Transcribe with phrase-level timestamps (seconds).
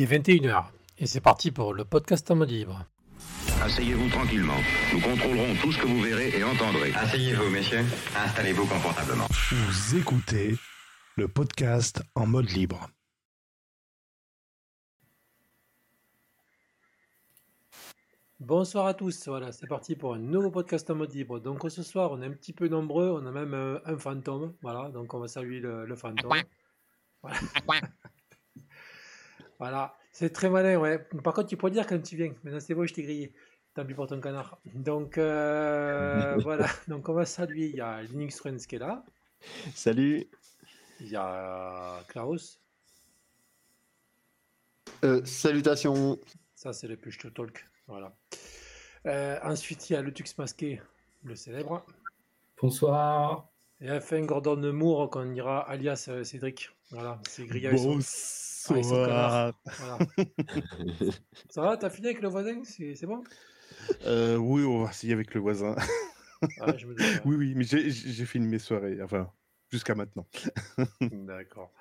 [0.00, 0.64] Il est 21h
[0.96, 2.86] et c'est parti pour le podcast en mode libre.
[3.60, 4.56] Asseyez-vous tranquillement.
[4.94, 6.90] Nous contrôlerons tout ce que vous verrez et entendrez.
[6.94, 7.84] Asseyez-vous, messieurs.
[8.16, 9.26] Installez-vous confortablement.
[9.50, 10.56] Vous écoutez
[11.18, 12.88] le podcast en mode libre.
[18.38, 21.40] Bonsoir à tous, voilà, c'est parti pour un nouveau podcast en mode libre.
[21.40, 24.54] Donc ce soir, on est un petit peu nombreux, on a même euh, un fantôme,
[24.62, 26.32] voilà, donc on va saluer le, le fantôme.
[27.22, 27.38] Voilà.
[29.60, 30.98] Voilà, c'est très malin, ouais.
[31.22, 32.32] Par contre, tu pourrais dire quand tu viens.
[32.42, 33.34] Maintenant, c'est bon, je t'ai grillé.
[33.74, 34.58] Tant pis pour ton canard.
[34.64, 36.66] Donc, euh, voilà.
[36.88, 37.66] Donc, on va saluer.
[37.66, 39.04] Il y a Linux Friends qui est là.
[39.74, 40.26] Salut.
[41.00, 42.58] Il y a Klaus.
[45.04, 46.18] Euh, salutations.
[46.54, 47.68] Ça, c'est le push to talk.
[47.86, 48.16] Voilà.
[49.06, 50.80] Euh, ensuite, il y a le Tux masqué,
[51.22, 51.84] le célèbre.
[52.60, 53.50] Bonsoir.
[53.82, 56.70] Et enfin, Gordon Moore, qu'on dira alias euh, Cédric.
[56.90, 57.78] Voilà, c'est grillé avec
[58.68, 59.52] Bonsoir.
[59.78, 59.98] Voilà.
[61.50, 63.22] Ça va, t'as fini avec le voisin C'est c'est bon?
[64.04, 65.74] Euh, oui, on va essayer avec le voisin.
[66.60, 67.90] Ah, je me dis, Oui, oui, mais j'ai-
[68.24, 69.30] fini mes soirées, enfin,
[69.70, 70.26] jusqu'à maintenant.
[71.00, 71.72] D'accord.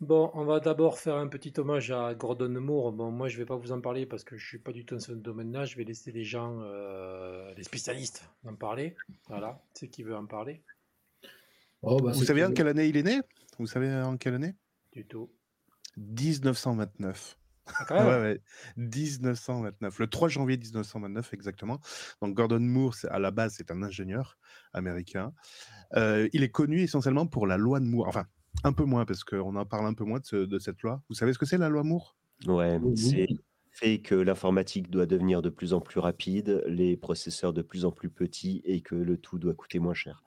[0.00, 2.92] Bon, on va d'abord faire un petit hommage à Gordon Moore.
[2.92, 4.94] Bon, moi, je vais pas vous en parler parce que je suis pas du tout
[4.94, 5.64] dans ce domaine-là.
[5.64, 8.94] Je vais laisser les gens, euh, les spécialistes, en parler.
[9.28, 10.62] Voilà, ceux qui veulent en parler.
[11.82, 13.20] Oh, bah, Vous c'est savez en quelle année il est né?
[13.58, 14.54] Vous savez en quelle année?
[14.92, 15.30] Du tout.
[15.98, 17.36] 1929.
[17.66, 18.40] Ah, quand Ouais, même ouais.
[18.76, 19.98] 1929.
[19.98, 21.80] Le 3 janvier 1929, exactement.
[22.22, 24.38] Donc, Gordon Moore, à la base, c'est un ingénieur
[24.72, 25.32] américain.
[25.94, 28.08] Euh, il est connu essentiellement pour la loi de Moore.
[28.08, 28.24] Enfin,
[28.64, 31.02] un peu moins, parce qu'on en parle un peu moins de, ce- de cette loi.
[31.10, 32.16] Vous savez ce que c'est, la loi Moore?
[32.46, 32.96] Ouais, Oui.
[32.96, 33.26] c'est
[33.70, 37.92] fait que l'informatique doit devenir de plus en plus rapide, les processeurs de plus en
[37.92, 40.24] plus petits et que le tout doit coûter moins cher.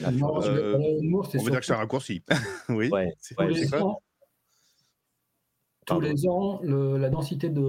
[0.00, 2.22] La Non, Euh, euh, On veut dire que c'est un raccourci.
[2.70, 2.88] oui.
[2.90, 3.96] Ouais, C'est ouais, quoi?
[5.86, 7.60] Tous les ans, le- la densité de,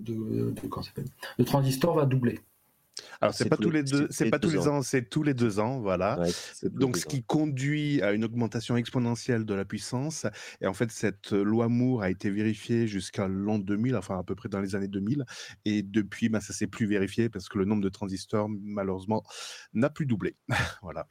[0.00, 1.06] de, de, comment ça s'appelle?
[1.38, 2.40] De transistors va doubler.
[3.20, 4.76] Alors, c'est pas tous les- les deux, c'est pas tous les ans.
[4.78, 6.18] ans, c'est tous les deux ans, voilà.
[6.18, 6.30] Ouais,
[6.70, 7.10] Donc, ce ans.
[7.10, 10.26] qui conduit à une augmentation exponentielle de la puissance.
[10.62, 14.34] Et en fait, cette loi Moore a été vérifiée jusqu'à l'an 2000, enfin à peu
[14.34, 15.24] près dans les années 2000.
[15.66, 19.22] Et depuis, ben, ça s'est plus vérifié parce que le nombre de transistors, malheureusement,
[19.74, 20.36] n'a plus doublé.
[20.82, 21.06] voilà.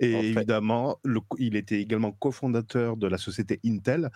[0.00, 4.10] Et En fait- évidemment, le- il était également cofondateur de la société Intel,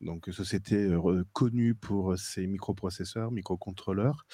[0.00, 4.26] donc société euh, connue pour ses microprocesseurs, microcontrôleurs.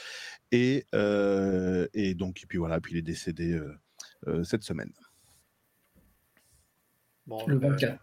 [0.52, 3.74] Et, euh, et donc, et puis voilà, puis il est décédé euh,
[4.26, 4.92] euh, cette semaine.
[7.26, 8.02] Bon, Le ben, 24.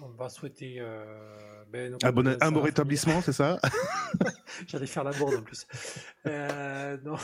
[0.00, 3.58] on va souhaiter euh, ben, Un bon, un la rétablissement, c'est ça?
[4.66, 5.66] J'allais faire la bourde en plus.
[6.26, 7.16] Euh, non.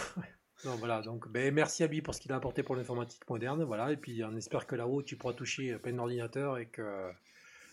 [0.64, 3.64] Non, voilà, donc ben, merci à lui pour ce qu'il a apporté pour l'informatique moderne.
[3.64, 7.10] Voilà, et puis on espère que là-haut, tu pourras toucher plein d'ordinateurs et que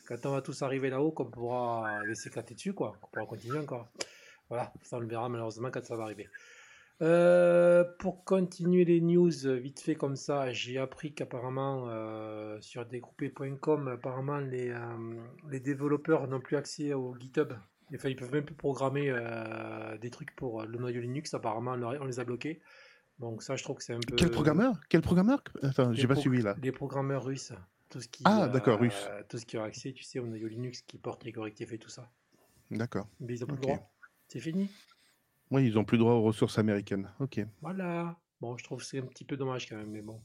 [0.07, 2.97] quand on va tous arriver là-haut, qu'on pourra s'éclater dessus, quoi.
[2.99, 3.87] Qu'on pourra continuer encore.
[4.49, 6.27] Voilà, ça on le verra malheureusement quand ça va arriver.
[7.01, 13.87] Euh, pour continuer les news vite fait comme ça, j'ai appris qu'apparemment euh, sur dégroupé.com,
[13.87, 14.79] apparemment les, euh,
[15.49, 17.53] les développeurs n'ont plus accès au GitHub.
[17.95, 19.11] Enfin, ils peuvent même plus programmer
[19.99, 21.33] des trucs pour le noyau Linux.
[21.33, 22.61] Apparemment, on les a bloqués.
[23.19, 24.15] Donc ça, je trouve que c'est un peu.
[24.15, 24.79] Quel programmeur?
[24.89, 26.55] Quel programmeur Attends, j'ai pas pro- suivi là.
[26.61, 27.51] Les programmeurs russes.
[27.89, 29.09] Tout ce qui, Ah, d'accord, russes.
[29.29, 31.77] Tout ce qui a accès, tu sais, au noyau Linux qui porte les correctifs et
[31.79, 32.09] tout ça.
[32.71, 33.07] D'accord.
[33.19, 33.91] Mais ils ont plus le droit.
[34.27, 34.69] C'est fini.
[35.49, 37.09] Oui, ils ont plus droit aux ressources américaines.
[37.19, 37.43] Ok.
[37.61, 38.15] Voilà.
[38.41, 40.21] Bon, je trouve que c'est un petit peu dommage quand même, mais bon.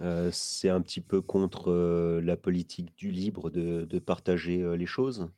[0.00, 4.76] Euh, c'est un petit peu contre euh, la politique du libre de, de partager euh,
[4.76, 5.28] les choses.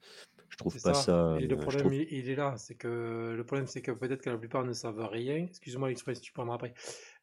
[0.49, 0.95] Je trouve pas ça.
[0.95, 1.37] ça.
[1.41, 2.55] Et le euh, problème, trouve- il, est là.
[2.57, 5.45] C'est que le problème, c'est que peut-être que la plupart ne savent rien.
[5.45, 6.75] Excuse-moi l'expression, tu prendras après.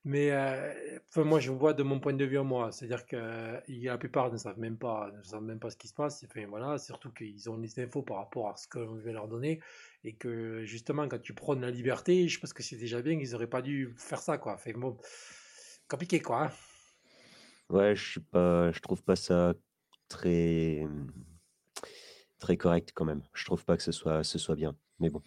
[0.04, 2.72] Mais euh, enfin, moi, je vois de mon point de vue à moi.
[2.72, 5.88] C'est-à-dire que euh, la plupart ne savent même pas, ne savent même pas ce qui
[5.88, 6.24] se passe.
[6.30, 9.28] Enfin, voilà, surtout qu'ils ont les infos par rapport à ce que l'on veut leur
[9.28, 9.60] donner.
[10.04, 13.34] Et que justement, quand tu prônes la liberté, je pense que c'est déjà bien qu'ils
[13.34, 14.54] auraient pas dû faire ça, quoi.
[14.54, 14.98] Enfin, bon,
[15.88, 16.46] compliqué, quoi.
[16.46, 16.52] hein.
[17.70, 19.56] Ouais, je suis pas, je trouve pas ça
[20.08, 20.88] très
[22.40, 23.24] très correct quand même.
[23.34, 24.76] Je trouve pas que ce soit ce soit bien.
[25.00, 25.22] Mais bon.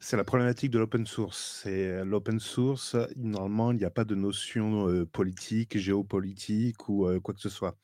[0.00, 1.62] C'est la problématique de l'open source.
[1.62, 2.94] C'est l'open source.
[3.16, 7.48] Normalement, il n'y a pas de notion euh, politique, géopolitique ou euh, quoi que ce
[7.48, 7.78] soit.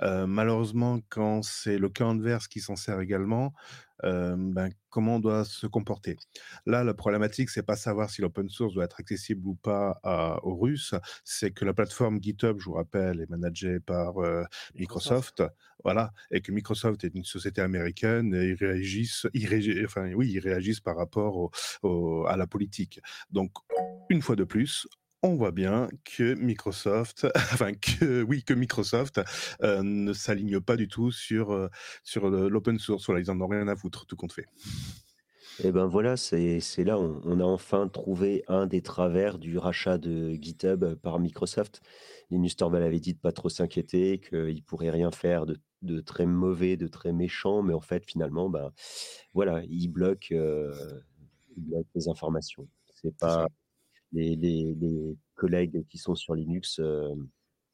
[0.00, 3.52] Euh, malheureusement, quand c'est le cas inverse qui s'en sert également,
[4.04, 6.16] euh, ben, comment on doit se comporter
[6.66, 10.38] Là, la problématique, c'est pas savoir si l'open source doit être accessible ou pas à-
[10.44, 10.94] aux Russes.
[11.24, 14.42] C'est que la plateforme GitHub, je vous rappelle, est managée par euh,
[14.74, 15.42] Microsoft,
[15.84, 20.30] voilà, et que Microsoft est une société américaine et ils réagissent, ils réagi- enfin oui,
[20.32, 21.50] ils réagissent par rapport au-
[21.82, 23.00] au- à la politique.
[23.30, 23.52] Donc,
[24.10, 24.86] une fois de plus,
[25.26, 29.20] on voit bien que Microsoft, enfin que oui que Microsoft
[29.62, 31.68] euh, ne s'aligne pas du tout sur euh,
[32.02, 33.06] sur l'open source.
[33.06, 34.46] Voilà, ils en ont rien à foutre, tout compte fait.
[35.64, 39.96] Et ben voilà, c'est là on, on a enfin trouvé un des travers du rachat
[39.98, 41.80] de GitHub par Microsoft.
[42.30, 46.26] Linus Torvald avait dit de pas trop s'inquiéter, qu'il pourrait rien faire de, de très
[46.26, 48.72] mauvais, de très méchant, mais en fait finalement, ben
[49.32, 50.74] voilà, il bloque, euh,
[51.56, 52.68] il bloque les informations.
[52.94, 53.46] C'est pas
[54.16, 57.14] les, les- les collègues qui sont sur Linux euh,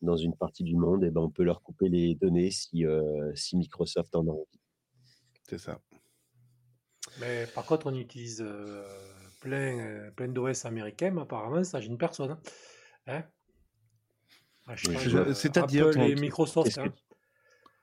[0.02, 3.32] dans une partie du monde, et ben on peut leur couper les données si, euh,
[3.36, 4.60] si Microsoft en a envie.
[5.48, 5.80] C'est ça.
[7.20, 8.84] Mais par contre, on utilise euh,
[9.40, 12.32] plein, euh, plein d'OS américains, mais apparemment, ça gêne personne.
[12.32, 12.40] hein.
[13.06, 13.24] Hein
[15.16, 16.66] euh, c'est-à-dire, Apple et Microsoft.
[16.66, 16.94] qu'est-ce que hein.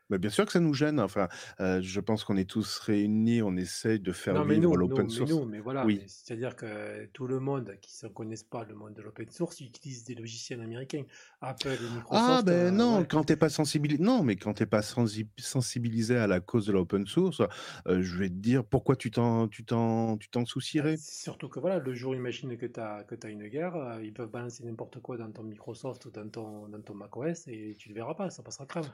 [0.09, 0.99] Bah, bien sûr que ça nous gêne.
[0.99, 1.27] Enfin,
[1.59, 5.05] euh, je pense qu'on est tous réunis, on essaye de faire Non, mais vivre l'open
[5.05, 5.45] mais source.
[5.47, 5.85] mais voilà.
[5.85, 5.99] Oui.
[6.01, 9.59] mais C'est-à-dire que tout le monde qui ne connaisse pas le monde de l'open source
[9.61, 11.03] utilise des logiciels américains.
[11.41, 12.09] Apple et Microsoft.
[12.11, 13.07] Ah ben euh, non, ouais.
[13.07, 16.71] quand t'es pas sensibilisé, non, mais quand t'es pas sensi- sensibilisé à la cause de
[16.71, 17.41] l'open source,
[17.87, 20.97] euh, je vais te dire pourquoi tu t'en, tu t'en, tu t'en soucierais.
[20.97, 24.13] C'est Surtout que voilà, le jour, imagine que tu as, que as une guerre, ils
[24.13, 27.89] peuvent balancer n'importe quoi dans ton Microsoft ou dans ton, dans ton macOS et tu
[27.89, 28.85] le verras pas, ça passera crème.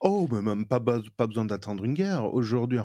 [0.00, 0.78] Oh, mais même pas,
[1.16, 2.32] pas besoin d'attendre une guerre.
[2.32, 2.78] Aujourd'hui,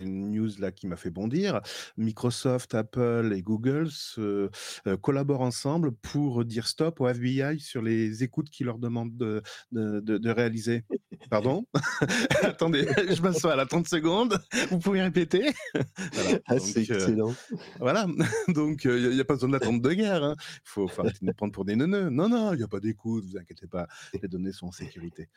[0.00, 1.60] une news là qui m'a fait bondir.
[1.96, 4.50] Microsoft, Apple et Google se,
[4.86, 9.42] euh, collaborent ensemble pour dire stop au FBI sur les écoutes qu'ils leur demandent de,
[9.72, 10.84] de, de- de réaliser.
[11.30, 11.66] Pardon?
[12.42, 14.38] Attendez, je m'assois à la 30 secondes.
[14.70, 15.52] Vous pouvez répéter?
[16.12, 16.38] Voilà.
[16.46, 17.34] Ah, c'est euh, excellent.
[17.78, 18.06] voilà,
[18.48, 20.34] donc il n'y a, pas besoin d'attendre de guerre.
[20.38, 22.10] Il faut, faut arrêter de nous prendre pour des neuneux.
[22.10, 23.86] Non, non, il n'y a pas d'écoute, vous inquiétez pas.
[24.20, 25.28] Les données sont en sécurité.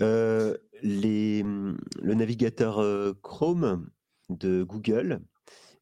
[0.00, 3.14] Euh, les, hum, le navigateur euh,
[3.52, 3.90] Chrome
[4.30, 5.20] de Google,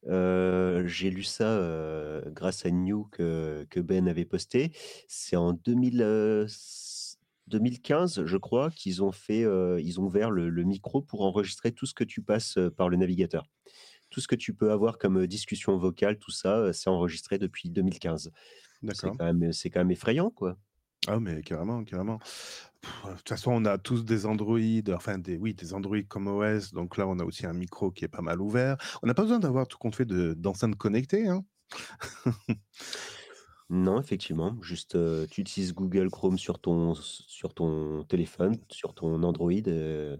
[0.08, 4.72] euh, j'ai lu ça euh, grâce à une news que, que Ben avait posté.
[5.06, 6.48] C'est en 2000, euh,
[7.46, 11.70] 2015, je crois, qu'ils ont fait, euh, ils ont ouvert le, le micro pour enregistrer
[11.70, 13.46] tout ce que tu passes euh, par le navigateur.
[14.10, 17.38] Tout ce que tu peux avoir comme euh, discussion vocale, tout ça, euh, c'est enregistré
[17.38, 18.32] depuis 2015.
[18.32, 19.16] C'est D'accord.
[19.16, 20.58] quand c'est quand même effrayant, quoi.
[21.06, 22.18] Ah, mais carrément, carrément.
[22.82, 24.58] De toute façon, on a tous des Android,
[24.94, 26.72] enfin, des, oui, des Android comme OS.
[26.72, 28.76] Donc là, on a aussi un micro qui est pas mal ouvert.
[29.02, 31.28] On n'a pas besoin d'avoir tout compte fait de- d'enceintes connectées.
[31.28, 31.44] Hein.
[33.72, 39.22] Non, effectivement, juste euh, tu utilises Google Chrome sur ton, sur ton téléphone, sur ton
[39.22, 40.16] Android, euh,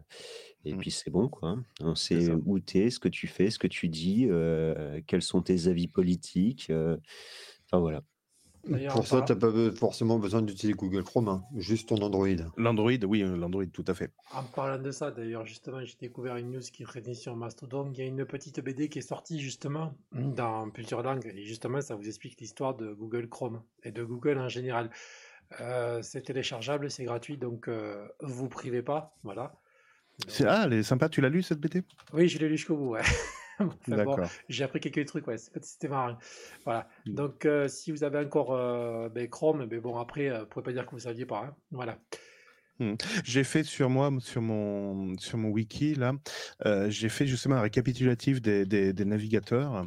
[0.65, 0.79] et Mm.
[0.79, 1.57] puis c'est bon, quoi.
[1.81, 5.23] On sait où tu es, ce que tu fais, ce que tu dis, euh, quels
[5.23, 6.71] sont tes avis politiques.
[6.71, 8.03] Enfin voilà.
[8.93, 12.27] Pour ça, tu n'as pas forcément besoin d'utiliser Google Chrome, hein, juste ton Android.
[12.57, 14.13] L'Android, oui, euh, l'Android, tout à fait.
[14.35, 17.91] En parlant de ça, d'ailleurs, justement, j'ai découvert une news qui traînait sur Mastodon.
[17.93, 21.33] Il y a une petite BD qui est sortie justement dans plusieurs langues.
[21.35, 24.91] Et justement, ça vous explique l'histoire de Google Chrome et de Google en général.
[25.61, 29.17] Euh, c'est téléchargeable, c'est gratuit, donc euh, vous privez pas.
[29.25, 29.55] Voilà.
[30.29, 32.57] C'est- Donc- Ah, elle est sympa, tu l'as lu cette BT oui, je l'ai lu
[32.57, 32.91] jusqu'au bout.
[32.91, 33.01] Ouais.
[34.05, 34.21] Bon, D'accord.
[34.49, 36.17] j'ai appris quelques trucs, ouais, c'était marrant.
[36.65, 36.89] Voilà.
[37.07, 37.15] Mm.
[37.15, 40.63] Donc, euh, si vous avez encore euh, ben, Chrome, ben, bon, après, euh, vous pouvez
[40.65, 41.45] pas dire que vous saviez pas.
[41.47, 41.57] hein.
[41.71, 41.99] Voilà.
[43.25, 46.15] J'ai fait sur moi, sur mon, sur mon wiki, là,
[46.65, 49.87] euh, j'ai fait justement un récapitulatif des, des, des navigateurs.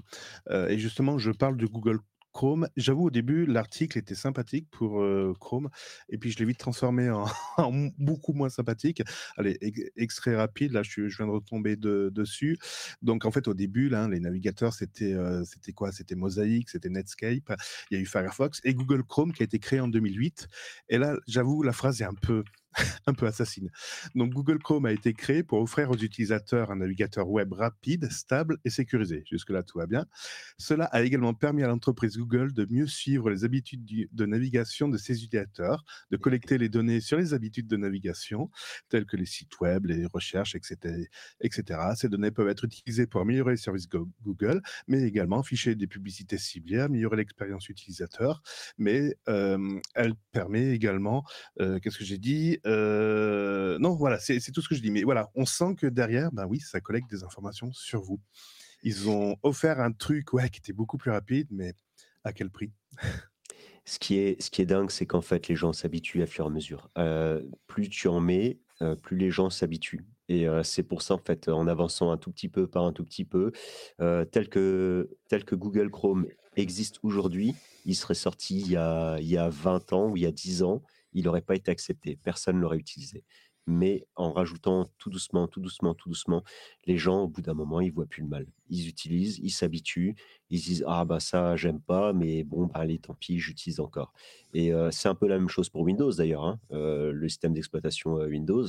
[0.52, 2.00] euh, et justement, je parle de Google
[2.34, 2.68] Chrome.
[2.76, 5.04] J'avoue, au début, l'article était sympathique pour
[5.40, 5.70] Chrome.
[6.10, 7.26] Et puis, je l'ai vite transformé en,
[7.98, 9.02] beaucoup moins sympathique.
[9.38, 10.74] Allez, ex- extrait rapide.
[10.74, 12.58] Là, je, je viens de retomber de- dessus.
[13.02, 15.92] Donc, en fait, au début, les navigateurs, c'était c'était quoi?
[15.92, 17.54] C'était Mosaic, c'était Netscape.
[17.92, 20.48] Il y a eu Firefox et Google Chrome qui a été créé en 2008.
[20.90, 22.44] Et là, j'avoue, la phrase est un peu
[23.08, 23.70] un peu assassine.
[24.16, 28.58] Donc Google Chrome a été créé pour offrir aux utilisateurs un navigateur web rapide, stable
[28.66, 29.24] et sécurisé.
[29.30, 30.06] Jusque-là, tout va bien.
[30.58, 34.98] Cela a également permis à l'entreprise Google de mieux suivre les habitudes de navigation de
[34.98, 38.50] ses utilisateurs, de collecter les données sur les habitudes de navigation,
[38.90, 41.08] telles que les sites web, les recherches, etc.
[41.42, 41.80] etc.
[41.96, 45.88] Ces données peuvent être utilisées pour améliorer les services Go- Google, mais également afficher des
[45.88, 48.42] publicités ciblées, améliorer l'expérience utilisateur,
[48.78, 51.24] mais euh, elle permet également
[51.60, 52.60] euh, qu'est-ce que j'ai dit?
[52.66, 54.92] Euh, Non, voilà, c'est tout ce que je dis.
[54.92, 58.20] Mais voilà, on sent que derrière, ben oui, ça collecte des informations sur vous.
[58.84, 61.74] Ils ont offert un truc qui était beaucoup plus rapide, mais
[62.24, 62.72] à quel prix?
[63.86, 66.46] Ce qui est, ce qui est dingue, c'est qu'en fait, les gens s'habituent à fur
[66.46, 66.90] et à mesure.
[66.98, 70.06] Euh, plus tu en mets, euh, plus les gens s'habituent.
[70.30, 73.04] Et c'est pour ça, en fait, en avançant un tout petit peu par un tout
[73.04, 73.52] petit peu,
[74.00, 77.56] tel, que, tel que Google Chrome existe aujourd'hui,
[77.86, 80.32] il serait sorti il y, a, il y a 20 ans ou il y a
[80.32, 80.82] 10 ans,
[81.14, 82.18] il n'aurait pas été accepté.
[82.24, 83.24] Personne ne l'aurait utilisé.
[83.66, 86.44] mais en rajoutant tout doucement, tout doucement, tout doucement,
[86.86, 88.46] les gens, au bout d'un moment, ils voient plus le mal.
[88.70, 90.16] Ils utilisent, ils s'habituent,
[90.50, 93.80] ils se disent ah bah ça j'aime pas, mais bon bah allez tant pis, j'utilise
[93.80, 94.12] encore.
[94.54, 96.44] Et c'est un peu la même chose pour Windows d'ailleurs.
[96.44, 96.60] hein.
[96.72, 98.66] Le système d'exploitation Windows,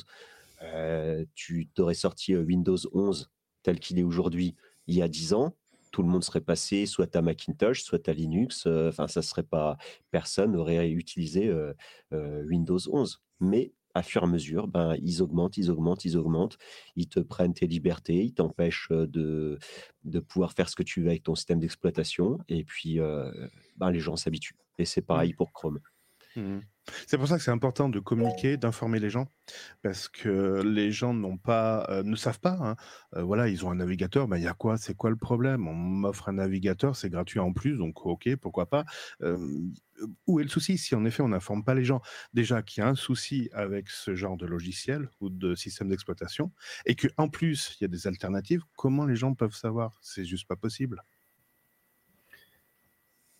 [1.35, 3.31] tu t'aurais sorti Windows 11
[3.63, 4.55] tel qu'il est aujourd'hui
[4.87, 5.57] il y a 10 ans,
[5.95, 8.65] tout le monde serait passé soit à Macintosh, soit à Linux.
[8.67, 9.77] euh, Enfin, ça serait pas
[10.11, 11.73] personne n'aurait utilisé euh,
[12.13, 13.23] euh, Windows 11.
[13.39, 16.59] Mais à fur et à mesure, ben, ils augmentent, ils augmentent, ils augmentent.
[16.97, 19.57] Ils te prennent tes libertés, ils t'empêchent de,
[20.03, 22.41] de pouvoir faire ce que tu veux avec ton système d'exploitation.
[22.49, 23.31] Et puis, euh,
[23.77, 24.57] ben, les gens s'habituent.
[24.79, 25.79] Et c'est pareil pour Chrome.
[26.35, 26.63] Mhm.
[27.07, 29.29] C'est pour ça que c'est important de communiquer, d'informer les gens,
[29.83, 32.59] parce que les gens n'ont pas, euh, ne savent pas.
[32.61, 32.77] hein.
[33.17, 34.77] Euh, voilà, ils ont un navigateur, ben il y a quoi?
[34.77, 35.67] C'est quoi le problème?
[35.67, 38.85] On m'offre un navigateur, c'est gratuit en plus, donc ok, pourquoi pas?
[39.23, 39.39] Euh,
[40.27, 40.77] où est le souci?
[40.79, 42.01] Si en effet on n'informe pas les gens
[42.35, 46.53] déjà qu'il y a un souci avec ce genre de logiciel ou de système d'exploitation,
[46.87, 49.99] et qu'en plus il y a des alternatives, comment les gens peuvent savoir?
[50.03, 51.03] C'est juste pas possible.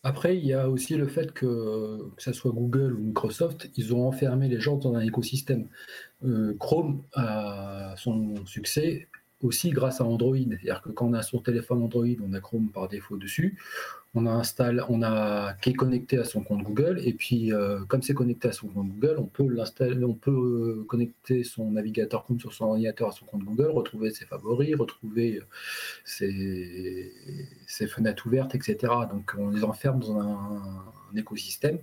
[0.05, 3.91] Après, il y a aussi le fait que, que ce soit Google ou Microsoft, ils
[3.91, 5.67] ont enfermé les gens dans un écosystème.
[6.23, 9.07] Euh, Chrome a son succès
[9.45, 10.35] aussi grâce à Android.
[10.35, 13.57] C'est-à-dire que quand on a son téléphone Android, on a Chrome par défaut dessus.
[14.13, 17.01] On a installé, on a qui est connecté à son compte Google.
[17.03, 20.31] Et puis, euh, comme c'est connecté à son compte Google, on peut l'installer, on peut
[20.31, 24.75] euh, connecter son navigateur Chrome sur son ordinateur à son compte Google, retrouver ses favoris,
[24.75, 25.43] retrouver euh,
[26.05, 28.77] ses, fenêtres ouvertes, etc.
[29.11, 31.79] Donc, on les enferme dans un écosystème.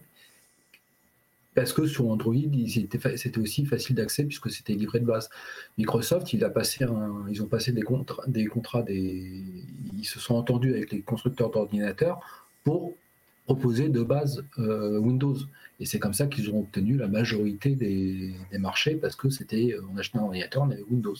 [1.55, 2.35] Parce que sur Android,
[2.67, 5.29] c'était aussi facile d'accès puisque c'était livré de base.
[5.77, 7.83] Microsoft, ils ont passé des
[8.29, 9.43] des contrats, des,
[9.99, 12.21] ils se sont entendus avec les constructeurs d'ordinateurs
[12.65, 12.95] pour
[13.45, 15.37] proposer de base euh, Windows.
[15.81, 19.99] Et c'est comme ça qu'ils ont obtenu la majorité des, marchés parce que c'était, euh,
[19.99, 21.17] achetait un ordinateur, on avait Windows.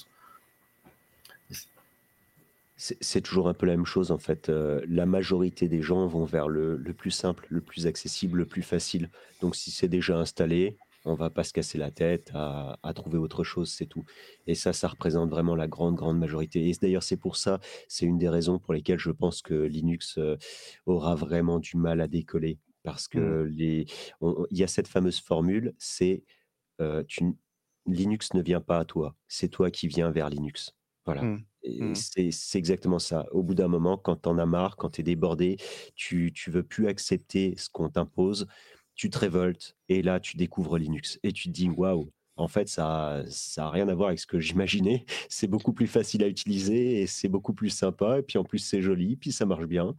[3.01, 4.49] C'est toujours un peu la même chose en fait.
[4.49, 8.47] Euh, la majorité des gens vont vers le, le plus simple, le plus accessible, le
[8.47, 9.11] plus facile.
[9.41, 13.19] Donc si c'est déjà installé, on va pas se casser la tête à, à trouver
[13.19, 14.05] autre chose, c'est tout.
[14.47, 16.69] Et ça, ça représente vraiment la grande, grande majorité.
[16.69, 20.19] Et d'ailleurs, c'est pour ça, c'est une des raisons pour lesquelles je pense que Linux
[20.19, 20.37] euh,
[20.87, 22.59] aura vraiment du mal à décoller.
[22.85, 23.87] Parce que les,
[24.21, 26.25] on- on- il y a cette fameuse formule, c'est
[26.81, 27.05] euh,
[27.87, 30.75] Linux ne vient pas à toi, c'est toi qui viens vers Linux.
[31.05, 31.23] Voilà.
[31.23, 31.45] Mm.
[31.65, 31.95] Et Mm.
[31.95, 33.27] c'est exactement ça.
[33.33, 35.57] Au bout d'un moment, quand t'en as marre, quand t'es débordé,
[35.95, 38.47] tu, tu veux plus accepter ce qu'on t'impose,
[38.95, 42.11] tu te révoltes et là, tu découvres Linux et tu te dis waouh.
[42.37, 45.05] En fait, ça ça a rien à voir avec ce que j'imaginais.
[45.29, 48.19] C'est beaucoup plus facile à utiliser et c'est beaucoup plus sympa.
[48.19, 49.95] Et puis en plus, c'est joli, puis ça marche bien.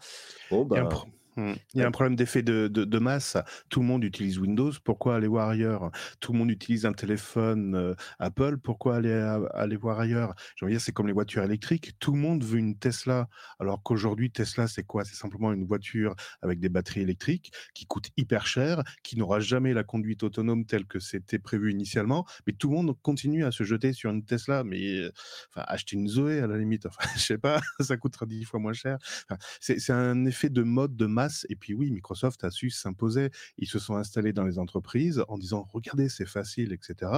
[0.50, 1.54] Bon, bah, Hmm.
[1.74, 3.38] Il y a un problème d'effet de, de- de masse.
[3.70, 4.72] Tout le monde utilise Windows.
[4.84, 5.90] Pourquoi aller voir ailleurs?
[6.20, 8.58] Tout le monde utilise un téléphone euh, Apple.
[8.58, 10.36] Pourquoi aller, à- aller voir ailleurs?
[10.56, 11.94] J'ai envie de dire, c'est comme les voitures électriques.
[12.00, 13.30] Tout le monde veut une Tesla.
[13.60, 15.06] Alors qu'aujourd'hui, Tesla, c'est quoi?
[15.06, 19.74] C'est simplement une voiture avec des batteries électriques qui coûte hyper cher, qui n'aura jamais
[19.74, 22.28] la conduite autonome telle que c'était prévu initialement.
[22.46, 24.64] Mais tout le monde continue à se jeter sur une Tesla.
[24.64, 25.12] Mais euh,
[25.50, 26.86] enfin, acheter une Zoé à la limite.
[26.86, 29.00] Enfin, je sais pas, ça coûtera dix fois moins cher.
[29.28, 31.23] Enfin, c'est un effet de mode, de masse.
[31.50, 33.30] Et puis oui, Microsoft a su s'imposer.
[33.58, 37.12] Ils se sont installés dans les entreprises en disant, regardez, c'est facile, etc.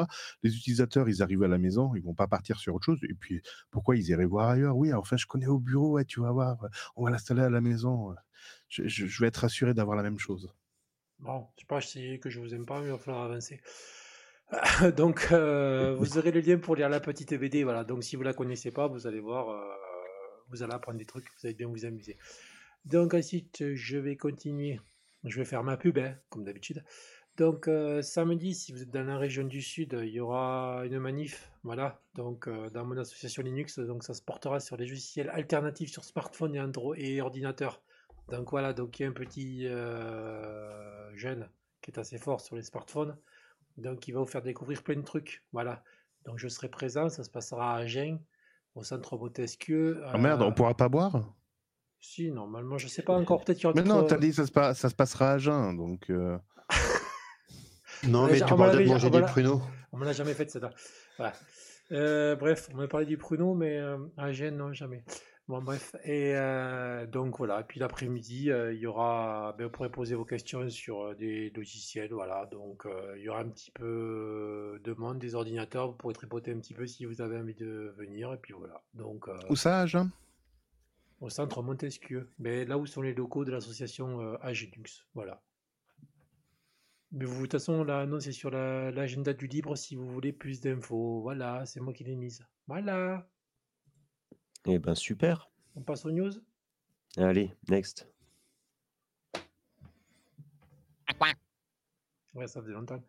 [0.43, 2.99] Les utilisateurs, ils arrivent à la maison, ils vont pas partir sur autre chose.
[3.09, 3.41] Et puis,
[3.71, 4.77] pourquoi ils iraient voir ailleurs?
[4.77, 6.57] Oui, enfin, je connais au bureau, tu vas voir,
[6.95, 8.15] on va l'installer à la maison.
[8.69, 10.51] Je, vais être assuré d'avoir la même chose.
[11.19, 13.61] Bon, je pas si que je vous aime pas, mais il va falloir avancer.
[14.97, 17.63] Donc, euh, vous aurez le lien pour lire la petite BD.
[17.63, 17.83] Voilà.
[17.83, 19.63] Donc, si vous la connaissez pas, vous allez voir, euh,
[20.49, 22.17] vous allez apprendre des trucs, vous allez bien vous amuser.
[22.85, 24.79] Donc, ensuite, je vais continuer.
[25.23, 26.83] Je vais faire ma pub, hein, comme d'habitude.
[27.37, 30.99] Donc, euh, samedi, si vous êtes dans la région du Sud, il y aura une
[30.99, 31.51] manif.
[31.63, 31.99] Voilà.
[32.13, 36.05] Donc, euh, dans mon association Linux, donc ça se portera sur les logiciels alternatifs sur
[36.05, 37.81] smartphone et, Android et ordinateur.
[38.29, 41.49] Donc voilà, donc il y a un petit euh, jeune
[41.81, 43.17] qui est assez fort sur les smartphones.
[43.77, 45.43] Donc il va vous faire découvrir plein de trucs.
[45.51, 45.83] Voilà.
[46.25, 48.19] Donc je serai présent, ça se passera à Agen,
[48.75, 50.01] au centre Montesquieu.
[50.13, 51.35] Oh merde, on pourra pas boire?
[52.07, 54.31] Si, normalement, je sais pas encore, peut-être qu'il y aura Mais non, d'autres- t'as dit
[54.31, 56.09] ça se, ça se passera à jeun, donc...
[56.09, 56.37] euh,
[58.07, 59.61] Non, On mais l'a- tu on parles de manger on des l'a- pruneaux.
[59.91, 60.69] On me l'a jamais fait celle-là.
[61.17, 61.33] Voilà.
[61.91, 65.03] Euh, bref, on m'a parlé du pruneau, mais euh, à Gênes, non, jamais.
[65.47, 65.95] Bon, bref.
[66.03, 67.61] Et euh, donc voilà.
[67.61, 69.53] Et puis l'après-midi, euh, il y aura.
[69.57, 72.11] Ben, vous pourrez poser vos questions sur euh, des logiciels.
[72.11, 72.47] Voilà.
[72.51, 75.87] Donc euh, il y aura un petit peu de monde, des ordinateurs.
[75.87, 78.33] Vous pourrez tripoter un petit peu si vous avez envie de venir.
[78.33, 78.81] Et puis voilà.
[78.95, 80.09] Donc euh, Où ça, à jeun?
[81.25, 82.31] Au centre Montesquieu.
[82.37, 85.07] Mais là où sont les locaux de l'association euh, Aginux.
[85.13, 85.41] Voilà.
[87.11, 90.07] Mais vous, de toute façon, là, non, c'est sur la- l'agenda du libre si vous
[90.07, 91.21] voulez plus d'infos.
[91.21, 92.45] Voilà, c'est moi qui l'ai mise.
[92.67, 93.27] Voilà.
[94.67, 95.49] Eh ben super.
[95.75, 96.31] On passe aux news?
[97.17, 98.07] Allez, next.
[102.33, 103.01] Ouais, ça faisait longtemps.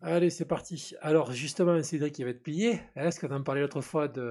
[0.00, 0.94] Allez, c'est parti.
[1.00, 2.80] Alors, justement, Cédric qui va être pillé.
[2.96, 4.22] Est-ce qu'on en parlait l'autre fois de...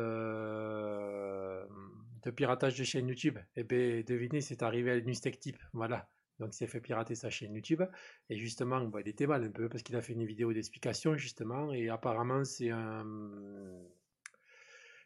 [2.27, 5.57] de piratage de chaîne YouTube Eh bien, devinez, c'est arrivé à Newstech Tip.
[5.73, 6.09] Voilà.
[6.39, 7.81] Donc, il s'est fait pirater sa chaîne YouTube.
[8.29, 11.15] Et justement, bah, il était mal un peu parce qu'il a fait une vidéo d'explication,
[11.15, 11.71] justement.
[11.73, 13.05] Et apparemment, c'est un.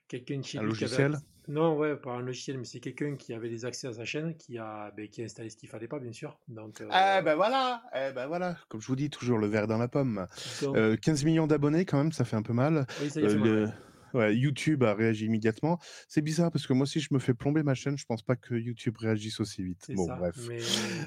[0.08, 1.16] Quelqu'un chez Un avait- logiciel?
[1.48, 4.36] Non, ouais, pas un logiciel, mais c'est quelqu'un qui avait des accès à sa chaîne,
[4.36, 6.38] qui a, ben, qui a installé ce qu'il fallait pas, bien sûr.
[6.48, 8.58] Donc, euh, Eh ben voilà, eh ben voilà.
[8.68, 10.28] Comme je vous dis, toujours le verre dans la pomme.
[10.62, 12.86] donc- Euh, 15 millions d'abonnés quand même, ça fait un peu mal.
[13.02, 13.70] oui, ça y est, Euh, c'est mal, le-
[14.14, 14.36] ouais.
[14.36, 15.80] YouTube a réagi immédiatement.
[16.08, 18.36] C'est bizarre parce que moi, si je me fais plomber ma chaîne, je pense pas
[18.36, 19.84] que YouTube réagisse aussi vite.
[19.86, 20.16] C'est Bon, ça.
[20.16, 20.36] bref.
[20.48, 20.60] Mais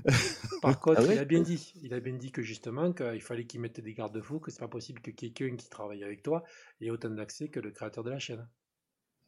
[0.62, 1.14] par contre, Ah ouais?
[1.16, 3.94] il a bien dit, il a bien dit que justement qu'il fallait qu'il mette des
[3.94, 6.44] garde-fous, que c'est pas possible que quelqu'un qui travaille avec toi
[6.80, 8.48] ait autant d'accès que le créateur de la chaîne.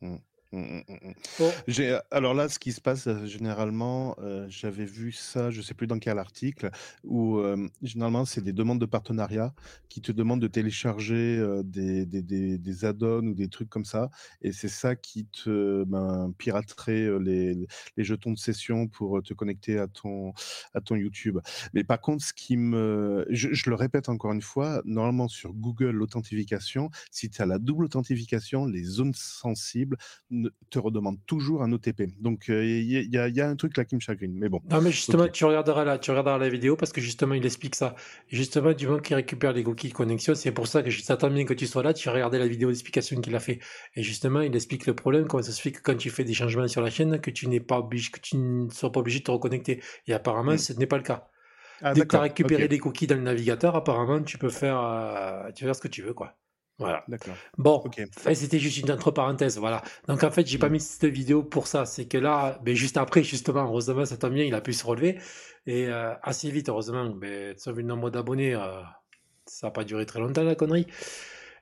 [0.01, 0.17] Mm,
[0.53, 1.13] mm, mm, mm.
[1.39, 5.61] Bon, J'ai- Alors là, ce qui se passe euh, généralement, euh, j'avais vu ça, je
[5.61, 6.71] sais plus dans quel article,
[7.05, 9.55] où euh, généralement c'est des demandes de partenariat
[9.89, 13.85] qui te demandent de télécharger euh, des, des, des, des add-ons ou des trucs comme
[13.85, 14.11] ça,
[14.43, 19.23] et c'est ça qui te ben, piraterait euh, les, les jetons de session pour euh,
[19.23, 20.33] te connecter à ton,
[20.75, 21.39] à ton YouTube.
[21.75, 25.53] Mais par contre, ce qui me, je, je le répète encore une fois, normalement sur
[25.55, 29.97] Google l'authentification, si tu as la double authentification, les zones sensibles
[30.71, 32.03] te redemande toujours un OTP.
[32.21, 33.95] Donc euh, il y, a- il y a- il y a un truc là qui
[33.95, 34.33] me chagrine.
[34.35, 37.35] Mais bon, non mais justement, tu regarderas la, tu regarderas la vidéo parce que justement,
[37.35, 37.95] il explique ça.
[38.31, 41.03] Et justement, du moment qu'il récupère les cookies de connexion, c'est pour ça que je
[41.05, 43.59] t'attends bien que tu sois là, tu regardes la vidéo d'explication qu'il a fait.
[43.95, 46.35] Et justement, il explique le problème, comment ça se fait que quand tu fais des
[46.35, 49.19] changements sur la chaîne, que tu n'es pas obligé, que tu ne sois pas obligé
[49.21, 49.81] de te reconnecter.
[50.07, 50.59] Et apparemment, Mm.
[50.59, 51.29] ce n'est pas le cas.
[51.83, 54.81] ah, Dès que tu as récupéré les cookies dans le navigateur, apparemment, tu peux faire,
[54.81, 56.35] euh, tu peux faire ce que tu veux, quoi.
[56.79, 57.05] Voilà.
[57.09, 57.35] d'accord.
[57.57, 57.83] Bon,
[58.35, 59.83] c'était juste une entre parenthèses, voilà.
[60.09, 61.87] Donc en fait, j'ai pas mis cette vidéo pour ça.
[61.87, 64.85] C'est que là, ben, juste après, justement, heureusement, ça tombe bien, il a pu se
[64.85, 65.19] relever.
[65.67, 68.83] Et euh, assez vite, heureusement, ben, sauf le nombre d'abonnés, euh,
[69.47, 70.87] ça n'a pas duré très longtemps, la connerie.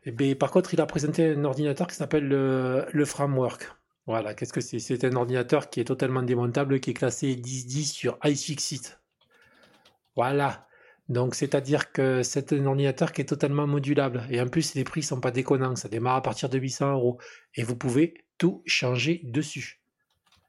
[0.04, 3.70] Et ben, par contre, il a présenté un ordinateur qui s'appelle le, le Framework.
[4.06, 4.80] Voilà, qu'est-ce que c'est?
[4.80, 9.00] C'est un ordinateur qui est totalement démontable, qui est classé 10-10 sur iFixit.
[10.16, 10.66] Voilà.
[11.08, 14.26] Donc, c'est-à-dire que c'est un ordinateur qui est totalement modulable.
[14.30, 15.76] Et en plus, les prix sont pas déconnants.
[15.76, 17.18] Ça démarre à partir de 800 euros.
[17.54, 19.80] Et vous pouvez tout changer dessus.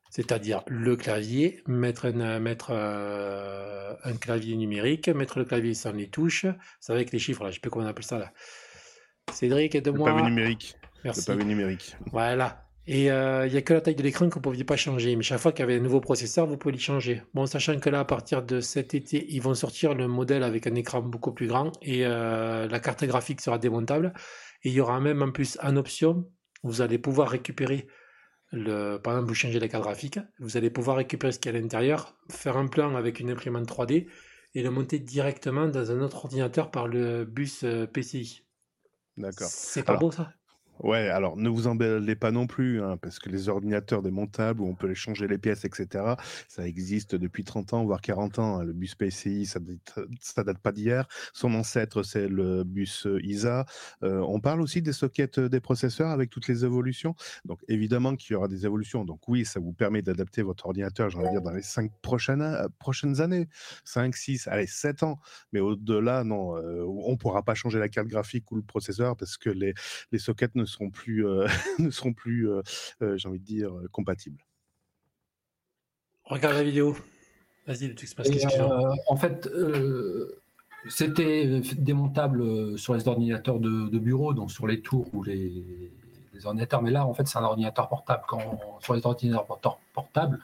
[0.09, 6.07] C'est-à-dire le clavier, mettre un, mettre, euh, un clavier numérique, mettre le clavier sans les
[6.07, 6.45] touches.
[6.79, 7.49] C'est avec les chiffres, là.
[7.49, 8.31] Je sais plus comment on appelle ça, là.
[9.33, 10.09] Cédric, Le aide-moi.
[10.09, 10.77] pavé numérique.
[11.03, 11.21] Merci.
[11.21, 11.97] Le pavé numérique.
[12.11, 12.64] Voilà.
[12.87, 14.75] Et euh, il n'y a que la taille de l'écran que vous ne pouviez pas
[14.75, 15.15] changer.
[15.15, 17.23] Mais chaque fois qu'il y avait un nouveau processeur, vous pouvez le changer.
[17.33, 20.67] Bon, sachant que là, à partir de cet été, ils vont sortir le modèle avec
[20.67, 24.13] un écran beaucoup plus grand et euh, la carte graphique sera démontable.
[24.63, 26.29] Et il y aura même en plus en option,
[26.63, 27.87] vous allez pouvoir récupérer
[28.51, 31.55] le, par exemple, vous changez la carte graphique, vous allez pouvoir récupérer ce qu'il y
[31.55, 34.07] a à l'intérieur, faire un plan avec une imprimante 3D
[34.53, 38.43] et le monter directement dans un autre ordinateur par le bus euh, PCI.
[39.17, 39.47] D'accord.
[39.49, 40.33] C'est pas Alors, beau ça?
[40.79, 44.67] Ouais, alors ne vous emballez pas non plus, hein, parce que les ordinateurs démontables où
[44.67, 46.17] on peut changer les pièces, etc.,
[46.49, 48.57] ça existe depuis 30 ans, voire 40 ans.
[48.59, 48.63] hein.
[48.65, 51.07] Le bus PCI, ça date, ça date pas d'hier.
[51.33, 53.65] Son ancêtre, c'est le bus ISA.
[54.03, 57.15] Euh, on parle aussi des sockets euh, des processeurs avec toutes les évolutions.
[57.45, 59.05] Donc évidemment qu'il y aura des évolutions.
[59.05, 62.41] Donc oui, ça vous permet d'adapter votre ordinateur, j'ai envie dire, dans les 5 prochaines,
[62.41, 63.47] euh, prochaines années.
[63.85, 65.19] 5, 6, allez, 7 ans.
[65.53, 69.38] Mais au-delà, non, euh, on pourra pas changer la carte graphique ou le processeur parce
[69.38, 69.73] que les,
[70.11, 71.47] les sockets ne seront plus, euh,
[71.80, 72.62] ne seront plus euh,
[73.01, 74.43] euh, j'ai envie de dire, compatibles.
[76.25, 76.95] Regarde la vidéo.
[77.67, 78.91] Vas-y, Et, qu'excuse-moi.
[78.91, 80.41] euh, en fait, euh,
[80.88, 85.91] c'était démontable sur les ordinateurs de, de bureau, donc sur les tours ou les,
[86.34, 86.82] les ordinateurs.
[86.82, 88.23] Mais là, en fait, c'est un ordinateur portable.
[88.28, 90.39] Quand, sur les ordinateurs porta- portables,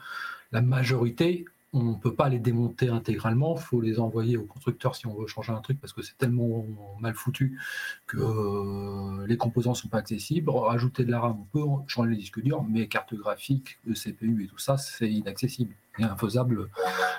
[0.50, 3.54] la majorité, on ne peut pas les démonter intégralement.
[3.56, 6.16] Il faut les envoyer au constructeur si on veut changer un truc parce que c'est
[6.18, 6.66] tellement
[7.00, 7.58] mal foutu
[8.06, 10.50] que euh, les composants ne sont pas accessibles.
[10.50, 14.46] Rajouter de la RAM, on peut changer les disques durs, mais carte graphique, CPU et
[14.48, 16.68] tout ça, c'est inaccessible et infaisable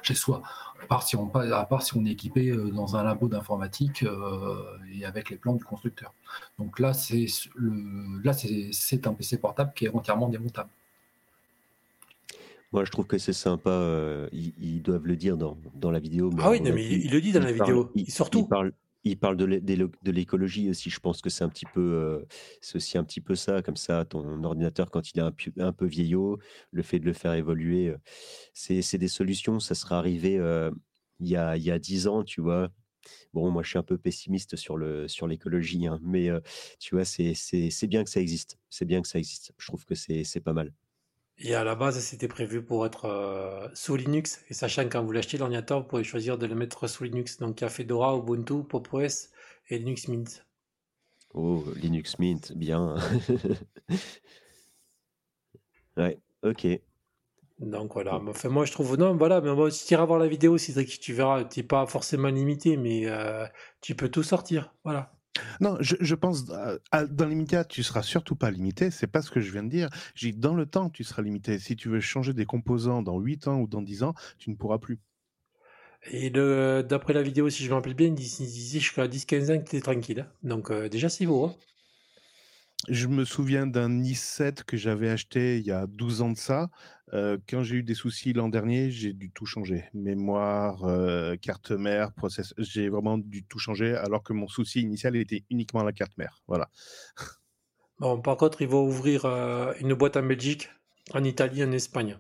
[0.04, 0.44] chez soi.
[0.82, 4.56] À part si on, est équipé euh, dans un labo d'informatique euh,
[4.94, 6.14] et avec les plans du constructeur.
[6.60, 7.26] Donc là, c'est
[9.08, 10.70] un PC portable qui est entièrement démontable.
[12.74, 13.70] Moi, je trouve que c'est sympa.
[13.70, 16.32] euh, ils, ils doivent le dire dans, dans la vidéo.
[16.40, 17.90] Ah oui, non, mais il, il le dit dans la vidéo.
[17.96, 18.50] Il sort tout.
[19.04, 20.90] il parle de l'écologie aussi.
[20.90, 22.26] Je pense que c'est un petit peu, euh,
[22.74, 25.86] aussi un petit peu ça, comme ça, ton ordinateur quand il est un, un peu
[25.86, 26.40] vieillot,
[26.72, 27.98] le fait de le faire évoluer, euh,
[28.54, 29.60] c'est des solutions.
[29.60, 30.72] Ça sera arrivé euh,
[31.20, 32.70] il y a, il y a 10 ans, tu vois.
[33.34, 36.30] Bon, moi, je suis un peu pessimiste sur le sur l'écologie, hein, mais
[36.80, 38.58] tu vois, c'est bien que ça existe.
[38.70, 39.52] C'est bien que ça existe.
[39.58, 40.72] Je trouve que c'est pas mal.
[41.38, 44.44] Et à la base, c'était prévu pour être euh, sous Linux.
[44.50, 47.38] Et sachant que quand vous l'achetez, l'ordinateur, vous pouvez choisir de le mettre sous Linux.
[47.38, 48.88] Donc il y a Fedora, Ubuntu, Pop!
[48.94, 49.30] OS
[49.70, 50.46] et Linux Mint.
[51.34, 52.96] Oh, Linux Mint, bien.
[55.98, 56.68] Ouais, ok.
[57.60, 60.28] Donc voilà, enfin, moi je trouve, non, voilà, mais bon, si tu iras voir la
[60.28, 63.46] vidéo, Cédric, tu verras, tu n'es pas forcément limité, mais euh,
[63.80, 65.14] tu peux tout sortir, voilà.
[65.60, 66.78] Non, je, pense euh,
[67.10, 68.92] dans l'immédiat, tu seras surtout pas limité.
[68.92, 69.90] C'est pas ce que je viens de dire.
[70.16, 71.58] J'ai dans le temps, tu seras limité.
[71.60, 74.56] Si tu veux changer des composants dans 8 ans ou dans 10 ans, tu ne
[74.56, 75.00] pourras plus.
[76.12, 79.50] Et d'après la vidéo, si je me rappelle bien, il dis- il disait jusqu'à 10-15
[79.52, 80.20] ans que tu tranquille.
[80.20, 80.28] hein.
[80.44, 81.46] Donc euh, déjà, c'est beau.
[81.46, 81.56] Hein.
[82.90, 86.70] Je me souviens d'un i7 que j'avais acheté il y a 12 ans de ça.
[87.14, 89.86] Euh, quand j'ai eu des soucis l'an dernier, j'ai dû tout changer.
[89.94, 92.56] Mémoire, euh, carte mère, processeur.
[92.58, 96.42] J'ai vraiment dû tout changer alors que mon souci initial était uniquement la carte mère.
[96.48, 96.70] Voilà.
[98.00, 100.70] Bon, par contre, il va ouvrir euh, une boîte en Belgique,
[101.14, 102.18] en Italie, en Espagne.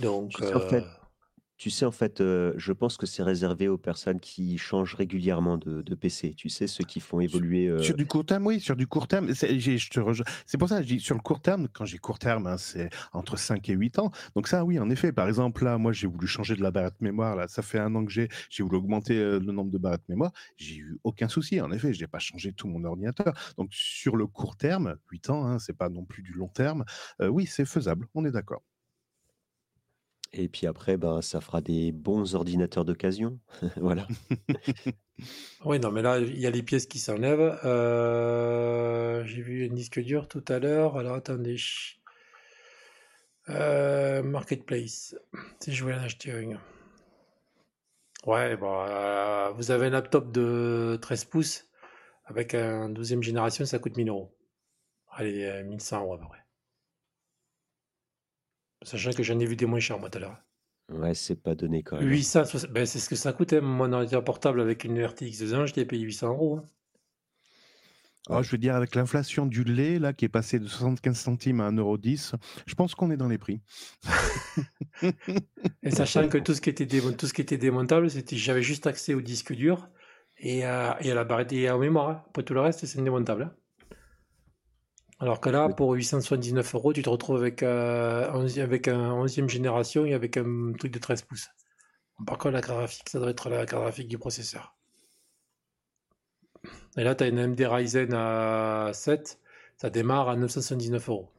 [0.00, 0.40] Donc,
[1.58, 5.56] Tu sais, en fait, euh, je pense que c'est réservé aux personnes qui changent régulièrement
[5.56, 6.34] de, de PC.
[6.34, 7.66] Tu sais, ceux qui font évoluer.
[7.68, 9.32] euh, Sur du court terme, oui, sur du court terme.
[9.34, 10.26] C'est j'ai- je te rejoins.
[10.44, 12.58] C'est pour ça que je dis sur le court terme, quand j'ai court terme, hein,
[12.58, 14.10] c'est entre 5 et 8 ans.
[14.34, 15.12] Donc ça, oui, en effet.
[15.12, 17.36] Par exemple, là, moi, j'ai voulu changer de la barrette mémoire.
[17.36, 20.06] Là, ça fait un an que j'ai, j'ai voulu augmenter euh, le nombre de barrettes
[20.10, 20.32] mémoire.
[20.58, 21.58] J'ai eu aucun souci.
[21.62, 23.32] En effet, je n'ai pas changé tout mon ordinateur.
[23.56, 26.84] Donc sur le court terme, 8 ans, hein, c'est pas non plus du long terme.
[27.20, 28.08] oui, c'est faisable.
[28.14, 28.62] On est d'accord.
[30.32, 33.38] Et puis après, ben, ça fera des bons ordinateurs d'occasion.
[33.76, 34.06] voilà.
[35.64, 37.58] oui, non, mais là, il y a les pièces qui s'enlèvent.
[37.64, 40.96] Euh, J'ai vu un disque dur tout à l'heure.
[40.98, 41.56] Alors, attendez.
[43.48, 45.16] Euh, Marketplace.
[45.60, 46.32] Si je voulais en acheter.
[48.26, 51.66] Ouais, bon, euh, vous avez un laptop de 13 pouces
[52.24, 54.36] avec un 12e génération, ça coûte 1000 euros.
[55.12, 56.45] Allez, euh, 1100 euros à peu près.
[58.86, 60.36] Sachant que j'en ai vu des moins chers moi tout à l'heure.
[60.92, 62.06] Ouais, c'est pas donné quand même.
[62.08, 63.52] 800, ben, c'est ce que ça coûte.
[63.52, 63.60] hein.
[63.60, 66.58] Mon ordinateur portable avec une RTX 200, je l'ai payé 800 euros.
[66.58, 66.64] hein.
[68.28, 71.60] Alors, je veux dire, avec l'inflation du lait, là, qui est passé de 75 centimes
[71.60, 72.34] à 1,10€,
[72.66, 73.60] je pense qu'on est dans les prix.
[75.82, 78.62] Et sachant que tout ce qui était, démon- tout ce qui était démontable, c'était j'avais
[78.62, 79.88] juste accès au disque dur
[80.38, 82.08] et à, et à la barrette et à la mémoire.
[82.10, 82.24] hein.
[82.28, 83.54] Après tout le reste, c'est démontable.
[85.18, 89.48] Alors que là, pour 879 euros, tu te retrouves avec, euh, 11 avec un 11e
[89.48, 91.48] génération et avec un truc de 13 pouces.
[92.26, 94.76] Par contre, la carte graphique, ça doit être la carte graphique du processeur.
[96.96, 99.38] Et là, tu as une AMD Ryzen à 7,
[99.76, 101.30] ça démarre à 979 euros.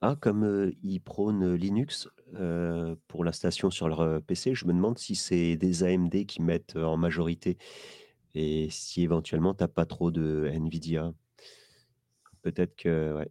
[0.00, 4.72] Ah, comme euh, ils prônent Linux euh, pour l'installation sur leur euh, PC, je me
[4.72, 7.56] demande si c'est des AMD qui mettent euh, en majorité
[8.34, 11.12] et si éventuellement t'as pas trop de Nvidia.
[12.46, 13.28] Peut-être que ouais.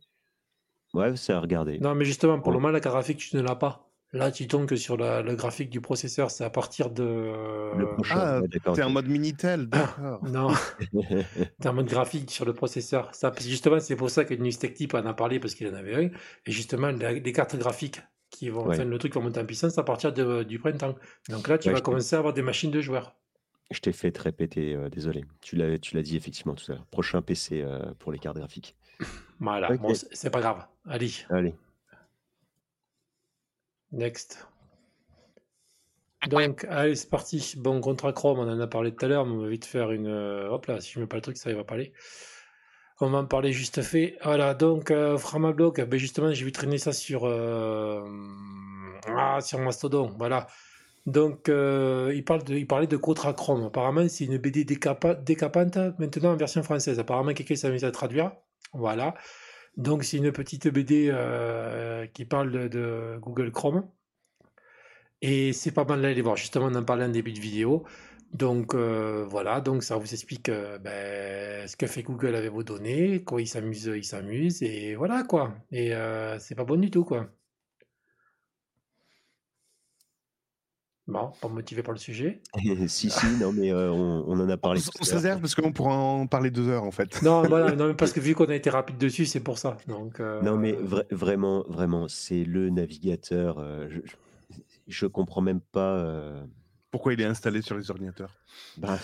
[0.93, 1.80] Ouais, c'est à regarder.
[1.80, 3.89] Non, mais justement, pour le moment, la carte graphique, tu ne l'as pas.
[4.12, 7.04] Là, tu tombes que sur la- le graphique du processeur, c'est à partir de.
[7.04, 8.47] Le prochain, Ah, ouais.
[8.73, 10.21] T'es en mode Minitel, d'accord.
[10.30, 10.49] Non,
[11.60, 13.13] t'es en mode graphique sur le processeur.
[13.15, 15.56] Ça, parce que justement, c'est pour ça que Linux Tech Tip en a parlé parce
[15.56, 16.10] qu'il en avait un.
[16.45, 18.75] Et justement, la- les cartes graphiques qui vont, Ouais.
[18.75, 20.95] enfin, le truc va monter en puissance à partir de- du printemps.
[21.30, 23.15] Donc là, tu Ouais, vas commencer à avoir des machines de joueurs.
[23.71, 25.25] Je t'ai fait te répéter, euh, désolé.
[25.41, 26.86] Tu l'as, tu l'as dit effectivement tout à l'heure.
[26.91, 28.75] Prochain PC euh, pour les cartes graphiques.
[29.39, 30.65] Voilà, bon, c'est pas grave.
[30.88, 31.53] Allez, Allez.
[33.91, 34.47] next.
[36.29, 37.53] Donc, allez, c'est parti.
[37.58, 39.91] Bon, contrat Chrome, on en a parlé tout à l'heure, mais on va vite faire
[39.91, 40.08] une.
[40.08, 41.93] euh, Hop là, si je mets pas le truc, ça il va pas aller.
[43.01, 44.17] On va en parler juste fait.
[44.23, 47.25] Voilà, donc, euh, Framablog, ben justement, j'ai vu traîner ça sur.
[47.25, 48.01] euh,
[49.08, 50.47] Ah, sur Mastodon, voilà.
[51.05, 53.65] Donc, euh, il, parle de, il parlait de contrat Chrome.
[53.65, 56.97] Apparemment, c'est une BD décapa- décapante maintenant en version française.
[56.99, 58.31] Apparemment, quelqu'un s'est mis à traduire.
[58.76, 59.16] Voilà.
[59.78, 63.88] Donc, c'est une petite BD euh, qui parle de, Google Chrome.
[65.22, 66.36] Et c'est pas mal d'aller voir.
[66.36, 67.84] Justement, on en parlait en début de vidéo.
[68.34, 72.64] Donc euh, voilà, donc ça vous explique euh, ben, ce que fait Google avec vos
[72.64, 75.54] données, quoi il s'amuse, il s'amuse, et voilà quoi.
[75.72, 75.94] Et
[76.40, 77.30] c'est pas bon du tout quoi.
[81.08, 82.41] Bon, pas motivé par le sujet.
[82.88, 84.82] si, si, non, mais euh, on, on en a parlé.
[84.82, 85.20] On on l'heure.
[85.22, 87.22] s'énerve parce qu'on pourra en parler deux heures en fait.
[87.22, 89.78] Non, voilà, non, mais parce que vu qu'on a été rapide dessus, c'est pour ça.
[89.88, 93.60] Donc, euh, Non, mais vra- vraiment, vraiment, c'est le navigateur.
[93.60, 94.15] euh, je, je,
[94.88, 95.96] je comprends même pas.
[95.98, 96.44] euh,
[96.89, 98.32] Pourquoi il est installé sur les ordinateurs?
[98.78, 98.98] Bah,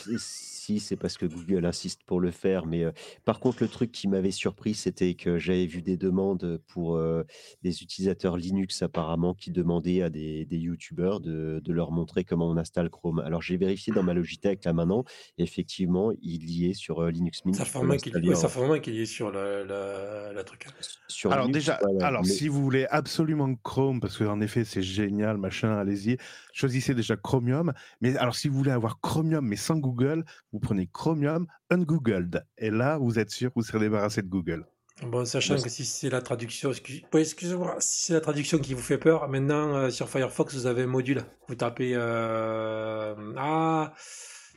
[0.62, 2.66] si, c'est parce que Google insiste pour le faire.
[2.68, 2.92] Mais euh,
[3.26, 7.24] par contre, le truc qui m'avait surpris, c'était que j'avais vu des demandes pour euh,
[7.64, 12.48] des utilisateurs Linux apparemment qui demandaient à des, des YouTubeurs de, de leur montrer comment
[12.50, 13.20] on installe Chrome.
[13.20, 15.04] Alors j'ai vérifié dans ma Logitech là maintenant,
[15.40, 17.56] et effectivement, il y est sur euh, Linux Mint.
[17.56, 20.68] Ça vraiment qu'il oui, en- qu'il est sur la, la, la truc.
[21.08, 24.64] sur Alors Linux, déjà, alors mais- si vous voulez absolument Chrome, parce que en effet
[24.64, 26.18] c'est génial, machin, allez-y,
[26.54, 27.74] choisissez déjà Chromium.
[28.02, 32.46] Mais alors si vous voulez avoir Chromium mais sans Google, vous prenez Chromium ungoogled.
[32.58, 34.66] Et là, vous êtes sûr que vous serez débarrassé de Google.
[35.04, 38.82] Bon, sachant que si c'est la traduction, excuse- excusez-moi, si c'est la traduction qui vous
[38.82, 41.24] fait peur, maintenant euh, sur Firefox vous avez un module.
[41.48, 43.94] Vous tapez euh, ah,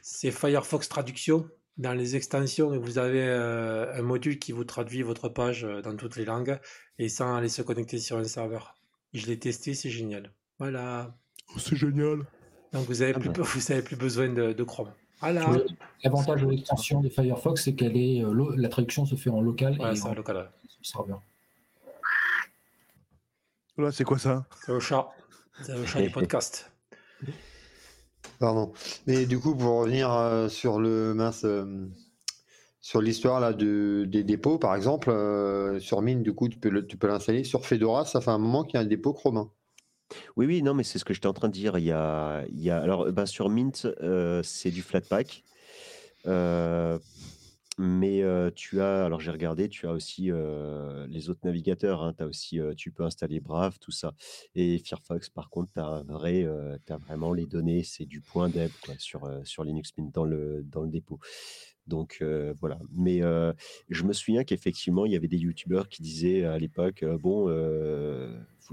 [0.02, 1.48] c'est Firefox traduction.
[1.76, 6.16] Dans les extensions, vous avez euh, un module qui vous traduit votre page dans toutes
[6.16, 6.60] les langues
[6.98, 8.74] et sans aller se connecter sur un serveur.
[9.12, 10.32] Je l'ai testé, c'est génial.
[10.58, 11.16] Voilà.
[11.50, 12.20] Oh, c'est génial.
[12.72, 14.92] Donc vous avez Ah plus, vous avez plus besoin de, de Chrome.
[15.20, 15.46] Voilà.
[16.02, 19.78] L'avantage de l'extension de Firefox, c'est qu'elle est, euh, la traduction se fait en local
[19.80, 20.50] Ouais, et c'est en local.
[20.82, 21.22] serveur.
[23.78, 24.46] Là, c'est quoi ça?
[24.64, 25.08] C'est le chat.
[25.62, 26.70] C'est le chat du podcast.
[28.38, 28.72] Pardon.
[29.06, 31.86] Mais du coup, pour revenir euh, sur le mince, euh,
[32.80, 36.68] sur l'histoire là de, des dépôts, par exemple, euh, sur Mine, du coup, tu peux
[36.68, 37.44] le- tu peux l'installer.
[37.44, 39.48] Sur Fedora, ça fait un moment qu'il y a un dépôt Chrome.
[40.36, 41.78] Oui, oui, non, mais c'est ce que j'étais en train de dire.
[41.78, 45.44] Il y a, il y a, alors, ben, sur Mint, euh, c'est du Flatpak.
[46.26, 46.98] Euh,
[47.76, 52.02] mais euh, tu as, alors j'ai regardé, tu as aussi euh, les autres navigateurs.
[52.02, 54.14] hein, aussi, tu peux installer Brave, tout ça.
[54.54, 56.46] Et Firefox, par contre, tu as, vrai,
[57.06, 60.82] vraiment les données, c'est du point deb quoi, sur, sur Linux Mint dans le, dans
[60.82, 61.18] le dépôt.
[61.86, 62.24] Donc
[62.60, 62.78] voilà.
[62.92, 63.20] Mais
[63.88, 67.48] je me souviens qu'effectivement, il y avait des youtubeurs qui disaient à l'époque Bon,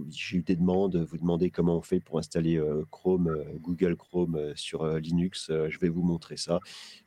[0.10, 3.96] j'ai eu des demandes, vous demandez comment on fait pour installer euh, Chrome, euh, Google
[3.96, 6.60] Chrome euh, sur Linux, je vais vous montrer ça.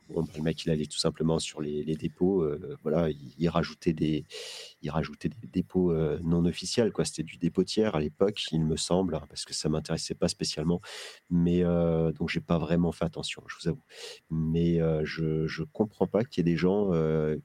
[0.09, 3.93] Bah, le mec, il allait tout simplement sur les, dépôts, euh, voilà, il, il rajoutait
[3.93, 4.25] des,
[4.85, 7.05] il rajoutait des dépôts euh, non officiels, quoi.
[7.05, 10.27] C'était du dépôt tiers à l'époque, il me semble, hein, parce que ça m'intéressait pas
[10.27, 10.79] spécialement.
[11.29, 13.83] Mais euh, donc, j'ai pas vraiment fait attention, je vous avoue.
[14.29, 16.91] Mais euh, je, je comprends pas qu'il y ait des gens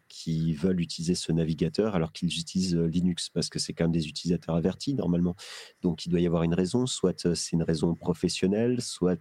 [0.09, 4.09] qui veulent utiliser ce navigateur alors qu'ils utilisent Linux, parce que c'est quand même des
[4.09, 5.35] utilisateurs avertis normalement.
[5.83, 9.19] Donc, il doit y avoir une raison, soit c'est une raison professionnelle, soit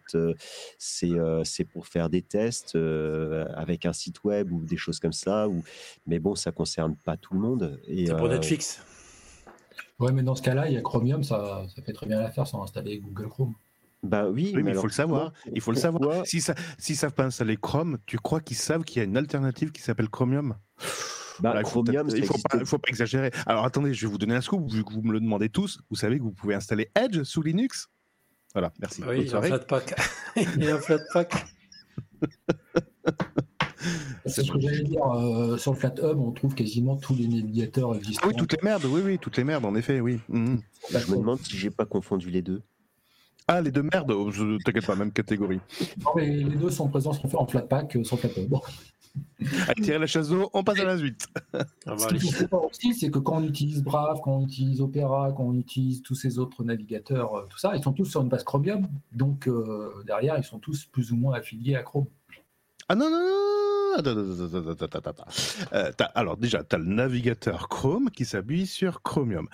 [0.77, 1.09] c'est
[1.43, 2.75] c'est pour faire des tests
[3.55, 5.47] avec un site web ou des choses comme ça.
[5.49, 5.63] Ou...
[6.07, 7.79] Mais bon, ça concerne pas tout le monde.
[7.87, 8.81] C'est pour euh, Netflix.
[9.99, 12.47] Ouais, mais dans ce cas-là, il y a Chromium, ça, ça fait très bien l'affaire
[12.47, 13.53] sans installer Google Chrome.
[14.01, 15.33] bah oui, Oui, mais il alors faut le savoir.
[15.33, 16.25] pourquoi- Il faut le savoir.
[16.25, 19.17] Si ça, s'ils savent pas installer Chrome, tu crois qu'ils savent qu'il y a une
[19.17, 20.55] alternative qui s'appelle Chromium?
[21.41, 23.31] Bah, Voilà, Chromium, il faut existait- pas, il faut pas exagérer.
[23.45, 25.79] Alors attendez, je vais vous donner un scoop vu que vous me le demandez tous.
[25.89, 27.89] Vous savez que vous pouvez installer Edge sous Linux?
[28.53, 29.01] Voilà, merci.
[29.01, 29.47] Oui, Bonne il y a un soirée.
[29.49, 29.95] Flatpak.
[30.37, 31.45] il y a un Flatpak.
[34.29, 35.03] C'est ce que j'allais dire.
[35.03, 38.21] euh, sur le FlatHub, on trouve quasiment tous les navigateurs existants.
[38.25, 40.19] Ah oui, toutes les merdes, oui, oui, toutes les merdes, en effet, oui.
[40.29, 40.61] Mhm.
[40.91, 42.61] Je me demande si j'ai pas confondu les deux.
[43.47, 45.59] Ah, les deux merdes, oh, je- t'inquiète pas, même catégorie.
[46.03, 48.47] Non, mais les deux sont présents sur- en Flatpak euh, sur le FlatHub.
[48.49, 48.61] Bon.
[49.67, 51.25] Allez, tirer la chasse d'eau, on passe à la suite.
[51.53, 52.19] Ah, Ce bah, qu'il allez.
[52.19, 55.55] faut savoir aussi, c'est que quand on utilise Brave, quand on utilise Opera, quand on
[55.55, 58.87] utilise tous ces autres navigateurs, euh, tout ça, ils sont tous sur une base Chromium.
[59.11, 62.05] Donc euh, derrière, ils sont tous plus ou moins affiliés à Chrome.
[62.89, 64.03] Ah non, non, non.
[65.73, 69.47] Euh, alors déjà, tu as le navigateur Chrome qui s'appuie sur Chromium.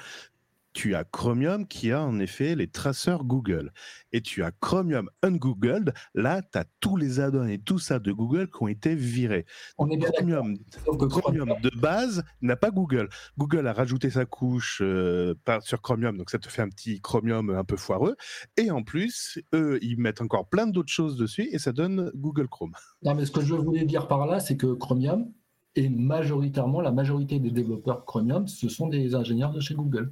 [0.75, 3.71] Tu as Chromium qui a en effet les traceurs Google.
[4.11, 5.93] Et tu as Chromium Ungoogled.
[6.13, 9.45] Là, tu as tous les add-ons et tout ça de Google qui ont été virés.
[9.77, 11.07] On est bien d'accord.
[11.09, 13.07] Chromium, de base n'a pas Google.
[13.37, 16.99] Google a rajouté sa couche euh, par- sur Chromium, donc ça te fait un petit
[16.99, 18.17] Chromium un peu foireux.
[18.57, 22.49] Et en plus, eux, ils mettent encore plein d'autres choses dessus et ça donne Google
[22.49, 22.73] Chrome.
[23.03, 25.31] Non, mais ce que je voulais dire par là, c'est que Chromium,
[25.75, 30.11] et majoritairement, la majorité des développeurs Chromium, ce sont des ingénieurs de chez Google.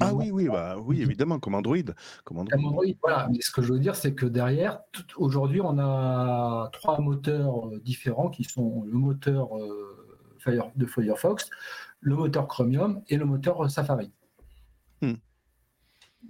[0.00, 1.76] Ah oui, oui, bah oui, évidemment, comme Android.
[2.24, 2.56] Comme Android.
[2.56, 3.28] Comme Android, voilà.
[3.30, 4.80] Mais ce que je veux dire, c'est que derrière,
[5.16, 10.06] aujourd'hui, on a trois moteurs euh, différents qui sont le moteur euh,
[10.38, 11.50] Fire- de Firefox,
[12.00, 14.10] le moteur Chromium et le moteur euh, Safari.
[15.02, 15.14] Hmm.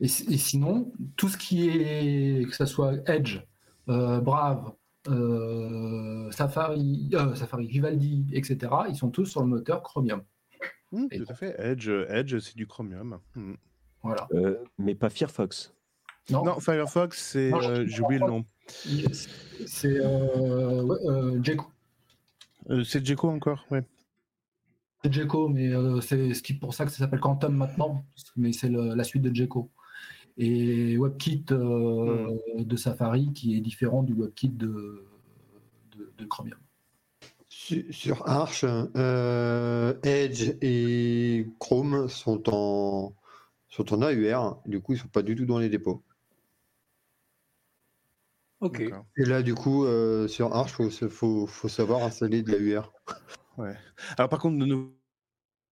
[0.01, 3.41] Et, si- et sinon, tout ce qui est, que ce soit Edge,
[3.89, 4.73] euh, Brave,
[5.09, 10.23] euh, Safari, Safari, Vivaldi, etc., ils sont tous sur le moteur Chromium.
[11.11, 11.55] Et tout à fait.
[11.59, 13.19] Edge, Edge c'est du Chromium.
[13.35, 13.55] Hmm.
[14.03, 14.27] Voilà.
[14.33, 15.75] Euh, mais pas Firefox.
[16.31, 17.53] Non, Non, Firefox, c'est.
[17.53, 18.45] Euh, J'ai oublié le nom.
[19.67, 21.57] c'est euh, ouais, euh.
[22.71, 23.83] Euh, c'est Jeco encore, ouais.
[25.03, 28.05] C'est Jeco, mais euh, c'est ce qui pour ça que ça s'appelle Quantum maintenant,
[28.37, 29.71] mais c'est la suite de Jeco.
[30.37, 35.07] et WebKit euh, de Safari qui est différent du WebKit de,
[35.97, 36.59] de, de Chromium.
[37.63, 43.15] Sur, sur Arch, euh, Edge et Chrome sont en,
[43.69, 44.63] sont en AUR.
[44.65, 46.03] Du coup, ils sont pas du tout dans les dépôts.
[48.61, 48.81] Ok.
[48.81, 52.95] Et là, du coup, euh, sur Arch, il faut, faut, faut savoir installer de l'AUR.
[53.59, 53.77] Ouais.
[54.17, 54.97] Alors par contre, de nouveau,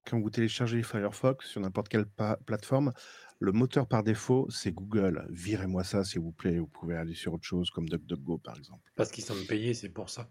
[0.05, 2.05] quand vous téléchargez Firefox sur n'importe quelle
[2.45, 2.93] plateforme,
[3.39, 5.25] le moteur par défaut, c'est Google.
[5.31, 6.59] Virez-moi ça, s'il vous plaît.
[6.59, 8.83] Vous pouvez aller sur autre chose comme DuckDuckGo, par exemple.
[8.95, 10.29] Parce qu'ils sont payés, c'est pour ça.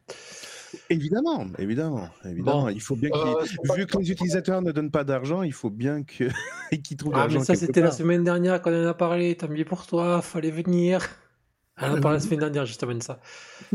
[0.90, 2.62] Évidemment, évidemment, évidemment.
[2.64, 2.68] Bon.
[2.68, 3.44] Il faut bien Euh,
[3.76, 6.28] vu que les utilisateurs ne donnent pas d'argent, il faut bien que-
[6.84, 9.36] qu'ils trouvent de Ah, l'argent mais ça, c'était la semaine dernière qu'on en a parlé.
[9.36, 11.06] Tant mieux pour toi, fallait venir.
[11.80, 13.20] On en a parlé la semaine dernière, justement, de ça.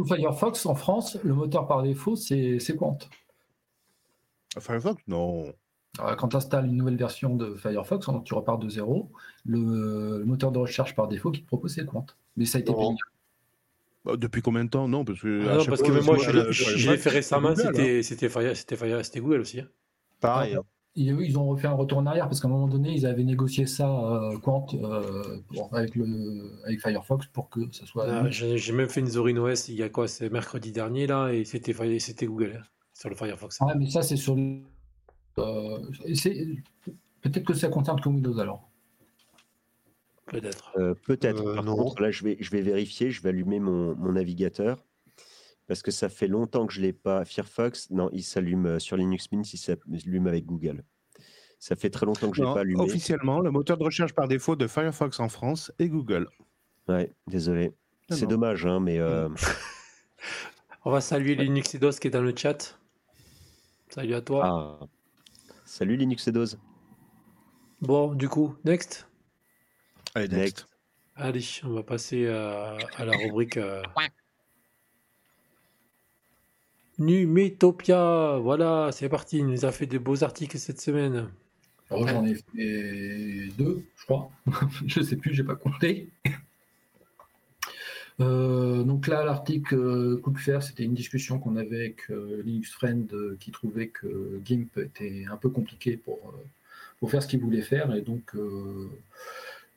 [0.07, 2.97] Firefox, en France, le moteur par défaut, c'est c'est Quant.
[4.59, 5.53] Firefox, non.
[5.99, 9.11] Alors, Quand tu installes une nouvelle version de Firefox, donc tu repars de zéro,
[9.45, 12.05] le, le moteur de recherche par défaut qui te propose, c'est Quant.
[12.35, 12.95] Mais ça a été payé.
[14.05, 14.87] Bah, Depuis combien de temps?
[14.87, 15.47] Non, parce que.
[15.49, 17.71] Ah non, parce que même moi, je l'ai- je fait récemment, Google, hein.
[17.73, 19.59] c'était c'était Fire- c'était Fire- c'était Google aussi.
[19.61, 19.67] hein.
[20.19, 20.55] Pareil.
[20.55, 20.63] hein.
[20.95, 23.07] Et eux, ils ont refait un retour en arrière parce qu'à un moment donné, ils
[23.07, 28.05] avaient négocié ça, euh, Quant, euh, pour- avec, le, avec Firefox pour que ça soit.
[28.07, 31.29] Ah, J'ai même fait une Zorin OS il y a quoi C'est mercredi dernier, là,
[31.31, 33.59] et c'était Fire- c'était Google, hein, sur le Firefox.
[33.61, 34.35] Ouais, mais ça, c'est sur.
[34.35, 34.59] le-
[35.39, 35.79] euh,
[37.21, 38.69] Peut-être que ça concerne que Windows alors.
[40.27, 40.71] Peut-être.
[40.77, 41.45] Euh, Peut-être.
[41.45, 41.75] Euh, Par non.
[41.75, 43.11] contre, là, je vais, je vais vérifier.
[43.11, 44.83] Je vais allumer mon, mon navigateur.
[45.67, 47.23] Parce que ça fait longtemps que je ne l'ai pas.
[47.25, 50.83] Firefox, non, il s'allume euh, sur Linux Mint, il s'allume avec Google.
[51.57, 52.81] Ça fait très longtemps que je ne l'ai pas allumé.
[52.83, 56.27] officiellement, le moteur de recherche par défaut de Firefox en France est Google.
[56.89, 57.71] Ouais, désolé.
[58.09, 59.29] C'est dommage, hein, mais euh,
[60.83, 62.77] On va saluer Linux Eidos qui est dans le chat.
[63.87, 64.41] Salut à toi.
[64.81, 64.85] ah.
[65.63, 66.57] Salut Linux Edos.
[67.81, 69.07] Bon, du coup, next.
[70.15, 70.39] Allez, next.
[70.39, 70.67] Next.
[71.15, 73.81] Allez, on va passer à, à la rubrique euh,
[76.99, 78.37] Numétopia.
[78.37, 79.39] Voilà, c'est parti.
[79.39, 81.29] Il nous a fait de beaux articles cette semaine.
[81.89, 84.29] Alors, j'en ai fait deux, je crois.
[84.87, 86.09] je sais plus, j'ai pas compté.
[88.19, 92.43] Euh, donc là, l'article euh, Coup de fer, c'était une discussion qu'on avait avec euh,
[92.43, 96.43] Linux Friend euh, qui trouvait que GIMP était un peu compliqué pour, euh,
[96.99, 97.93] pour faire ce qu'il voulait faire.
[97.95, 98.89] Et donc, euh,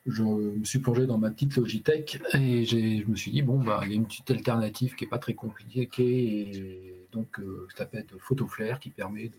[0.07, 3.81] je me suis plongé dans ma petite Logitech et je me suis dit, bon, bah,
[3.83, 5.89] il y a une petite alternative qui n'est pas très compliquée.
[6.01, 9.35] Et donc, euh, ça s'appelle PhotoFlare qui permet de,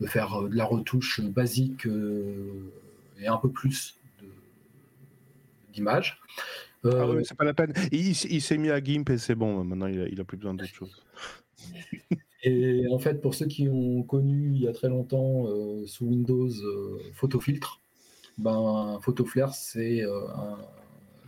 [0.00, 2.72] de faire euh, de la retouche basique euh,
[3.20, 3.98] et un peu plus
[5.72, 6.18] d'images.
[6.84, 7.72] Ah ouais, c'est pas la peine.
[7.92, 9.64] Il, il s'est mis à GIMP et c'est bon.
[9.64, 11.04] Maintenant, il a, il a plus besoin d'autre chose.
[12.46, 15.46] Et en fait, pour ceux qui ont connu il y a très longtemps
[15.86, 16.50] sous Windows
[17.14, 17.80] Photofiltre,
[18.38, 20.58] ben Photoflare c'est euh, un-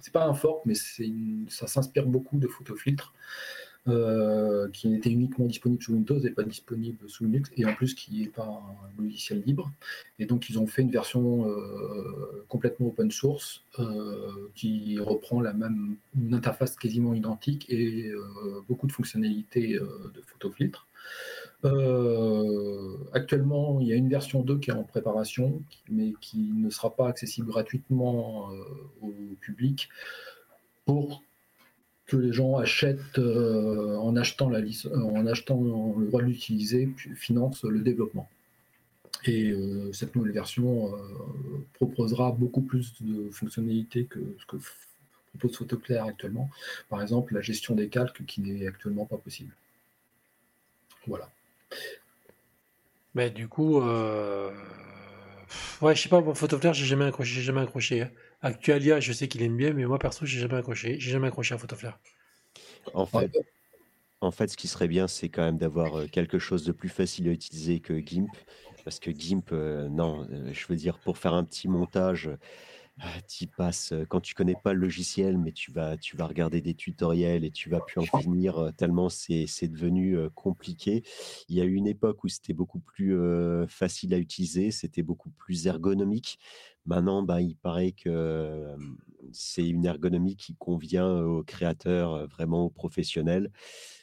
[0.00, 3.12] c'est pas un fork, mais c'est une- ça s'inspire beaucoup de Photofiltre,
[3.89, 7.95] euh, qui était uniquement disponible sous Windows et pas disponible sous Linux, et en plus
[7.95, 9.70] qui n'est pas un logiciel libre.
[10.18, 15.53] Et donc ils ont fait une version euh, complètement open source euh, qui reprend la
[15.53, 18.11] même une interface quasiment identique et
[18.68, 20.89] beaucoup de fonctionnalités de Photofiltre.
[23.12, 26.95] Actuellement, il y a une version 2 qui est en préparation, mais qui ne sera
[26.95, 28.51] pas accessible gratuitement
[29.01, 29.89] au public
[30.87, 31.22] pour
[32.07, 35.61] que les gens achètent euh, en achetant la euh, en achetant
[35.98, 38.28] le droit de l'utiliser, puis financent le développement.
[39.24, 40.92] Et euh, cette nouvelle version
[41.74, 44.57] proposera beaucoup plus de fonctionnalités que ce que
[45.38, 46.48] propose Photoclair actuellement.
[46.88, 49.52] Par exemple, la gestion des calques qui n'est actuellement pas possible.
[51.07, 51.30] Voilà.
[53.14, 54.52] Mais du coup, ouais,
[55.94, 57.40] je sais pas, moi, Photoflare, j'ai jamais accroché.
[57.40, 58.11] Jamais accroché hein.
[58.47, 61.01] Actualia, je sais qu'il aime bien, mais moi, perso, j'ai jamais accroché.
[61.01, 61.99] J'ai jamais accroché à Photoflare.
[62.94, 63.32] En fait,
[64.20, 66.88] en fait, ce qui serait bien, c'est quand même d'avoir euh, quelque chose de plus
[66.88, 68.30] facile à utiliser que GIMP.
[68.84, 72.30] Parce que GIMP, euh, non, euh, je veux dire, pour faire un petit montage,
[73.28, 76.61] tu passes, euh, quand tu connais pas le logiciel, mais tu vas, tu vas regarder
[76.61, 81.03] des tutoriels et tu vas plus en finir euh, tellement c'est devenu euh, compliqué.
[81.49, 83.16] Il y a eu une époque où c'était beaucoup plus
[83.68, 86.38] facile à utiliser, c'était beaucoup plus ergonomique.
[86.86, 88.76] Maintenant, bah, il paraît que
[89.32, 93.51] c'est une ergonomie qui convient aux créateurs, vraiment aux professionnels.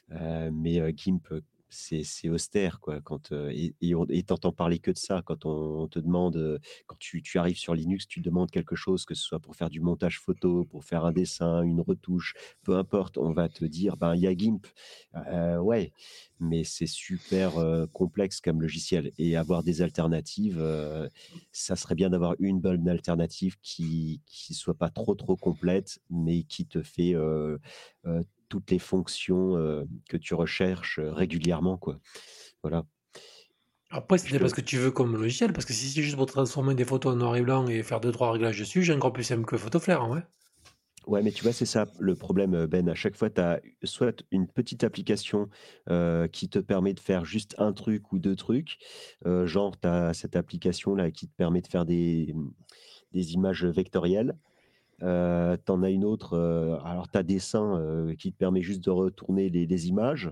[0.09, 1.27] Mais GIMP,
[1.73, 3.01] c'est austère, quoi.
[3.01, 5.21] Quand, heu et et tu parler que de ça.
[5.25, 9.23] Quand on te demande, quand tu arrives sur Linux, tu demandes quelque chose, que ce
[9.23, 13.31] soit pour faire du montage photo, pour faire un dessin, une retouche, peu importe, on
[13.33, 14.67] va te dire: «Ben, il y a GIMP».
[15.61, 15.91] Ouais,
[16.39, 17.53] mais c'est super,
[17.93, 20.61] complexe comme logiciel et avoir des alternatives,
[21.51, 26.43] ça serait bien d'avoir une bonne alternative qui qui soit pas trop, trop complète, mais
[26.43, 27.15] qui te fait,
[28.53, 29.55] toutes les fonctions,
[30.07, 31.99] que tu recherches, régulièrement, quoi.
[32.61, 32.85] Voilà.
[33.89, 36.27] Après, c'est pas ce que tu veux comme logiciel, parce que si c'est juste pour
[36.27, 39.11] transformer des photos en noir et blanc et faire deux trois réglages dessus, j'ai encore
[39.11, 40.27] plus simple que PhotoFlair, en vrai.
[41.07, 42.87] Ouais, mais tu vois, c'est ça le problème, Ben.
[42.89, 45.49] À chaque fois, tu as soit une petite application,
[46.31, 48.77] qui te permet de faire juste un truc ou deux trucs.
[49.25, 52.51] Genre, tu as cette application-là qui te permet de faire des, mmh,
[53.13, 54.37] des images vectorielles.
[55.01, 58.61] Heu, tu en as une autre, heu, alors tu as Dessin, heu, qui te permet
[58.61, 60.31] juste de retourner les les images,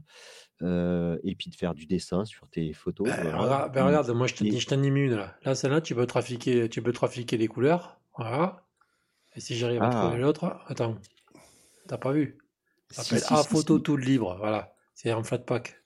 [0.61, 3.39] heu et puis de faire du dessin sur tes photos, Ben, voilà.
[3.39, 5.35] regarde, ben, regarde, moi je t'en une là.
[5.43, 7.99] Là, celle-là, tu peux trafiquer, tu peux trafiquer les couleurs.
[8.17, 8.67] Voilà.
[9.35, 10.19] Et si j'arrive à trouver ah!
[10.19, 10.97] l'autre, attends,
[11.87, 12.37] t'as pas vu?
[12.91, 14.75] Ça s'appelle si, A si, photo tout libre, voilà.
[14.95, 15.83] C'est en Flatpak.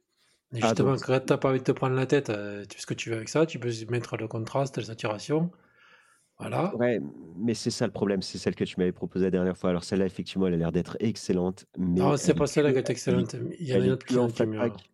[0.55, 2.77] Et Ah justement, donc quand t'as pas envie de te prendre la tête, euh, tu
[2.77, 5.51] fais ce que tu veux avec ça, tu peux mettre le contraste, la saturation.
[6.37, 6.75] Voilà.
[6.75, 6.99] Ouais,
[7.37, 9.69] mais c'est ça le problème, c'est celle que tu m'avais proposée la dernière fois.
[9.69, 12.81] Alors celle-là, effectivement, elle a l'air d'être excellente, mais Non, c'est pas celle-là qui est
[12.81, 13.35] elle est excellente.
[13.59, 14.57] Il y en a une autre plus qui, en est mieux.
[14.59, 14.91] Flatpak.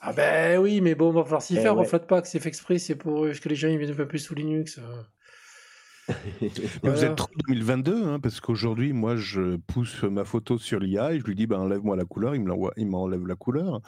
[0.00, 1.86] Ah ben oui, mais bon, on va falloir s'y Eh faire au ouais.
[1.86, 4.18] Flatpak, c'est fait exprès, c'est pour euh, que les gens ils viennent un peu plus
[4.18, 4.78] sous Linux.
[4.78, 5.02] euh.
[6.84, 11.12] Mais vous êtes trop 2022, hein, parce qu'aujourd'hui, moi, je pousse ma photo sur l'IA
[11.12, 13.80] et je lui dis, ben, enlève-moi la couleur, il me l'envoie- il m'enlève la couleur.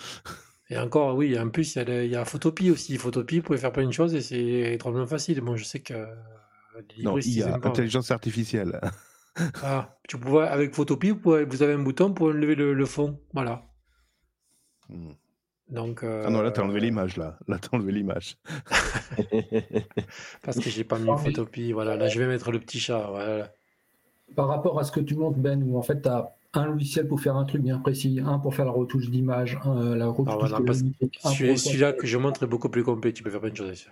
[0.71, 2.99] Et encore, oui, en plus, il y a, le- il y a Photopea aussi.
[2.99, 5.41] Photopea, vous pouvez faire plein de choses et c'est drôlement facile.
[5.41, 5.95] Bon, je sais que
[6.77, 8.81] les Non, libristes, ils IA, intelligence artificielle.
[9.63, 12.87] Ah, tu pouvais, avec Photopea, vous, pouvez- vous avez un bouton pour enlever le, le
[12.87, 13.21] fond.
[13.33, 13.63] Voilà.
[14.89, 15.13] Hmm.
[15.69, 17.39] Donc, Ah non, là, t'as enlevé euh, l'image, là.
[17.47, 18.37] Là, t'as enlevé l'image.
[20.43, 21.17] parce que j'ai pas mis Ah.
[21.17, 21.73] Photopea.
[21.73, 23.07] Voilà, là, je vais mettre le petit chat.
[23.11, 23.53] Voilà.
[24.35, 27.07] Par rapport à ce que tu montres, Ben, où en fait, tu as un logiciel
[27.07, 30.27] pour faire un truc bien précis, un pour faire la retouche d'image, un- la retouche
[30.33, 30.59] Ah, voilà,
[31.23, 33.13] Celui- Celui-là que je montre est beaucoup plus complet.
[33.13, 33.87] Tu peux faire plein de choses.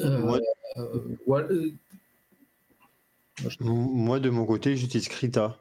[0.00, 0.38] Euh, Moi-
[0.76, 1.72] euh, voilà, euh,
[3.60, 5.56] Moi, de mon côté, j'utilise Krita.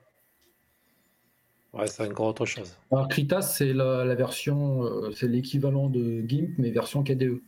[1.74, 2.76] Ouais, c'est encore autre chose.
[2.92, 7.42] alors, Krita, c'est la, la version, euh, c'est l'équivalent de GIMP, mais version KDE.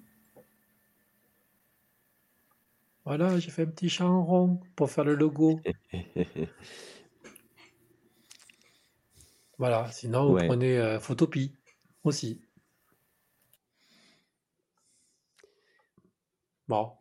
[3.05, 5.59] Voilà, j'ai fait un petit chat en rond pour faire le logo.
[9.57, 10.47] Voilà, sinon, vous Ouais.
[10.47, 11.49] prenez euh, Photopea
[12.05, 12.39] aussi.
[16.69, 16.98] Bon.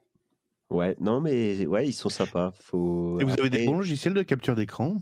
[0.71, 2.53] Ouais, non, mais ouais, ils sont sympas.
[2.61, 3.19] Faut...
[3.21, 5.01] Et vous avez des bons logiciels de capture d'écran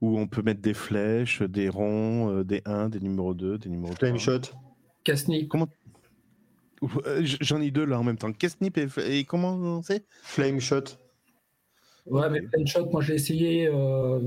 [0.00, 3.68] où on peut mettre des flèches, des ronds, euh, des 1, des numéros 2, des
[3.68, 4.40] numéros 3 Flameshot.
[5.04, 5.68] Casni, Comment
[7.06, 8.32] Euh, j- J'en ai deux là en même temps.
[8.32, 8.88] Kesnip et,
[9.18, 10.04] et comment c'est?
[10.22, 10.84] Flameshot.
[12.06, 14.20] Ouais, mais Planshot, moi j'ai essayé, euh,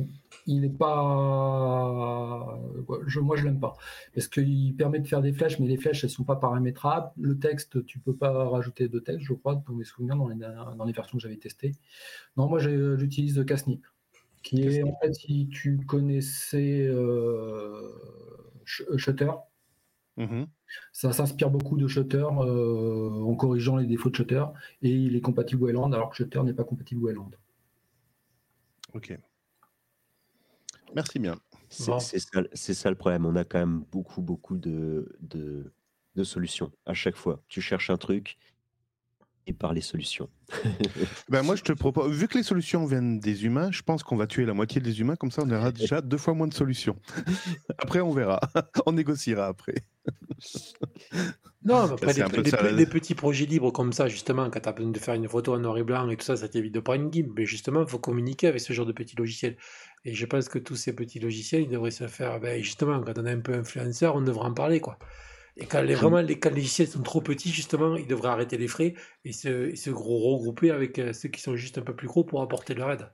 [0.50, 2.60] il n'est pas.
[3.08, 3.76] Je, moi je l'aime pas.
[4.14, 7.12] Parce qu'il permet de faire des flèches, mais les flèches elles sont pas paramétrables.
[7.18, 10.36] Le texte, tu peux pas rajouter de texte, je crois, dans mes souvenirs, dans les,
[10.36, 11.74] dans les versions que j'avais testées.
[12.38, 13.86] Non, moi j'utilise Casnip,
[14.44, 17.92] qui est en fait, si tu connaissais euh,
[18.66, 19.32] Sh- Shutter,
[20.18, 20.48] Mhm.
[20.92, 24.44] ça s'inspire beaucoup de Shutter euh, en corrigeant les défauts de Shutter,
[24.82, 27.32] et il est compatible Wayland, alors que Shutter n'est pas compatible Wayland.
[28.94, 29.18] Ok.
[30.96, 31.36] Merci bien.
[31.70, 32.00] C'est Bon.
[32.00, 33.26] ça, le problème.
[33.26, 35.72] On a quand même beaucoup, beaucoup de, de,
[36.16, 37.44] de solutions à chaque fois.
[37.48, 38.38] Tu cherches un truc
[39.50, 40.30] et par les solutions.
[41.30, 44.16] Ben moi, je te propose, vu que les solutions viennent des humains, je pense qu'on
[44.16, 46.54] va tuer la moitié des humains, comme ça on aura déjà deux fois moins de
[46.54, 46.96] solutions.
[47.78, 48.40] Après, on verra.
[48.86, 49.76] on négociera après.
[51.64, 54.98] Non, mais après, les petits projets libres comme ça, justement, quand tu as besoin de
[54.98, 57.12] faire une photo en noir et blanc et tout ça, ça t'évite de prendre une
[57.12, 57.32] GIMP.
[57.36, 59.58] Mais justement, il faut communiquer avec ce genre de petits logiciels.
[60.06, 62.40] Et je pense que tous ces petits logiciels, ils devraient se faire.
[62.40, 64.98] Ben, justement, quand on est un peu influenceur, on devrait en parler, quoi.
[65.58, 68.58] Et quand les, vraiment les, quand les logiciels sont trop petits, justement, ils devraient arrêter
[68.58, 68.96] les frais
[69.26, 72.08] et se, et se gros- regrouper avec euh, ceux qui sont juste un peu plus
[72.08, 73.12] gros pour apporter leur aide.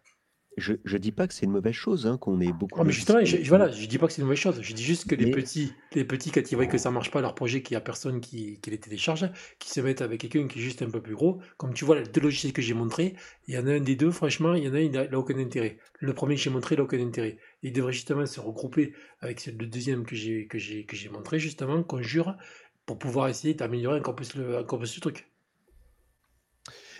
[0.57, 2.93] Je ne dis pas que c'est une mauvaise chose hein, qu'on ait beaucoup Ah, mais
[2.93, 4.59] justement, je, voilà, je dis pas que c'est une mauvaise chose.
[4.61, 7.19] Je dis juste que les petits, les petits, quand ils voient que ça marche pas
[7.19, 9.29] leur projet, qu'il y a personne qui, qui les télécharge,
[9.59, 11.41] qui se mettent avec quelqu'un qui est juste un peu plus gros.
[11.57, 13.15] Comme tu vois, les deux logiciels que j'ai montrés,
[13.47, 15.03] il y en a un des deux, franchement, il y en a un, il n'a
[15.05, 15.77] il aucun intérêt.
[15.99, 17.37] Le premier que j'ai montré, il n'a aucun intérêt.
[17.61, 21.37] Ils devraient justement se regrouper avec le deuxième que j'ai, que j'ai, que j'ai montré,
[21.37, 22.37] justement, conjure,
[22.85, 25.27] pour pouvoir essayer d'améliorer encore plus le, encore plus le truc.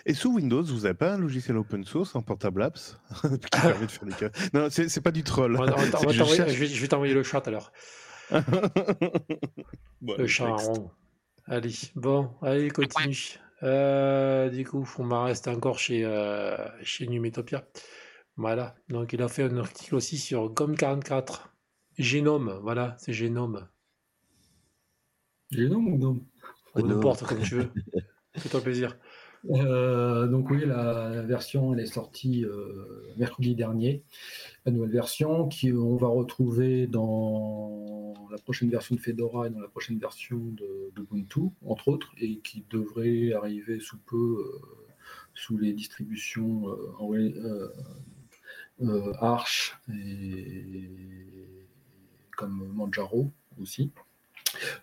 [0.08, 3.86] Et sous Windows, vous n'avez pas un logiciel open source en portable apps qui permet
[3.86, 4.30] de faire des cas?
[4.54, 5.56] Non, c'est c'est pas du troll.
[5.56, 6.88] On va- on va- on C'est va que je t'envoyer- cherche- je vais, je vais
[6.88, 7.72] t'envoyer le chat alors.
[10.00, 10.90] Bon, Le chat rond.
[11.46, 13.38] Allez, bon, allez, continue.
[13.62, 17.66] Euh, du coup, on va rester encore chez, euh, chez Numétopia.
[18.36, 21.48] Voilà, donc il a fait un article aussi sur GOM44.
[21.98, 23.66] Génome, voilà, c'est génome.
[25.50, 26.20] Génome ou GNOME
[26.76, 27.70] N'importe, comme tu veux.
[28.36, 28.98] Fais-toi plaisir.
[29.50, 34.02] Euh, donc oui, la version elle est sortie euh, mercredi dernier,
[34.64, 39.60] la nouvelle version qui on va retrouver dans la prochaine version de Fedora et dans
[39.60, 44.66] la prochaine version de, d'Ubuntu, entre autres, et qui devrait arriver sous peu euh,
[45.34, 46.64] sous les distributions
[49.20, 50.90] Arch et
[52.36, 53.30] comme Manjaro
[53.60, 53.92] aussi.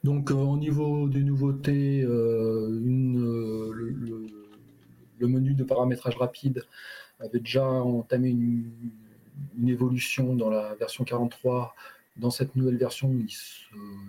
[0.03, 3.13] Donc au niveau des nouveautés, une,
[5.27, 6.65] menu de paramétrage rapide
[7.19, 8.71] avait déjà entamé une,
[9.67, 11.75] évolution dans la version 43.
[12.17, 13.27] Dans cette nouvelle version, il,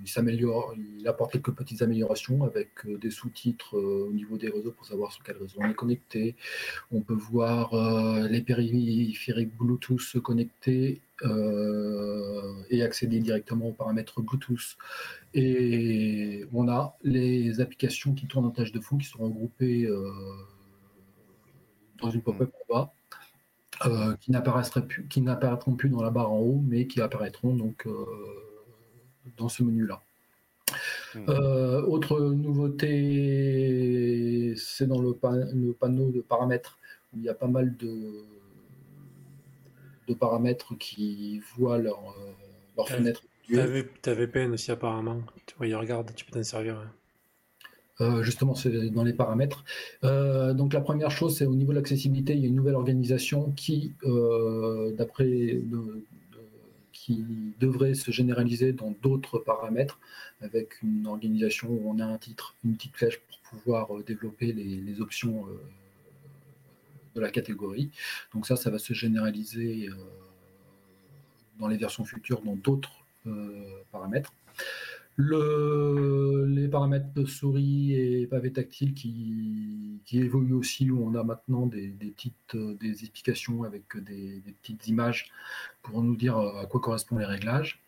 [0.05, 4.85] il apporte quelques petites améliorations avec euh, des sous-titres euh, au niveau des réseaux pour
[4.85, 6.37] savoir sur quel réseau on est connecté.
[6.93, 11.01] On peut voir euh, les périphériques Bluetooth se connecter
[12.71, 14.77] et accéder directement aux paramètres Bluetooth.
[15.33, 19.89] Et on a les applications qui tournent en tâche de fond qui sont regroupées
[22.01, 22.92] dans une pop-up en bas,
[23.86, 28.05] euh, qui n'apparaîtront plus dans la barre en haut, mais qui apparaîtront donc euh,
[29.36, 30.01] dans ce menu-là.
[31.14, 31.24] Hmm.
[31.28, 32.95] Euh, autre nouveauté,
[34.57, 36.78] c'est dans le, panneau de paramètres
[37.12, 38.24] où il y a pas mal de,
[40.09, 42.16] de paramètres qui voient leur,
[42.76, 43.22] leur fenêtre.
[43.42, 43.66] Tu as
[44.14, 45.20] VPN aussi apparemment.
[45.47, 46.88] Tu vois, regarde, tu peux t'en servir.
[48.01, 49.64] Euh, justement, c'est dans les paramètres.
[50.03, 52.74] Euh, donc la première chose, c'est au niveau de l'accessibilité, il y a une nouvelle
[52.74, 55.61] organisation qui, euh, d'après,
[56.92, 57.24] qui
[57.61, 60.01] devrait se généraliser dans d'autres paramètres,
[60.40, 65.01] avec une organisation où on a un titre, une petite flèche pour pouvoir développer les,
[65.01, 65.47] options
[67.14, 67.90] de la catégorie.
[68.32, 69.88] Donc ça, ça va se généraliser
[71.59, 72.92] dans les versions futures dans d'autres
[73.92, 74.32] paramètres
[75.19, 81.89] les paramètres de souris et pavé tactile qui, évoluent aussi, où on a maintenant des,
[81.89, 85.31] petites euh, des explications avec des, petites images
[85.83, 87.81] pour nous dire euh, à quoi correspondent les réglages.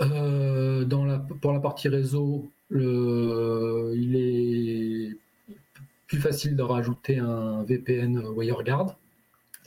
[0.00, 5.16] Euh, dans la, pour la partie réseau, il est
[6.06, 8.96] plus facile de rajouter un VPN WireGuard.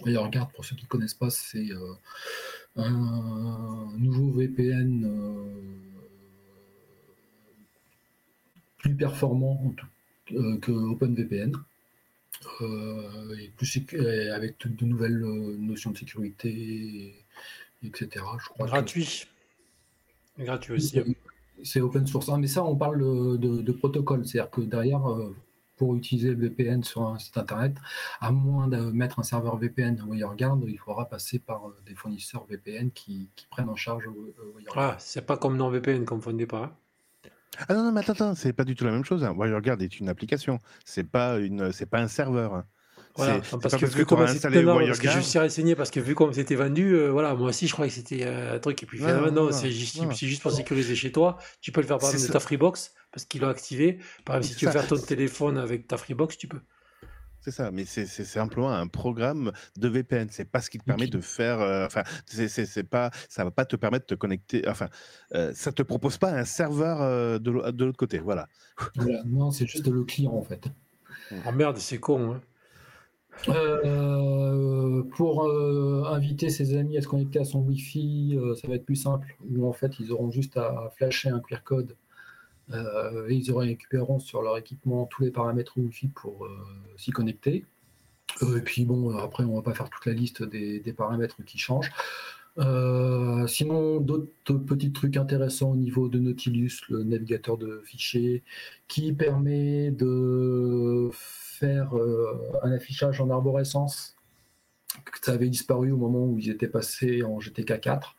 [0.06, 1.70] WireGuard, pour ceux qui ne connaissent pas, c'est
[2.76, 5.08] un nouveau VPN
[8.84, 9.74] plus performant
[10.34, 11.54] euh, que OpenVPN.
[12.62, 13.80] Euh, et plus
[14.34, 17.16] avec de nouvelles euh, notions de sécurité,
[17.84, 18.10] etc.
[18.40, 19.26] Je crois gratuit.
[20.38, 21.02] Gratuit aussi.
[21.64, 22.30] C'est open source.
[22.30, 23.00] Ah, mais ça, on parle
[23.40, 24.26] de, protocole.
[24.26, 25.02] C'est-à-dire que derrière,
[25.78, 27.78] pour utiliser le VPN sur un site internet,
[28.20, 32.92] à moins de mettre un serveur VPN WireGuard, il faudra passer par des fournisseurs VPN
[32.92, 34.76] qui, prennent en charge WireGuard.
[34.76, 36.76] Ah, c'est pas comme NordVPN, confondez pas.
[37.68, 39.24] Ah non, non, mais attends, attends c'est pas du tout la même chose.
[39.24, 39.34] Hein.
[39.38, 42.54] WireGuard est une application, c'est pas une, pas un serveur.
[42.54, 42.66] Hein.
[43.16, 46.34] Voilà, parce, que, vu comment c'était parce que je suis renseigné parce que vu comme
[46.34, 48.98] c'était vendu, euh, voilà, moi aussi je crois que c'était euh, un truc et puis
[48.98, 51.38] finalement non, c'est juste, juste, pour sécuriser chez toi.
[51.62, 54.00] Tu peux le faire par exemple de ta Freebox parce qu'ils l'ont activé.
[54.26, 56.60] Par exemple, si tu veux faire ton téléphone avec ta Freebox, tu peux.
[57.44, 60.30] C'est ça, mais c'est simplement un programme de VPN.
[60.32, 61.60] C'est pas ce qui te permet de faire.
[61.60, 64.66] Euh, enfin, c'est pas, ça va pas te permettre de te connecter.
[64.66, 64.88] Enfin,
[65.36, 68.20] euh, ça te propose pas un serveur euh, de l'autre côté.
[68.20, 68.48] Voilà.
[69.26, 70.68] Non, c'est juste le client en fait.
[71.46, 72.36] Ah merde, c'est con.
[72.36, 72.42] Hein.
[75.18, 75.46] pour
[76.08, 79.36] inviter ses amis à se connecter à son Wi-Fi, ça va être plus simple.
[79.50, 81.98] Où en fait, ils auront juste à flasher un QR code
[82.72, 86.50] euh, ils récupéreront sur leur équipement tous les paramètres Wi-Fi pour euh,
[86.98, 87.66] s'y connecter.
[88.42, 91.58] Euh, et puis bon, après, on va pas faire toute la liste des, paramètres qui
[91.58, 91.92] changent.
[93.48, 98.44] sinon, d'autres petits trucs intéressants au niveau de Nautilus, le navigateur de fichiers,
[98.88, 101.94] qui permet de faire
[102.64, 104.16] un affichage en arborescence.
[105.22, 108.16] Ça avait disparu au moment où ils étaient passés en GTK 4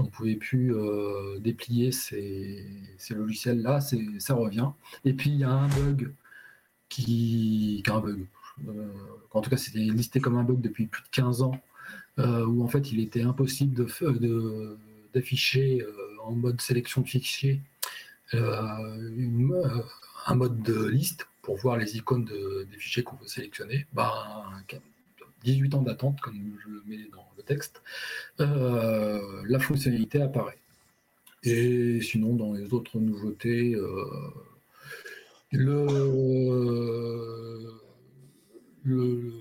[0.00, 2.66] on ne pouvait plus euh, déplier ces,
[3.10, 4.70] logiciels-là, ça revient.
[5.04, 6.12] Et puis il y a un bug
[6.88, 8.26] qui, un bug,
[8.66, 8.88] euh,
[9.32, 11.60] en tout cas c'était listé comme un bug depuis plus de 15 ans,
[12.18, 13.86] euh, où en fait il était impossible
[15.12, 15.84] d'afficher
[16.24, 17.60] en mode sélection de fichiers
[20.26, 23.86] un mode de liste pour voir les icônes des fichiers qu'on veut sélectionner.
[23.92, 24.10] Ben,
[25.42, 27.82] 18 ans d'attente, comme je le mets dans le texte,
[28.40, 30.58] euh, la fonctionnalité apparaît.
[31.42, 34.04] Et sinon, dans les autres nouveautés, euh,
[35.52, 35.86] Le,
[38.84, 39.32] le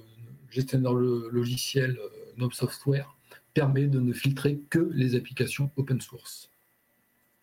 [0.50, 3.16] gestionnaire logiciel euh, Knob Software
[3.54, 6.50] permet de ne filtrer que les applications open source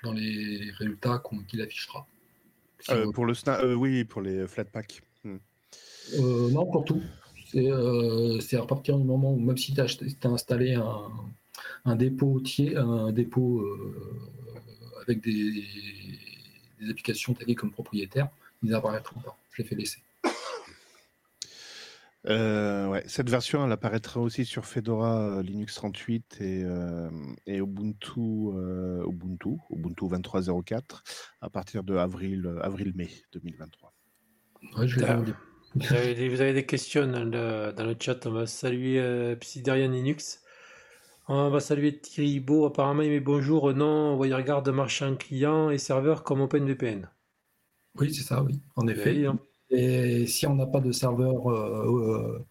[0.03, 2.07] dans les résultats qu'il affichera.
[2.91, 5.03] Euh, pour le sna- euh, oui, pour les Flatpak.
[5.25, 5.37] Hmm.
[6.19, 7.03] Euh, non, pour tout.
[7.57, 11.09] C'est euh, c'est à partir du moment où, même si tu as, installé un,
[11.87, 12.43] un dépôt
[12.77, 14.21] un dépôt euh,
[15.01, 15.65] avec des,
[16.79, 18.29] des applications taguées comme propriétaires,
[18.63, 19.39] ils apparaîtront pas.
[19.53, 20.01] Je l'ai fait laisser.
[22.29, 27.09] Euh, ouais, cette version, elle apparaîtra aussi sur Fedora euh, Linux 38 et, euh,
[27.47, 30.83] et Ubuntu, euh, Ubuntu, Ubuntu 23.04
[31.41, 33.95] à partir de avril, euh, avril-mai 2023.
[34.77, 35.15] Ouais, je vais Ah.
[35.15, 35.33] demander.
[35.77, 38.27] Vous avez, des, vous avez des questions dans le, dans le chat.
[38.27, 40.43] On va saluer euh, Psydarian Linux.
[41.29, 42.65] On va saluer Thierry Beau.
[42.65, 43.75] Apparemment, il met bonjour.
[43.75, 47.09] Non, regarde marchand client et serveur comme OpenVPN.
[47.99, 49.27] Oui, c'est ça, oui, en effet.
[49.27, 49.39] hein
[49.71, 52.45] Et si on n'a pas de serveur, euh, euh,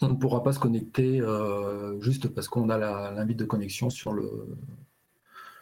[0.00, 4.12] on ne pourra pas se connecter euh, juste parce qu'on a l'invite de connexion sur
[4.12, 4.56] le,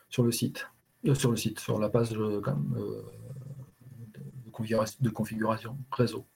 [0.08, 0.66] sur le site.
[1.14, 2.10] Sur le site, sur la page
[2.42, 2.76] comme,
[4.56, 6.26] configuration, de configuration réseau.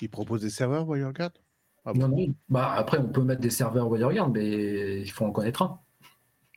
[0.00, 1.30] Ils proposent des serveurs, WireGuard?
[1.84, 2.00] Ah bon?
[2.00, 2.34] Non, non.
[2.48, 5.80] Bah, après, on peut mettre des serveurs WireGuard, mais il faut en connaître un.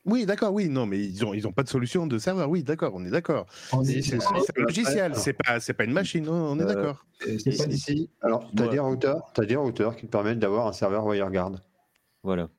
[0.05, 2.63] Oui, d'accord, oui, non, mais ils n'ont ils ont pas de solution de serveur, oui,
[2.63, 3.45] d'accord, on est d'accord.
[3.83, 6.65] C'est est- c'est- c'est un logiciel, c'est pas, c'est pas une machine, on est Euh,
[6.65, 7.05] d'accord.
[7.19, 8.25] c'est- pas.
[8.27, 8.71] Alors, tu as, Ouais.
[8.71, 11.51] des routeurs, t'as des routeurs qui te permettent d'avoir un serveur WireGuard.
[12.23, 12.49] Voilà.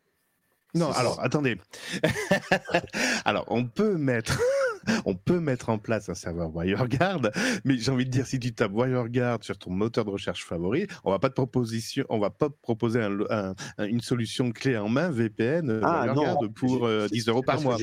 [0.74, 1.22] Non, alors ça.
[1.22, 1.58] attendez.
[3.24, 4.40] alors, on peut mettre,
[5.04, 7.20] on peut mettre en place un serveur WireGuard,
[7.64, 10.86] mais j'ai envie de dire, si tu tapes WireGuard sur ton moteur de recherche favori,
[11.04, 14.00] on va pas te proposition, on va pas te proposer un lo- un- un- une
[14.00, 16.48] solution clé en main VPN euh, Ah, non.
[16.54, 17.76] Pour euh, 10 euros par mois.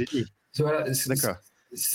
[0.57, 1.35] voilà, D'accord.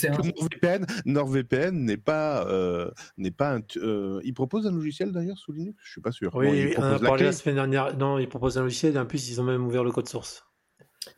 [0.07, 5.37] Un, NordVPN, NordVPN n'est pas, euh, n'est pas un, euh, il propose un logiciel d'ailleurs
[5.37, 6.33] sous Linux, je suis pas sûr.
[6.33, 7.97] Oui, Bon, il on a propose la parlé la semaine dernière.
[7.97, 10.45] Non, ils proposent un logiciel et en plus, ils ont même ouvert le code source.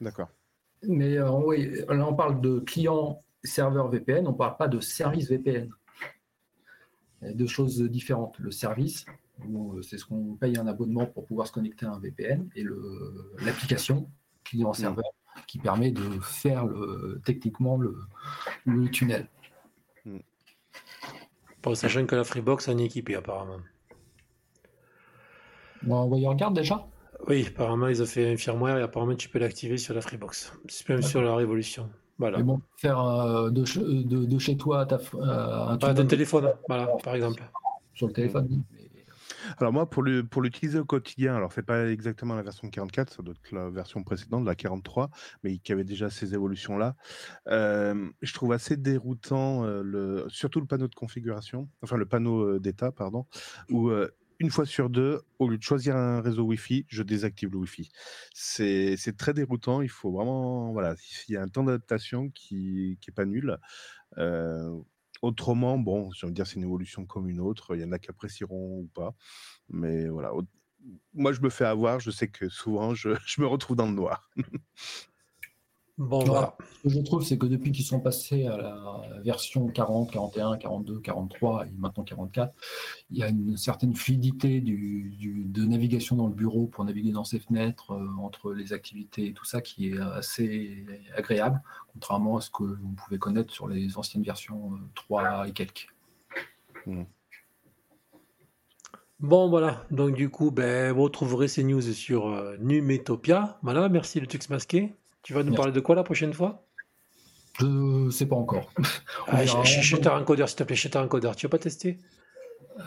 [0.02, 0.30] D'accord.
[0.88, 4.80] Mais euh, oui, là on parle de client serveur VPN, on ne parle pas de
[4.80, 5.70] service VPN.
[7.22, 8.38] Il y a deux choses différentes.
[8.40, 9.06] Le service,
[9.42, 12.66] euh, c'est ce qu'on paye un abonnement pour pouvoir se connecter à un VPN, et
[13.44, 14.10] l'application
[14.44, 15.06] client-serveur
[15.48, 17.96] qui permet de faire le, techniquement le,
[18.66, 19.28] le tunnel.
[21.62, 23.60] Bon, sachant que la Freebox en est équipée, apparemment.
[25.88, 26.88] On va y regarder déjà
[27.28, 30.54] Oui, apparemment, ils ont fait un firmware et apparemment, tu peux l'activer sur la Freebox.
[30.68, 31.90] C'est même sur la Révolution.
[32.20, 32.38] Voilà.
[32.38, 36.52] Mais bon, faire euh, de, che- de- de chez toi ta euh, un tunnel téléphone,
[36.68, 37.44] voilà, par exemple.
[37.94, 38.48] sur le téléphone.
[38.50, 38.88] mais-
[39.60, 43.34] Alors moi, pour l'utiliser au quotidien, alors c'est pas exactement la version 44, ça doit
[43.34, 45.10] être la version précédente, la 43,
[45.44, 46.96] mais qui avait déjà ces évolutions-là.
[47.48, 52.42] Euh, je trouve assez déroutant, euh, le, surtout le panneau de configuration, enfin le panneau
[52.56, 53.26] euh, d'état, pardon,
[53.72, 54.10] où euh,
[54.40, 57.90] une fois sur deux, au lieu de choisir un réseau Wi-Fi, je désactive le Wi-Fi.
[58.34, 59.82] C'est très déroutant.
[59.82, 60.96] Il faut vraiment, voilà,
[61.28, 63.58] il y a un temps d'adaptation qui qui est pas nul.
[64.18, 64.80] Euh,
[65.22, 67.76] Autrement, bon, j'ai envie de dire, c'est une évolution comme une autre.
[67.76, 69.16] Il y en a qui apprécieront ou pas.
[69.70, 70.32] Mais voilà.
[71.14, 72.00] Moi, je me fais avoir.
[72.00, 73.10] Je sais que souvent, je
[73.42, 74.30] me retrouve dans le noir.
[76.00, 76.32] Bon, Voilà.
[76.32, 76.58] voilà.
[76.78, 80.58] Ce que je trouve, c'est que depuis qu'ils sont passés à la version 40, 41,
[80.58, 82.54] 42, 43 et maintenant 44,
[83.10, 87.12] il y a une certaine fluidité du, du- de navigation dans le bureau pour naviguer
[87.12, 90.86] dans ses fenêtres, euh, entre les activités et tout ça, qui est assez
[91.16, 95.52] agréable, contrairement à ce que vous pouvez connaître sur les anciennes versions euh, 3 et
[95.52, 95.88] quelques.
[99.20, 99.84] Bon, voilà.
[99.90, 103.58] Donc, du coup, ben, vous retrouverez ces news sur euh, Numetopia.
[103.64, 104.94] Voilà, merci le Tux Masqué.
[105.28, 105.58] Tu vas nous Merci.
[105.58, 106.64] parler de quoi la prochaine fois?
[107.60, 108.72] Je ne sais pas encore.
[109.28, 109.66] Ah, verra.
[109.66, 111.36] ch- ch- Shutter encodeur, s'il te plaît, Shutter encodeur.
[111.36, 111.98] Tu veux pas tester?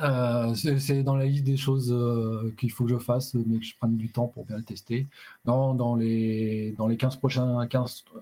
[0.02, 3.64] Euh, c'est dans la liste des choses euh, qu'il faut que je fasse, mais que
[3.66, 5.06] je prenne du temps pour bien le tester.
[5.44, 8.20] Non, dans les, dans les 15 prochains 15, euh,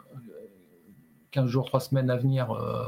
[1.31, 2.83] 15 jours, 3 semaines à venir, euh,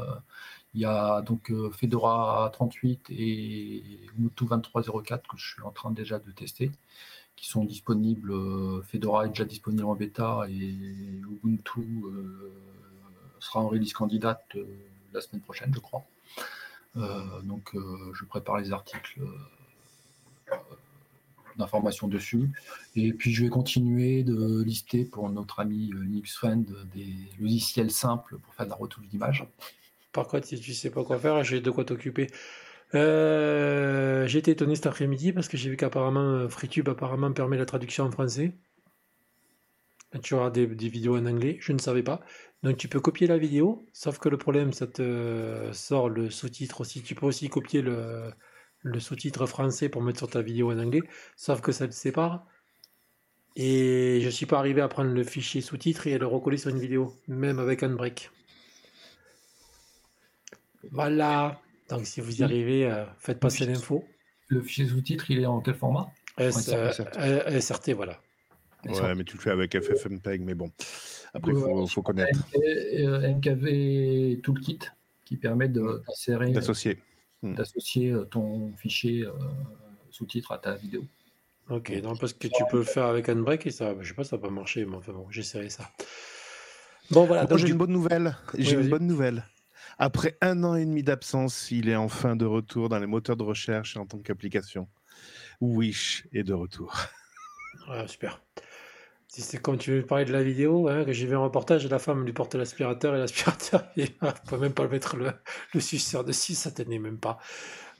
[0.73, 5.91] il y a donc euh, Fedora 38 et Ubuntu 23.04 que je suis en train
[5.91, 6.71] déjà de tester,
[7.41, 8.31] qui sont disponibles.
[8.31, 10.75] euh, Fedora est déjà disponible en bêta et
[11.27, 12.53] Ubuntu euh,
[13.39, 14.63] sera en release candidate euh,
[15.11, 16.05] la semaine prochaine, je crois.
[17.43, 19.21] Donc, je prépare les articles
[21.55, 22.49] d'informations dessus.
[22.97, 28.37] Et puis, je vais continuer de lister pour notre ami Linux Friend des logiciels simples
[28.39, 29.45] pour faire de la retouche d'image.
[30.11, 32.27] Par contre, si tu sais pas quoi faire, j'ai de quoi t'occuper.
[32.93, 37.57] Euh, j'ai été étonné cet après-midi parce que j'ai vu qu'apparemment euh, FreeTube apparemment permet
[37.57, 38.53] la traduction en français.
[40.23, 42.21] tu auras des, vidéos en anglais, je ne savais pas.
[42.63, 46.81] Donc tu peux copier la vidéo, sauf que le problème, ça te sort le sous-titre
[46.81, 47.01] aussi.
[47.01, 48.33] Tu peux aussi copier le,
[48.99, 51.01] sous-titre français pour mettre sur ta vidéo en anglais,
[51.37, 52.45] sauf que ça te sépare.
[53.55, 56.69] Et je suis pas arrivé à prendre le fichier sous-titre et à le recoller sur
[56.71, 58.31] une vidéo, même avec break.
[60.91, 61.61] Voilà.
[61.91, 64.03] Donc si vous y arrivez, euh, faites passer l'info.
[64.47, 66.11] Le fichier sous-titre, il est en quel format?
[66.37, 67.17] S- Ouais, euh, SRT.
[67.19, 68.21] euh, SRT, voilà.
[68.85, 70.71] Ouais, mais tu le fais avec FFmpeg, mais bon.
[71.33, 74.79] Après, il faut, faut connaître, Et, euh, MKV Toolkit
[75.25, 76.97] qui permet de- d'insérer, d'associer.
[77.43, 79.31] d'associer euh, ton fichier euh,
[80.09, 81.03] sous-titre à ta vidéo.
[81.69, 84.13] Ok, non, parce que tu peux le faire avec un break et ça, je sais
[84.15, 85.89] pas, ça va pas marcher, mais enfin bon, j'essaierai ça.
[87.11, 87.43] Bon, voilà.
[87.43, 88.35] Moi, donc j'ai une bonne nouvelle.
[88.57, 89.43] J'ai une bonne nouvelle.
[89.97, 93.43] Après un an et demi d'absence, il est enfin de retour dans les moteurs de
[93.43, 94.87] recherche et en tant qu'application.
[95.59, 96.95] Wish est de retour.
[97.89, 98.41] Ouais, super.
[99.27, 101.87] Si c'est comme tu veux parler de la vidéo, hein, que j'ai vu un reportage,
[101.87, 105.31] la femme lui porte l'aspirateur et l'aspirateur, il ne peut même pas le mettre le,
[105.73, 107.39] le suceur dessus, ça tenait même pas.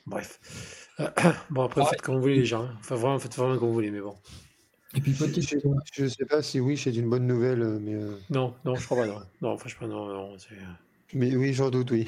[0.06, 0.90] Bref.
[1.00, 1.08] Euh,
[1.50, 1.88] bon, après, Ouais.
[1.92, 2.64] faites comme vous voulez, les gens.
[2.64, 2.76] hein.
[2.80, 4.16] Enfin, vraiment, faites vraiment comme vous voulez, mais bon.
[4.94, 7.94] Et puis petite Je, je sais pas si oui, c'est une bonne nouvelle, euh, mais,
[7.94, 9.22] euh, Non, non, je crois pas, non.
[9.42, 10.38] Non, franchement, non, non.
[11.14, 12.08] Mais oui, j'en doute, oui.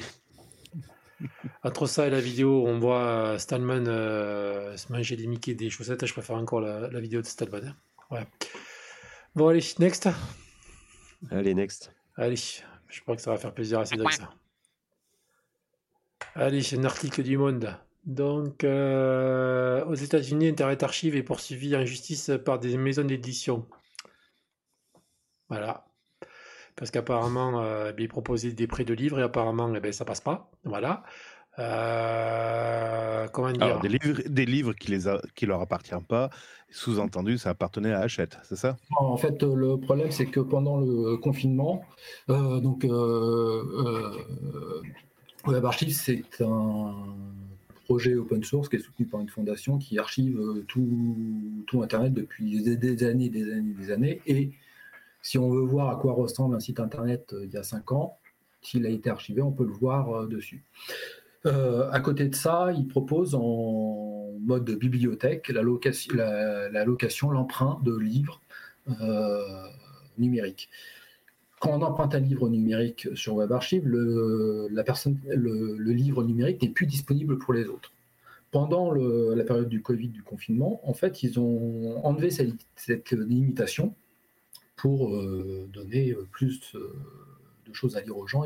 [1.62, 5.54] Entre ça et la vidéo, on voit euh, Stallman euh, se manger des Mickey et
[5.54, 6.04] des chaussettes.
[6.04, 7.68] Je préfère encore la, la vidéo de Stallman.
[7.68, 7.76] hein.
[8.10, 8.26] Ouais.
[9.34, 10.08] Bon, allez, next.
[11.30, 11.94] Allez, next.
[12.16, 14.30] Allez, je crois que ça va faire plaisir à Cédric, ça.
[16.34, 17.76] Allez, c'est un article du Monde.
[18.04, 23.66] Donc, euh, aux États-Unis, Internet Archive est poursuivi en justice par des maisons d'édition.
[25.48, 25.86] Voilà.
[26.76, 30.04] Parce qu'apparemment, euh, bien, ils proposaient des prêts de livres et apparemment, eh ben, ça
[30.04, 30.50] passe pas.
[30.64, 31.04] Voilà.
[31.60, 33.62] Euh, comment dire?
[33.62, 36.30] Alors, des livres, des livres qui les a- qui leur appartiennent pas,
[36.70, 38.76] sous-entendu, ça appartenait à Hachette, c'est ça?
[38.98, 41.84] En fait, le problème, c'est que pendant le confinement,
[42.28, 44.82] euh, donc, euh, euh,
[45.46, 46.94] Web Archive, c'est un
[47.84, 51.16] projet open source qui est soutenu par une fondation qui archive tout,
[51.68, 54.22] tout Internet depuis des, des années, des années, des années.
[54.26, 54.50] Et
[55.24, 57.92] si on veut voir à quoi ressemble un site Internet euh, il y a cinq
[57.92, 58.18] ans,
[58.60, 60.62] s'il a été archivé, on peut le voir euh, dessus.
[61.46, 68.40] Euh, à côté de ça, il propose en mode bibliothèque la location, l'emprunt de livres
[70.18, 70.68] numériques.
[71.58, 76.62] Quand on emprunte un livre numérique sur Web Archive, le, la personne, le, livre numérique
[76.62, 77.92] n'est plus disponible pour les autres.
[78.50, 83.94] Pendant la période du Covid, du confinement, en fait, ils ont enlevé cette limitation
[84.76, 88.44] pour euh, donner euh, plus de choses à lire aux gens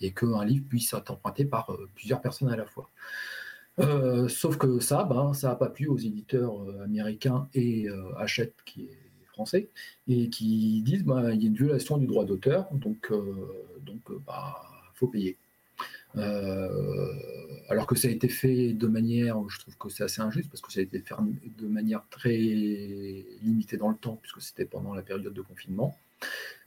[0.00, 2.90] et, qu'un livre puisse être emprunté par euh, plusieurs personnes à la fois.
[4.28, 8.98] Sauf que ça, ben, ça n'a pas plu aux éditeurs américains et Hachette, qui est
[9.26, 9.68] français,
[10.06, 14.62] et qui disent ben, y a une violation du droit d'auteur, donc il bah,
[14.94, 15.36] faut payer.
[16.16, 17.12] Euh,
[17.68, 20.60] alors que ça a été fait de manière, je trouve que c'est assez injuste, parce
[20.60, 21.14] que ça a été fait
[21.58, 25.96] de manière très limitée dans le temps, puisque c'était pendant la période de confinement.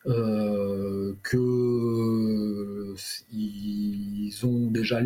[0.05, 2.95] Euh, que
[3.33, 5.01] ils ont déjà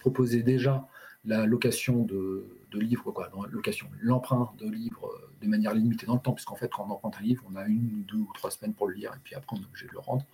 [0.00, 0.86] proposé déjà
[1.24, 2.44] la location de,
[2.76, 6.20] de livres, quoi, dans la location, l'emprunt de livres euh, de manière limitée dans le
[6.20, 8.74] temps, puisqu'en fait, quand on emprunte un livre, on a une, deux ou trois semaines
[8.74, 10.24] pour le lire, et puis après, on est obligé de le rendre.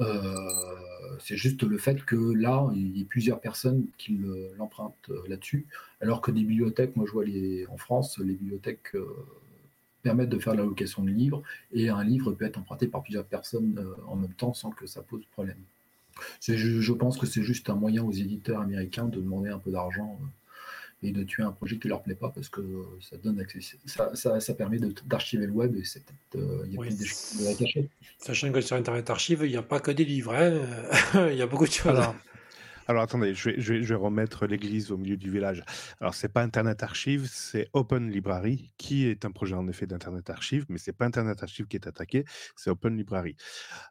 [0.00, 0.34] Euh,
[1.20, 5.22] c'est juste le fait que là, il y a plusieurs personnes qui le- l'empruntent euh,
[5.28, 5.66] là-dessus,
[6.00, 8.96] alors que des bibliothèques, moi je vois les, en France, les bibliothèques
[10.02, 13.24] permettent de faire la location de livres, et un livre peut être emprunté par plusieurs
[13.24, 15.58] personnes en même temps sans que ça pose problème.
[16.40, 20.18] Je pense que c'est juste un moyen aux éditeurs américains de demander un peu d'argent
[21.02, 22.62] et de tuer un projet qui leur plaît pas parce que
[23.00, 26.72] ça donne accès, ça, ça, ça permet d'archiver le web et c'est peut-être euh, il
[26.72, 26.88] y a Oui.
[26.88, 27.88] peut-être des choses à cacher.
[28.18, 30.34] Sachant que sur Internet Archive, il n'y a pas que des livres.
[30.34, 30.60] hein.
[31.30, 31.86] il y a beaucoup de choses.
[31.92, 32.14] Alors,
[32.88, 35.62] alors attendez, je vais, je, vais, je vais remettre l'église au milieu du village.
[36.00, 40.30] Alors, c'est pas Internet Archive, c'est Open Library, qui est un projet en effet d'Internet
[40.30, 42.24] Archive, mais c'est pas Internet Archive qui est attaqué,
[42.56, 43.36] c'est Open Library.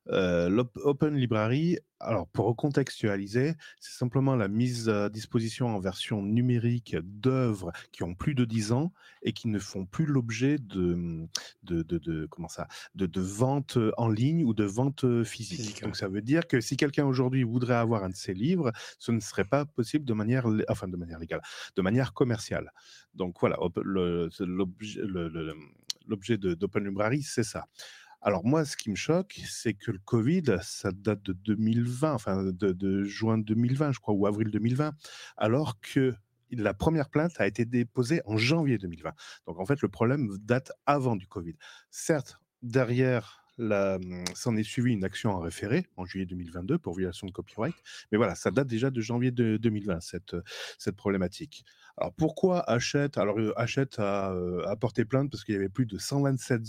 [0.10, 6.95] Euh, Open Library, alors pour recontextualiser, c'est simplement la mise à disposition en version numérique
[7.02, 8.93] d'œuvres qui ont plus de 10 ans
[9.24, 11.28] et qui ne font plus l'objet de,
[11.64, 15.58] de, de, de- comment ça, de, de vente en ligne ou de vente physique.
[15.58, 16.00] Physique, Donc ouais.
[16.00, 19.20] ça veut dire que si quelqu'un aujourd'hui voudrait avoir un de ces livres, ce ne
[19.20, 21.41] serait pas possible de manière, enfin de manière légale,
[21.76, 22.72] de manière commerciale.
[23.16, 23.58] Donc voilà,
[24.32, 27.66] c'est l'objet d'Open Library, c'est ça.
[28.22, 32.43] Alors moi, ce qui me choque, c'est que le Covid, ça date de 2020, enfin
[32.43, 34.93] de, de juin 2020, je crois, ou avril 2020,
[35.38, 36.15] alors que
[36.51, 39.11] la première plainte a été déposée en janvier 2020.
[39.45, 41.55] Donc en fait, le problème date avant du Covid.
[41.91, 47.32] Certes, derrière, s'en est suivi une action en référé en juillet 2022 pour violation de
[47.32, 47.76] copyright.
[48.12, 50.36] Mais voilà, ça date déjà de janvier de 2020, cette,
[50.78, 51.66] cette problématique.
[51.97, 53.18] Alors pourquoi Hachette?
[53.18, 56.62] Alors euh, Hachette a, euh, a, porté plainte parce qu'il y avait plus de 127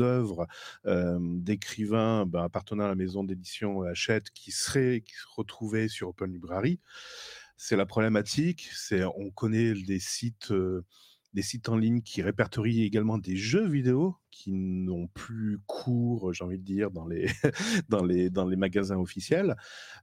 [0.00, 0.48] œuvres
[0.86, 6.08] euh, d'écrivains ben, appartenant à la maison d'édition Hachette qui seraient qui se retrouvaient sur
[6.08, 6.80] Open Library.
[7.56, 8.70] C'est la problématique.
[9.16, 10.50] On connaît des sites.
[10.50, 10.84] Euh,
[11.34, 16.44] des sites en ligne qui répertorient également des jeux vidéo qui n'ont plus cours, j'ai
[16.44, 17.26] envie de dire, dans les,
[17.88, 19.56] dans les, dans les magasins officiels.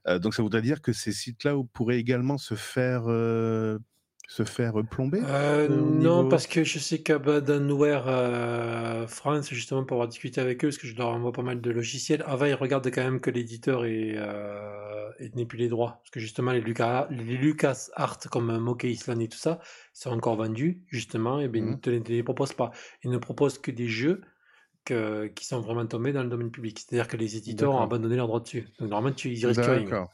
[0.07, 3.79] Euh, donc ça voudrait dire que ces sites-là pourraient également se faire euh,
[4.29, 9.95] se faire plomber euh, Non, parce que je sais qu'à Badenware euh, France, justement, pour
[9.95, 12.53] avoir discuté avec eux, parce que je leur envoie pas mal de logiciels, avant, ils
[12.53, 15.97] regardent quand même que l'éditeur euh, n'ait plus les droits.
[16.03, 19.59] Parce que justement, les Lucas, les Lucas Art, comme Monkey Island et tout ça,
[19.93, 21.71] sont encore vendus, justement, et bien, ils mmh.
[21.71, 22.69] ne te les proposent pas.
[23.03, 24.21] Ils ne proposent que des jeux
[24.85, 26.77] que, qui sont vraiment tombés dans le domaine public.
[26.77, 28.67] C'est-à-dire que les éditeurs ont abandonné leurs droits dessus.
[28.77, 30.07] Donc, normalement, tu, ils risquent rien.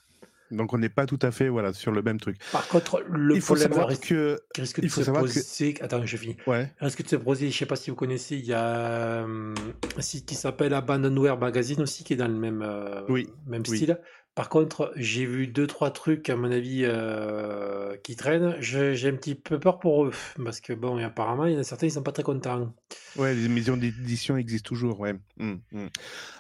[0.55, 2.37] Donc on n'est pas tout à fait voilà sur le même truc.
[2.51, 5.73] Par contre, le il faut savoir que risque de il faut se poser...
[5.73, 5.83] que...
[5.83, 6.37] Attends, je finis.
[6.47, 6.71] Ouais.
[6.79, 7.51] Risque de se poser.
[7.51, 9.53] Je sais pas si vous connaissez, il y a un
[9.99, 13.29] site qui s'appelle Abandonware Magazine aussi qui est dans le même euh, oui.
[13.47, 13.99] même style.
[14.35, 18.57] Par contre, j'ai vu deux trois trucs à mon avis euh, qui traînent.
[18.59, 20.11] J'ai un petit peu peur pour eux
[20.43, 22.73] parce que bon, apparemment, il y en a certains ils sont pas très contents.
[23.17, 24.99] Ouais, les maisons d'édition existent toujours.
[24.99, 25.13] Ouais.
[25.37, 25.87] Mmh, mmh.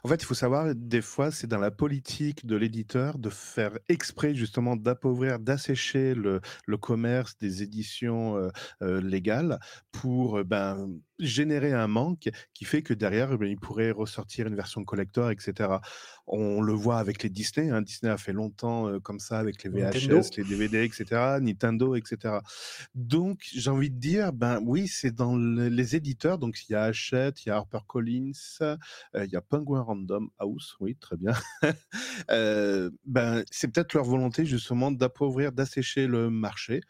[0.03, 3.77] En fait, il faut savoir, des fois, c'est dans la politique de l'éditeur de faire
[3.87, 8.49] exprès justement d'appauvrir, d'assécher le, le, commerce des éditions euh,
[8.81, 9.59] euh, légales
[9.91, 14.83] pour ben générer un manque qui fait que derrière, eh il pourrait ressortir une version
[14.83, 15.69] collector, etc.
[16.27, 17.69] On le voit avec les Disney.
[17.69, 17.81] Hein.
[17.81, 21.37] Disney a fait longtemps comme ça avec les VHS, les DVD, etc.
[21.39, 22.39] Nintendo, etc.
[22.95, 26.37] Donc, j'ai envie de dire, ben oui, c'est dans les éditeurs.
[26.37, 28.31] Donc, il y a Hachette, il y a HarperCollins,
[29.13, 30.75] il y a Penguin Random House.
[30.79, 31.33] Oui, très bien.
[33.05, 36.81] ben, c'est peut-être leur volonté justement d'appauvrir, d'assécher le marché,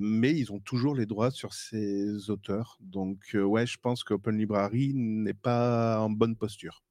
[0.00, 2.78] mais ils ont toujours les droits sur ces auteurs.
[2.80, 6.82] Donc, ouais, je pense qu'Open Library n'est pas en bonne posture.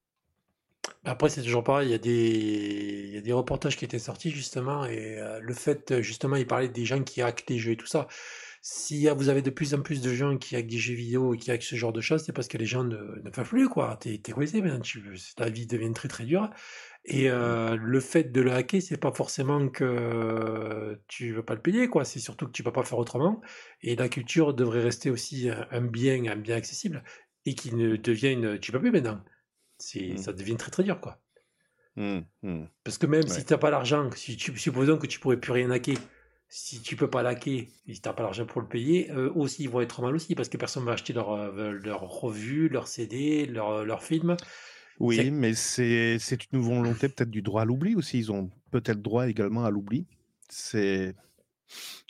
[1.05, 3.34] Après, c'est toujours pareil, il y, a des...
[3.34, 7.21] reportages qui étaient sortis justement, et euh, le fait, justement, il parlait des gens qui
[7.21, 8.07] hackent des jeux et tout ça.
[8.66, 11.38] Si vous avez de plus en plus de gens qui hackent des jeux vidéo et
[11.38, 13.68] qui hackent ce genre de choses, c'est parce que les gens ne, ne peuvent plus,
[13.68, 13.97] quoi.
[13.99, 15.03] T'es coincé maintenant, tu...
[15.36, 16.49] ta vie devient très très dure.
[17.03, 21.61] Et euh, le fait de le hacker, c'est pas forcément que tu veux pas le
[21.61, 22.05] payer, quoi.
[22.05, 23.41] C'est surtout que tu peux pas faire autrement.
[23.82, 27.03] Et la culture devrait rester aussi un bien, un bien accessible
[27.45, 29.22] et qui ne devienne, tu peux plus maintenant.
[29.93, 30.16] Mmh.
[30.16, 31.20] ça devient très très dur, quoi.
[31.97, 32.64] Mmh, mmh.
[32.86, 35.51] Parce que même si tu n'as pas l'argent, si tu, supposons que tu pourrais plus
[35.51, 35.97] rien hacker,
[36.56, 39.32] si tu peux pas laquer et si tu n'as pas l'argent pour le payer, eux
[39.36, 42.70] aussi ils vont être mal aussi parce que personne va acheter leur, euh, leur revue,
[42.70, 44.38] leur CD, leur, leur film.
[44.99, 46.20] Oui, mais c'est,
[46.51, 48.20] une volonté peut-être du droit à l'oubli aussi.
[48.20, 50.06] Ils ont peut-être droit également à l'oubli.
[50.47, 51.16] C'est.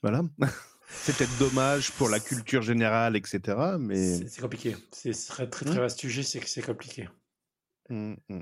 [0.02, 0.24] Voilà.
[0.89, 3.39] c'est peut-être dommage pour la culture générale, etc.
[3.80, 4.28] Mais...
[4.28, 4.76] C'est, compliqué.
[4.91, 7.08] C'est très très, très vaste sujet, c'est que c'est compliqué.
[7.89, 8.39] Mmh, mmh.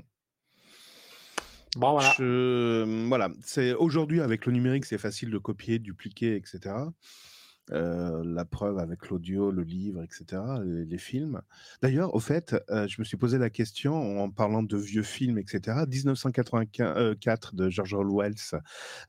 [1.76, 2.12] Bon, voilà.
[2.18, 3.30] Je, voilà.
[3.42, 6.74] C'est aujourd'hui avec le numérique, c'est facile de copier, dupliquer, etc.
[7.70, 11.40] Euh, la preuve avec l'audio, le livre, etc., les, films.
[11.80, 15.38] D'ailleurs, au fait, euh, je me suis posé la question en parlant de vieux films,
[15.38, 15.84] etc.
[15.88, 18.34] 1984 de George Orwell,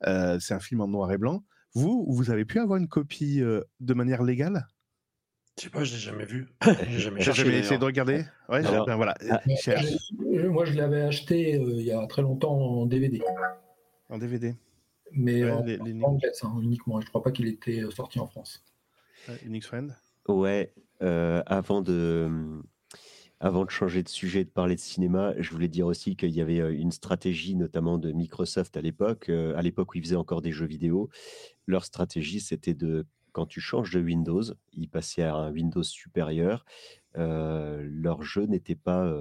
[0.05, 1.43] euh, c'est un film en noir et blanc.
[1.73, 4.67] Vous, vous avez pu avoir une copie de manière légale?
[5.57, 6.47] Je sais pas, je l'ai jamais vu.
[6.89, 8.25] j'ai jamais, jamais essayé de regarder.
[8.49, 9.13] Ouais, ben voilà.
[9.29, 9.39] Ah,
[10.49, 13.21] moi, je l'avais acheté euh, il y a très longtemps en DVD.
[14.09, 14.55] En DVD.
[15.11, 16.99] Mais en, anglais, hein, uniquement.
[17.01, 18.65] Je crois pas qu'il était euh, sorti en France.
[19.45, 19.95] Unix Friend.
[20.27, 20.73] Ouais.
[21.03, 22.61] Euh, avant de
[23.39, 26.41] avant de changer de sujet, de parler de cinéma, je voulais dire aussi qu'il y
[26.41, 30.53] avait une stratégie, notamment de Microsoft à l'époque, à l'époque où ils faisaient encore des
[30.53, 31.09] jeux vidéo.
[31.67, 36.65] Leur stratégie, c'était de quand tu changes de Windows, ils passaient à un Windows supérieur,
[37.17, 39.11] euh, leur jeu n'était pas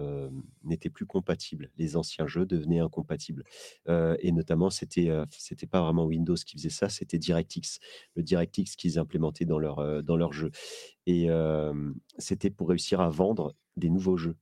[0.62, 1.70] n'était plus compatible.
[1.76, 3.44] Les anciens jeux devenaient incompatibles.
[3.88, 7.80] Et notamment, c'était c'était pas vraiment Windows qui faisait ça, c'était DirectX,
[8.14, 10.50] le DirectX qu'ils implémentaient dans leur dans leur jeu.
[11.06, 11.28] Et
[12.18, 14.36] c'était pour réussir à vendre des nouveaux jeux.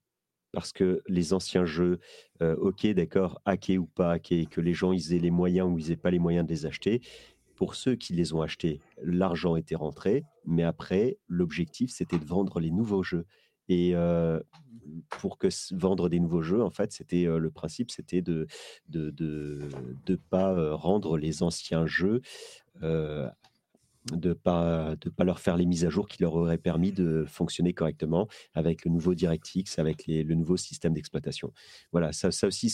[0.52, 2.00] Parce que les anciens jeux,
[2.40, 5.88] ok, d'accord, hackés ou pas hackés, que les gens ils aient les moyens ou ils
[5.88, 7.00] n'aient pas les moyens de les acheter,
[7.60, 12.58] pour ceux qui les ont achetés, l'argent était rentré, mais après, l'objectif, c'était de vendre
[12.58, 13.26] les nouveaux jeux.
[13.68, 13.92] Et
[15.10, 18.46] pour que vendre des nouveaux jeux, en fait, c'était le principe, c'était de
[18.88, 19.68] de, de,
[20.06, 22.22] de pas rendre les anciens jeux
[24.12, 27.24] de pas de pas leur faire les mises à jour qui leur auraient permis de
[27.28, 31.52] fonctionner correctement avec le nouveau DirectX, avec le nouveau système d'exploitation.
[31.92, 32.70] Voilà, ça, ça aussi,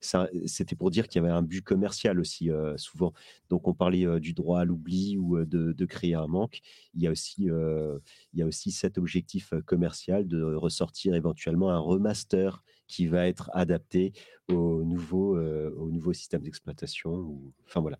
[0.00, 3.12] c'était pour dire qu'il y avait un but commercial aussi euh, souvent.
[3.48, 6.60] Donc on parlait euh, du droit à l'oubli ou euh, de, créer un manque.
[6.94, 11.78] Il y a aussi, il y a aussi cet objectif commercial de ressortir éventuellement un
[11.78, 14.12] remaster qui va être adapté
[14.48, 17.40] au nouveau, au nouveau système d'exploitation.
[17.66, 17.98] Enfin voilà.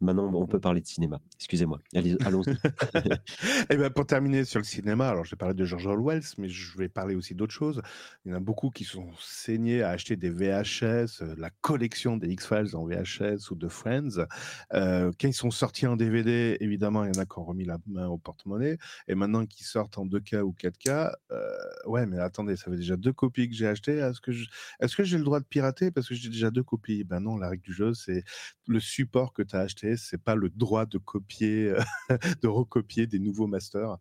[0.00, 1.20] Maintenant, on peut parler de cinéma.
[1.36, 1.80] Excusez-moi.
[2.24, 2.50] Allons-y.
[3.70, 6.78] Et ben pour terminer sur le cinéma, alors j'ai parlé de George Orwell, mais je
[6.78, 7.82] vais parler aussi d'autres choses.
[8.24, 12.16] Il y en a beaucoup qui sont saignés à acheter des VHS, euh, la collection
[12.16, 14.24] des X-Files en VHS ou de Friends.
[14.72, 17.64] Euh, quand ils sont sortis en DVD, évidemment, il y en a qui ont remis
[17.64, 18.78] la main au porte-monnaie.
[19.08, 21.48] Et maintenant qu'ils sortent en 2K ou 4K, euh,
[21.86, 23.96] ouais, mais attendez, ça fait déjà deux copies que j'ai achetées.
[23.98, 24.48] Est-ce que je-
[24.80, 25.90] est-ce que j'ai le droit de pirater?
[25.90, 28.22] Parce que j'ai déjà deux copies Ben non, la règle du jeu, c'est
[28.68, 31.80] le support que tu as acheté, c'est pas le droit de copier, euh,
[32.42, 33.96] de recopier des nouveaux masters.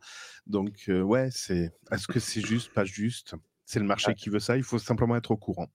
[0.46, 1.72] Donc, euh, ouais, c'est.
[1.92, 3.36] Est-ce que c'est juste, pas juste?
[3.66, 4.14] C'est le marché Ah.
[4.14, 4.58] qui veut ça.
[4.58, 5.68] Il faut simplement être au courant.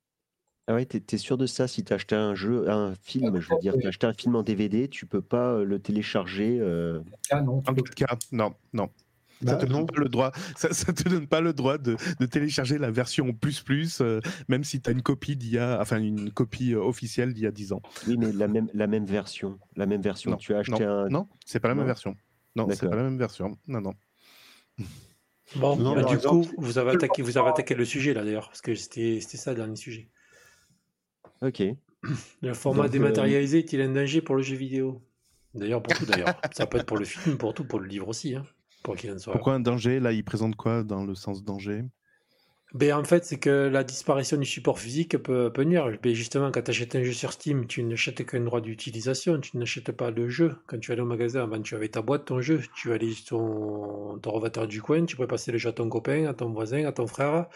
[0.69, 1.67] Ah ouais, t'es, sûr de ça?
[1.67, 4.43] Si t'as acheté un jeu, un film, je veux dire, t'as acheté un film en
[4.45, 6.59] DVD, tu peux pas euh, le télécharger.
[6.61, 7.01] euh,
[7.31, 8.89] Ah non, En tout cas, non, non.
[9.45, 10.33] Bah, ça te donne pas le droit.
[10.57, 14.21] Ça, ça te donne pas le droit de, de télécharger la version plus plus, euh,
[14.49, 17.43] même si tu as une copie d'il y a, enfin une copie euh, officielle d'il
[17.45, 17.83] y a 10 ans.
[18.07, 19.59] Oui, mais la même, la même version.
[19.77, 20.31] La même version.
[20.33, 21.09] Non, Tu as acheté un.
[21.09, 22.17] Non, c'est pas la même Non version.
[22.57, 23.57] Non, c'est pas la même version.
[23.67, 23.95] Non, non.
[25.57, 28.25] Bon, Non, bah, du exemple- coup, vous avez attaqué, vous avez attaqué le sujet là
[28.25, 30.09] d'ailleurs, parce que c'était c'était ça le dernier sujet.
[31.43, 31.63] Ok.
[32.41, 35.03] Le format Donc, euh, dématérialisé est-il un danger pour le jeu vidéo?
[35.55, 36.35] D'ailleurs, pour tout d'ailleurs.
[36.53, 38.45] ça peut être pour le film, pour tout, pour le livre aussi, hein,
[38.83, 39.33] pour qu'il en soit.
[39.33, 41.85] Pourquoi un danger Là, il présente quoi dans le sens danger?
[42.75, 45.91] Ben, en fait, c'est que la disparition du support physique peut, peut nuire.
[46.03, 49.59] Ben, justement, quand tu achètes un jeu sur Steam, tu n'achètes qu'un droit d'utilisation, tu
[49.59, 50.57] n'achètes pas le jeu.
[50.67, 53.37] Quand tu allais au magasin, avant, tu avais ta boîte, ton jeu, tu allais sur
[53.37, 56.51] ton, ton revendeur du coin, tu pouvais passer le jeu à ton copain, à ton
[56.51, 57.47] voisin, à ton frère,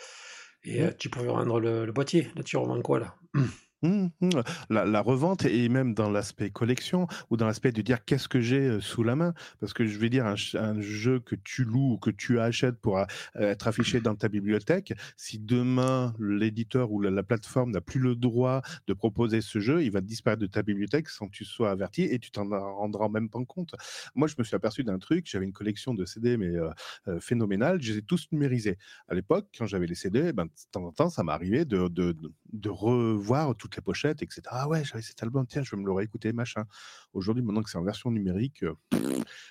[0.65, 2.29] et euh, tu pouvais rendre le, le boîtier.
[2.37, 3.15] Là, tu revends quoi, là?
[3.83, 4.31] Hum, hum.
[4.71, 8.61] La, revente et même dans l'aspect collection ou dans l'aspect de dire qu'est-ce que j'ai
[8.61, 9.35] euh, sous la main.
[9.61, 10.37] Parce que je vais dire un,
[10.81, 13.05] jeu que tu loues ou que tu achètes pour euh,
[13.37, 18.17] être affiché dans ta bibliothèque si demain l'éditeur ou la, la plateforme n'a plus le
[18.17, 21.71] droit de proposer ce jeu il va disparaître de ta bibliothèque sans que tu sois
[21.71, 23.75] averti et tu t'en rendras même pas compte.
[24.15, 27.83] Moi je me suis aperçu d'un truc j'avais une collection de CD mais euh, phénoménale
[27.83, 28.79] je les ai tous numérisés.
[29.09, 32.13] À l'époque quand j'avais les CD ben, de temps en temps ça m'arrivait de, de,
[32.13, 34.43] de, de revoir toutes les pochettes, etc.
[34.47, 36.65] Ah ouais, j'avais cet album, tiens, je vais me le réécouter, machin.
[37.13, 38.75] Aujourd'hui, maintenant que c'est en version numérique, euh,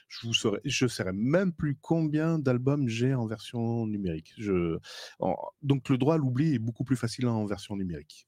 [0.08, 4.34] je vous saurais, je saurais même plus combien d'albums j'ai en version numérique.
[4.38, 4.80] Je,
[5.62, 8.28] donc le droit à l'oubli est beaucoup plus facile en version numérique.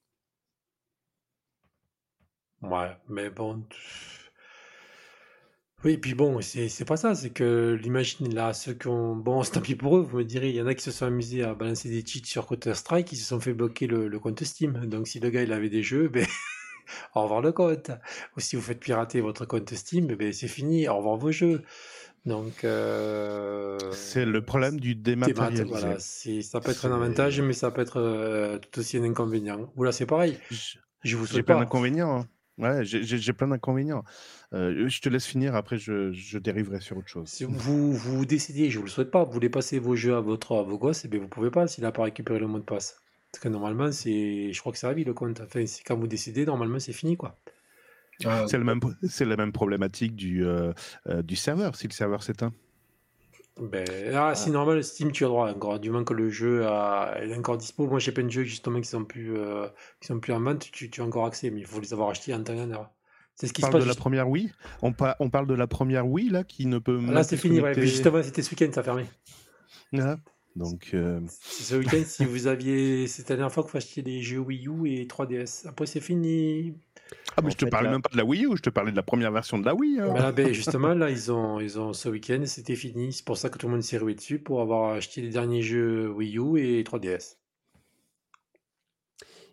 [2.61, 3.65] Ouais, mais bon.
[5.83, 9.15] Oui, puis bon, c'est c'est pas ça, c'est que l'imagine là, ceux qui ont.
[9.15, 10.91] Bon, c'est tant pis pour eux, vous me direz, il y en a qui se
[10.91, 14.19] sont amusés à balancer des cheats sur Counter-Strike, ils se sont fait bloquer le, le
[14.19, 14.85] compte Steam.
[14.87, 16.25] Donc si le gars il avait des jeux, ben.
[17.15, 17.91] Au revoir le compte.
[18.37, 21.63] Ou si vous faites pirater votre compte Steam, ben c'est fini, au revoir vos jeux.
[22.25, 22.63] Donc.
[22.63, 25.63] euh, C'est le problème du Démat, dématérialisé.
[25.65, 29.71] voilà, ça peut être un avantage, mais ça peut être euh, tout aussi un inconvénient.
[29.75, 30.37] Ou là, c'est pareil.
[31.03, 31.61] Je vous souhaite plein pas.
[31.61, 32.21] d'inconvénients.
[32.21, 32.27] hein.
[32.57, 34.03] Ouais, j'ai- plein d'inconvénients.
[34.53, 37.27] Euh, je te laisse finir, après je, je dériverai sur autre chose.
[37.29, 40.21] Si vous vous décidez, je vous le souhaite pas, vous voulez passer vos jeux à
[40.21, 42.57] votre à vos gosses, et bien vous pouvez pas s'il n'a pas récupéré le mot
[42.59, 42.99] de passe.
[43.31, 45.39] Parce que normalement, c'est, je crois que c'est à vie le compte.
[45.41, 47.37] Enfin, c'est quand vous décidez, normalement, c'est fini quoi.
[48.25, 50.73] Ah, C'est le même, c'est la même problématique du, euh,
[51.07, 52.53] euh, du serveur, si le serveur s'éteint.
[53.59, 53.85] Ben,
[54.15, 55.79] ah, si normal, Steam, tu as droit encore.
[55.79, 57.87] Du moment que le jeu a- est encore dispo.
[57.87, 59.67] Moi, j'ai plein de jeux justement qui sont plus, euh,
[59.99, 60.69] qui sont plus en vente.
[60.71, 62.71] Tu, tu as encore accès, mais il faut les avoir achetés en temps et en
[62.71, 62.89] heure.
[63.35, 63.83] C'est ce On qui se parle passe.
[63.83, 64.51] de la première Wii?
[64.81, 67.55] On, pa- on parle de la première Wii, là, qui ne peut Là, c'est fini.
[67.57, 67.61] Ouais.
[67.61, 69.05] connecter- Mais justement, c'était ce week-end, ça a fermé.
[69.97, 70.15] Ah,
[70.57, 73.07] donc, euh, ce week-end, si vous aviez.
[73.07, 75.67] C'était la dernière fois que vous achetiez des jeux Wii U et 3DS.
[75.67, 76.73] Après, c'est fini.
[77.35, 78.61] ah, mais En je te fait, parlais là- même pas de la Wii U, je
[78.61, 79.99] te parlais de la première version de la Wii.
[79.99, 80.11] hein.
[80.13, 83.13] Mais là, ben, justement, là, ils ont, ils ont ce week-end, c'était fini.
[83.13, 85.61] C'est pour ça que tout le monde s'est rué dessus pour avoir acheté les derniers
[85.61, 87.37] jeux Wii U et 3DS.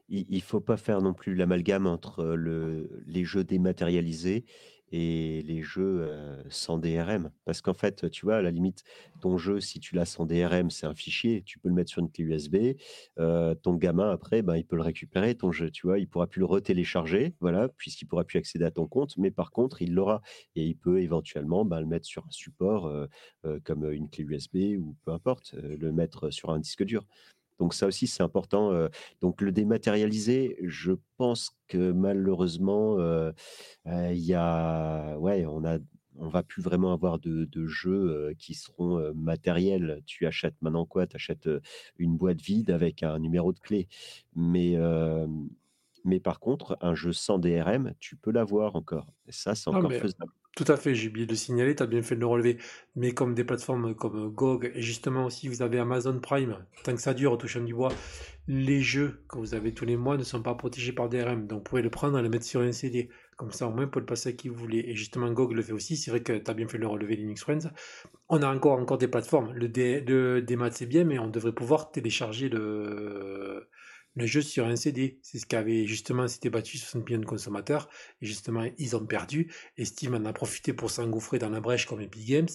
[0.08, 4.44] il ne faut pas faire non plus l'amalgame entre le, les jeux dématérialisés
[4.92, 6.08] et les jeux
[6.48, 7.30] sans DRM.
[7.44, 8.84] Parce qu'en fait, tu vois, à la limite,
[9.20, 12.00] ton jeu, si tu l'as sans DRM, c'est un fichier, tu peux le mettre sur
[12.00, 12.56] une clé USB.
[13.16, 16.40] ton gamin, après, ben, il peut le récupérer, ton jeu, tu vois, il pourra plus
[16.40, 20.22] le retélécharger, voilà, puisqu'il pourra plus accéder à ton compte, mais par contre, il l'aura.
[20.54, 22.90] Et il peut éventuellement ben, le mettre sur un support
[23.64, 27.06] comme une clé USB ou peu importe, le mettre sur un disque dur.
[27.58, 28.72] Donc ça aussi, c'est important.
[29.20, 32.98] donc le dématérialisé, je pense que malheureusement,
[33.86, 35.78] il y a, ouais, on a
[36.16, 40.00] on va plus vraiment avoir de, de jeux qui seront matériels.
[40.06, 41.08] Tu achètes maintenant quoi?
[41.08, 41.48] Tu achètes
[41.98, 43.88] une boîte vide avec un numéro de clé.
[44.36, 44.76] Mais,
[46.04, 49.12] mais par contre, un jeu sans DRM, tu peux l'avoir encore.
[49.26, 50.32] Et ça, c'est Ah, encore mais faisable.
[50.56, 52.58] Tout à fait, j'ai oublié de le signaler, tu as bien fait de le relever.
[52.94, 57.12] Mais comme des plateformes comme GOG, justement aussi vous avez Amazon Prime, tant que ça
[57.14, 57.92] dure, touchant du bois,
[58.46, 61.46] les jeux que vous avez tous les mois ne sont pas protégés par DRM.
[61.46, 63.08] Donc vous pouvez le prendre et le mettre sur un CD.
[63.36, 64.84] Comme ça, au moins, vous pouvez le passer à qui vous voulez.
[64.86, 65.96] Et justement, GOG le fait aussi.
[65.96, 67.70] C'est vrai que tu as bien fait de le relever, Linux Friends.
[68.28, 69.52] On a encore, encore des plateformes.
[69.54, 73.66] Le, le DMAT, c'est bien, mais on devrait pouvoir télécharger le,
[74.14, 75.18] le jeu sur un CD.
[75.22, 77.88] C'est ce qu'avait justement s'était battu 60 millions de consommateurs.
[78.22, 79.52] Et justement, ils ont perdu.
[79.76, 82.48] Et Steam en a profité pour s'engouffrer dans la brèche comme Epic Games.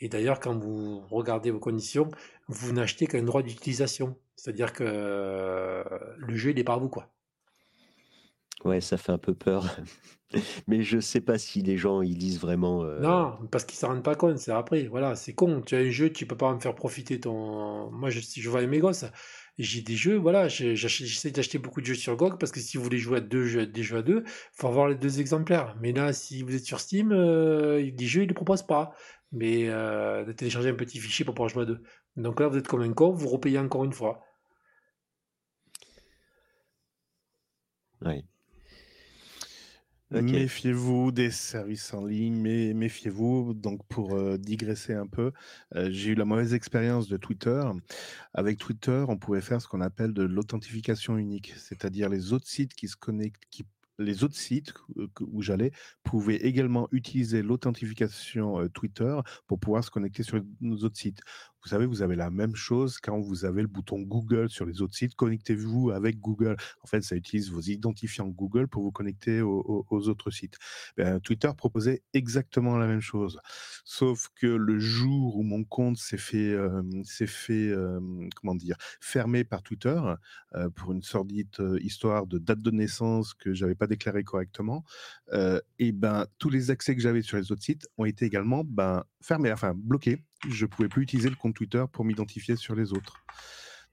[0.00, 2.08] Et d'ailleurs, quand vous regardez vos conditions,
[2.48, 4.16] vous n'achetez qu'un droit d'utilisation.
[4.36, 5.84] C'est-à-dire que euh,
[6.18, 7.10] le jeu, il n'est pas à vous, quoi.
[8.64, 9.76] Ouais, ça fait un peu peur.
[10.66, 12.82] Mais je sais pas si les gens ils lisent vraiment.
[12.84, 14.86] euh, Non, parce qu'ils ne s'en rendent pas compte, c'est après.
[14.86, 15.62] Voilà, c'est con.
[15.62, 17.90] Tu as un jeu, tu peux pas en faire profiter ton.
[17.90, 19.04] Moi, je, je vois mes gosses,
[19.58, 22.82] j'ai des jeux, voilà, j'essaie d'acheter beaucoup de jeux sur GOG parce que si vous
[22.82, 25.76] voulez jouer à deux jeux, des jeux à deux, faut avoir les deux exemplaires.
[25.80, 28.94] Mais là, si vous êtes sur Steam, euh, des jeux, ils ne proposent pas.
[29.32, 31.82] Mais euh, de télécharger un petit fichier pour pouvoir jouer à deux.
[32.16, 34.24] Donc là, vous êtes comme un con, vous repayez encore une fois.
[38.02, 38.24] Ouais.
[40.22, 43.54] Méfiez-vous des services en ligne, mais méfiez-vous.
[43.54, 45.32] Donc, pour euh, digresser un peu,
[45.74, 47.62] euh, j'ai eu la mauvaise expérience de Twitter.
[48.32, 52.74] Avec Twitter, on pouvait faire ce qu'on appelle de l'authentification unique, c'est-à-dire les autres sites
[52.74, 53.64] qui se connectent, qui
[54.00, 55.70] les autres sites euh, où j'allais
[56.02, 59.16] pouvaient également utiliser l'authentification Twitter
[59.46, 61.20] pour pouvoir se connecter sur nos autres sites.
[61.64, 64.82] Vous savez, vous avez la même chose quand vous avez le bouton Google sur les
[64.82, 65.14] autres sites.
[65.14, 66.56] Connectez-vous avec Google.
[66.82, 70.56] En fait, ça utilise vos identifiants Google pour vous connecter aux, autres sites.
[70.96, 73.40] Ben, Twitter proposait exactement la même chose.
[73.84, 78.00] Sauf que le jour où mon compte s'est fait, euh, s'est fait euh,
[78.36, 80.00] comment dire, fermé par Twitter
[80.54, 84.84] euh, pour une sordide euh, histoire de date de naissance que j'avais pas déclaré correctement,
[85.78, 89.04] et ben tous les accès que j'avais sur les autres sites ont été également ben,
[89.20, 90.22] fermés, enfin bloqués.
[90.48, 93.22] Je pouvais plus utiliser le compte Twitter pour m'identifier sur les autres.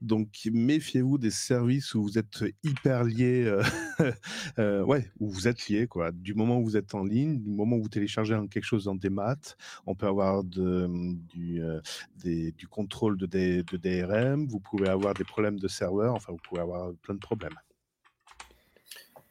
[0.02, 3.62] Donc méfiez-vous des services où vous êtes hyper lié, euh,
[4.60, 6.12] euh, ouais, où vous êtes lié quoi.
[6.12, 8.96] Du moment où vous êtes en ligne, du moment où vous téléchargez quelque chose dans
[8.96, 9.56] des maths,
[9.86, 10.90] on peut avoir de,
[11.36, 11.80] du, euh,
[12.16, 16.40] des- du contrôle de, de DRM, vous pouvez avoir des problèmes de serveur, enfin vous
[16.44, 17.54] pouvez avoir plein de problèmes.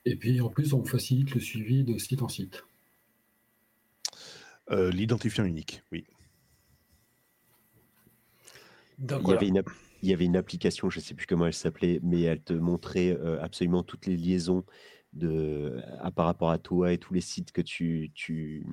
[0.05, 2.65] Et puis en plus, on facilite le suivi de site en site.
[4.71, 6.05] Euh, L'identifiant unique, oui.
[9.01, 9.35] Donc Il y, voilà.
[9.35, 9.71] avait une, app-
[10.03, 12.53] il y avait une application, je ne sais plus comment elle s'appelait, mais elle te
[12.53, 14.65] montrait euh, absolument toutes les liaisons
[15.13, 18.65] de, à, par rapport à toi et tous les sites que tu, tu,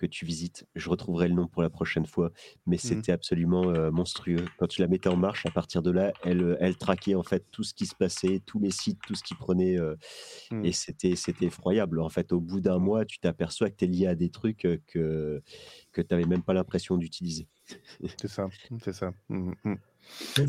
[0.00, 0.66] que tu visites.
[0.74, 2.32] Je retrouverai le nom pour la prochaine fois,
[2.66, 4.46] mais c'était absolument euh, monstrueux.
[4.58, 7.22] Quand tu la mettais en marche, à partir de là, elle, euh, elle traquait en
[7.22, 9.94] fait tout ce qui se passait, tous les sites, tout ce qui prenait, euh,
[10.50, 10.64] Mm.
[10.64, 12.00] et c'était c'était effroyable.
[12.00, 14.58] En fait, au bout d'un mois, tu t'aperçois que tu es lié à des trucs
[14.86, 15.42] que,
[15.92, 17.46] que tu n'avais même pas l'impression d'utiliser.
[18.18, 18.48] C'est ça,
[18.82, 19.12] c'est ça.
[19.28, 19.54] Ouais,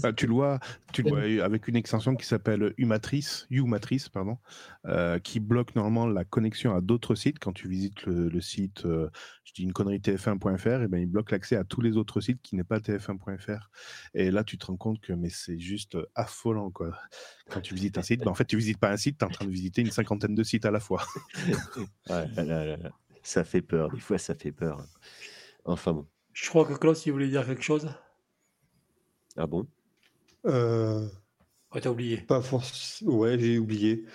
[0.02, 0.60] Bah, tu le vois,
[0.94, 4.38] tu le vois avec une extension qui s'appelle Umatrice, Umatrice, pardon,
[4.86, 7.40] euh, qui bloque normalement la connexion à d'autres sites.
[7.40, 9.10] Quand tu visites le, le site, euh,
[9.44, 12.42] je dis une connerie tf1.fr, et ben il bloque l'accès à tous les autres sites
[12.42, 13.70] qui n'est pas tf1.fr.
[14.14, 16.98] Et là, tu te rends compte que mais c'est juste affolant quoi.
[17.50, 19.28] Quand tu visites un site, ben, en fait, tu visites pas un site, tu es
[19.28, 21.06] en train de visiter une cinquantaine de sites à la fois.
[22.10, 22.92] Ouais, là, là, là, là.
[23.24, 24.86] Ça fait peur, des fois ça fait peur.
[25.66, 26.08] Enfin bon.
[26.34, 27.90] Je crois que Klaus, il voulait dire quelque chose.
[29.38, 29.68] Ah bon?
[30.46, 31.08] Euh,
[31.74, 32.26] Ouais, t'as oublié.
[32.28, 33.18] pas forcément.
[33.18, 34.06] Ouais, j'ai oublié.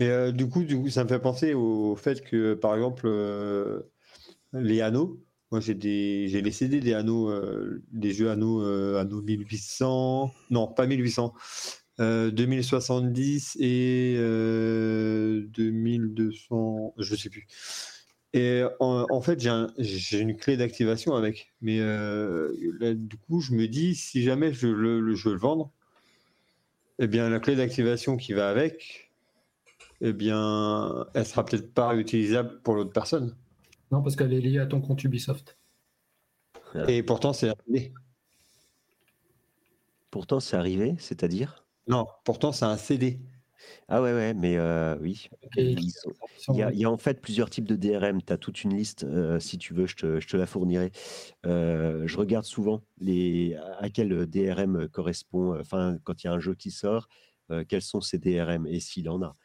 [0.00, 3.04] Et euh, du coup, du coup, ça me fait penser au fait que, par exemple,
[3.06, 3.82] euh,
[4.54, 5.22] les anneaux.
[5.52, 10.32] Moi, j'ai des, j'ai les CD des anneaux, euh, des jeux anneaux, euh, anneaux 1800.
[10.50, 11.34] Non, pas 1800.
[12.00, 16.94] euh, 2070 et euh, 2200.
[16.98, 17.46] Je sais plus.
[18.34, 21.52] Et en, en fait, j'ai un- j'ai une clé d'activation avec.
[21.60, 25.34] Mais euh, là, du coup, je me dis, si jamais je, le, le- je veux
[25.34, 25.70] le vendre,
[26.98, 29.10] eh bien, la clé d'activation qui va avec,
[30.02, 33.36] eh bien, elle sera peut-être pas utilisable pour l'autre personne.
[33.92, 35.56] Non, parce qu'elle est liée à ton compte Ubisoft.
[36.88, 37.92] Et pourtant, c'est un CD.
[40.12, 41.66] Pourtant, c'est arrivé, c'est-à-dire?
[41.86, 43.20] Non, pourtant, c'est un CD.
[43.88, 45.28] Ah ouais, ouais, mais euh, oui.
[45.56, 46.12] Et- Ils sont-
[46.48, 48.22] Il y, a, il y a en fait plusieurs types de DRM.
[48.22, 49.04] Tu as toute une liste.
[49.04, 50.90] euh, si tu veux, je te, je te la fournirai.
[51.46, 55.58] Euh, je regarde souvent les, à quel DRM correspond.
[55.60, 57.08] Enfin, quand il y a un jeu qui sort,
[57.50, 59.36] euh, quels sont ces DRM et s'il en a.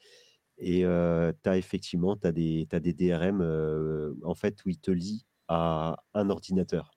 [0.57, 4.91] Et tu as effectivement t'as des, t'as des DRM euh, en fait, où il te
[4.91, 6.91] lit à un ordinateur.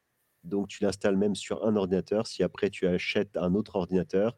[0.44, 2.26] Donc tu l'installes même sur un ordinateur.
[2.26, 4.34] Si après tu achètes un autre ordinateur,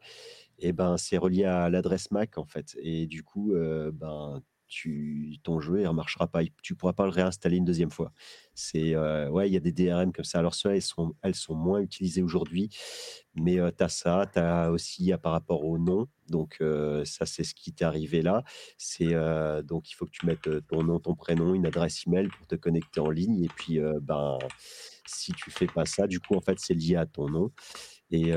[0.63, 2.75] et ben c'est relié à l'adresse Mac en fait.
[2.79, 3.53] Et du coup,
[3.93, 4.41] ben
[4.73, 6.41] tu, ton jeu ne marchera pas.
[6.63, 8.11] Tu pourras pas le réinstaller une deuxième fois.
[8.55, 10.39] C'est ouais, il y a des DRM comme ça.
[10.39, 12.69] Alors elles sont, elles sont moins utilisées aujourd'hui,
[13.35, 16.07] mais euh, tu as ça, tu as aussi par rapport au nom.
[16.29, 16.63] Donc
[17.03, 18.43] ça, c'est ce qui t'est arrivé là.
[18.77, 19.13] C'est
[19.63, 22.55] donc il faut que tu mettes ton nom, ton prénom, une adresse email pour te
[22.55, 23.43] connecter en ligne.
[23.43, 24.39] Et puis ben
[25.05, 27.51] si tu fais pas ça, du coup en fait c'est lié à ton nom.
[28.09, 28.31] Et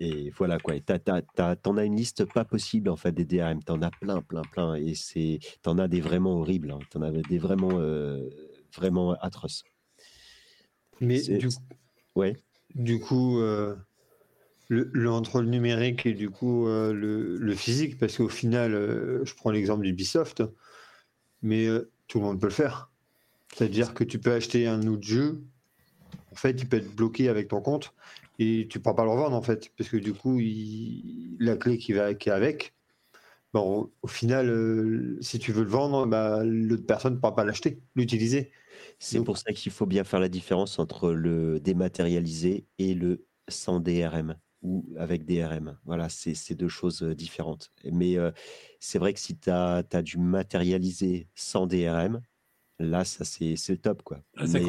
[0.00, 0.74] et voilà quoi.
[0.74, 3.62] Et t'en as une liste pas possible en fait des DRM.
[3.62, 4.74] T'en as plein, plein, plein.
[4.74, 6.70] Et c'est, t'en as des vraiment horribles.
[6.70, 6.78] Hein.
[6.90, 7.78] T'en as des vraiment,
[8.74, 9.62] vraiment atroces.
[11.00, 11.48] Mais du,
[12.14, 12.36] ouais.
[12.74, 13.38] du coup,
[14.68, 19.50] le, entre le numérique et du coup le, le, physique, parce qu'au final, je prends
[19.50, 20.42] l'exemple d'Ubisoft,
[21.42, 21.68] mais
[22.08, 22.90] tout le monde peut le faire.
[23.54, 25.42] C'est-à-dire que tu peux acheter un autre jeu,
[26.32, 27.92] en fait, il peut être bloqué avec ton compte
[28.40, 30.40] et tu ne pourras pas le revendre en fait, parce que du coup,
[31.38, 32.74] la clé qui va qui est avec,
[33.52, 37.44] bon, au final, euh, si tu veux le vendre, bah, l'autre personne ne pourra pas
[37.44, 38.50] l'acheter, l'utiliser.
[38.98, 43.78] C'est pour ça qu'il faut bien faire la différence entre le dématérialisé et le sans
[43.78, 45.78] DRM ou avec DRM.
[45.84, 47.70] Voilà, c'est deux choses euh, différentes.
[47.84, 48.30] Mais euh,
[48.78, 52.22] c'est vrai que si tu as, as, du matérialisé sans DRM,
[52.78, 54.02] là, ça c'est le top.
[54.02, 54.22] Quoi.
[54.38, 54.62] Ah, c'est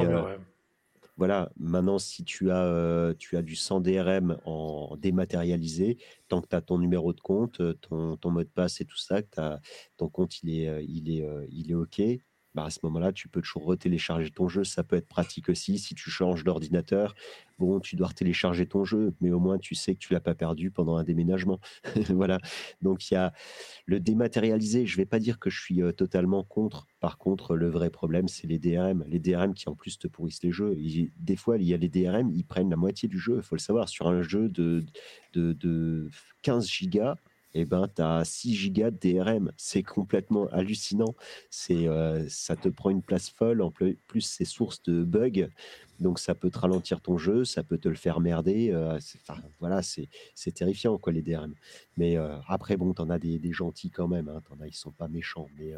[1.21, 6.47] voilà, maintenant, si tu as, euh, tu as du 100 DRM en dématérialisé, tant que
[6.47, 9.21] tu as ton numéro de compte, euh, ton, ton, mot de passe et tout ça,
[9.97, 12.01] ton compte il est, euh, il est, il est OK,
[12.53, 14.63] bah, à ce moment-là, tu peux toujours retélécharger ton jeu.
[14.63, 15.79] Ça peut être pratique aussi.
[15.79, 17.15] Si tu changes d'ordinateur,
[17.59, 20.35] bon, tu dois retélécharger ton jeu, mais au moins tu sais que tu l'as pas
[20.35, 21.59] perdu pendant un déménagement.
[22.09, 22.39] voilà.
[22.81, 23.31] Donc il y a
[23.85, 24.85] le dématérialisé.
[24.85, 26.87] Je vais pas dire que je suis euh, totalement contre.
[26.99, 29.05] Par contre, le vrai problème, c'est les DRM.
[29.07, 30.75] Les DRM qui en plus te pourrissent les jeux.
[31.17, 33.37] des fois, il y a les DRM, ils prennent la moitié du jeu.
[33.37, 33.87] Il faut le savoir.
[33.87, 34.83] Sur un jeu de,
[35.33, 36.09] de, de
[36.41, 37.15] 15 gigas,
[37.53, 39.51] eh ben, tu as 6 gigas de DRM.
[39.57, 41.15] C'est complètement hallucinant.
[41.49, 43.61] C'est, euh, ça te prend une place folle.
[43.61, 45.49] En plus, c'est source de bugs.
[45.99, 48.71] Donc, ça peut te ralentir ton jeu, ça peut te le faire merder.
[48.71, 48.97] Euh,
[49.59, 51.53] voilà, c'est, c'est terrifiant, quoi, les DRM.
[51.97, 54.29] Mais euh, après, bon, tu en as des, des, gentils quand même.
[54.29, 54.41] Hein.
[54.47, 55.47] T'en as, ils sont pas méchants.
[55.57, 55.73] Mais,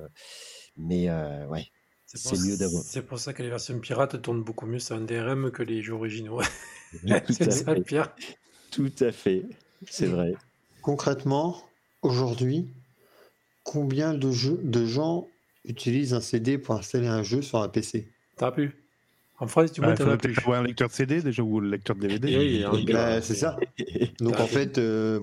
[0.77, 1.09] mais
[1.47, 1.67] ouais.
[2.05, 2.83] C'est, mieux d'avoir.
[2.83, 5.81] C'est pour ça que les versions pirates tournent beaucoup mieux sur un DRM que les
[5.81, 6.41] jeux originaux.
[7.29, 8.13] c'est ça le pire.
[8.69, 9.45] Tout à fait.
[9.89, 10.35] C'est vrai.
[10.83, 11.63] Concrètement,
[12.01, 12.67] aujourd'hui,
[13.63, 14.29] combien de,
[14.61, 15.27] de gens
[15.65, 18.75] utilisent un CD pour installer un jeu sur un PC T'as plus.
[19.39, 20.37] En France, tu vois, tu as plus.
[20.39, 22.65] avoir un lecteur de CD déjà ou un lecteur de DVD.
[22.71, 23.57] Oui, bah, c'est ça.
[24.19, 25.21] Donc en fait, euh,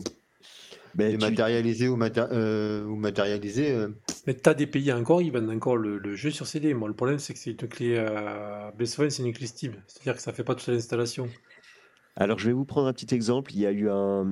[0.97, 3.71] matérialisé ou, euh, ou matérialisé.
[3.71, 3.89] Euh...
[4.27, 6.73] Mais t'as des pays encore, ils vendent encore le, jeu sur CD.
[6.73, 7.97] Moi, le problème, c'est que c'est une clé.
[7.99, 8.71] Euh...
[8.87, 9.75] c'est une clé Steam.
[9.87, 11.29] C'est-à-dire que ça fait pas toute l'installation.
[12.21, 13.51] Alors, je vais vous prendre un petit exemple.
[13.55, 14.27] Il y a eu un,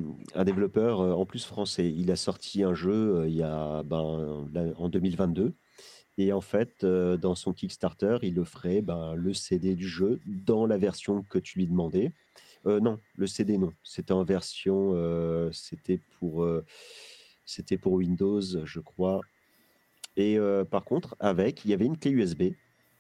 [0.45, 4.47] développeur, euh, en plus français, il a sorti un jeu euh, il y a, ben,
[4.77, 5.55] en 2022.
[6.19, 10.67] Et en fait, euh, dans son Kickstarter, il offrait ben, le CD du jeu dans
[10.67, 12.13] la version que tu lui demandais.
[12.67, 13.73] non, le CD, non.
[13.83, 14.93] C'était en version,
[15.51, 16.47] c'était pour,
[17.47, 19.23] c'était pour Windows, je crois.
[20.19, 20.37] Et
[20.71, 22.53] par contre, avec, il y avait une clé USB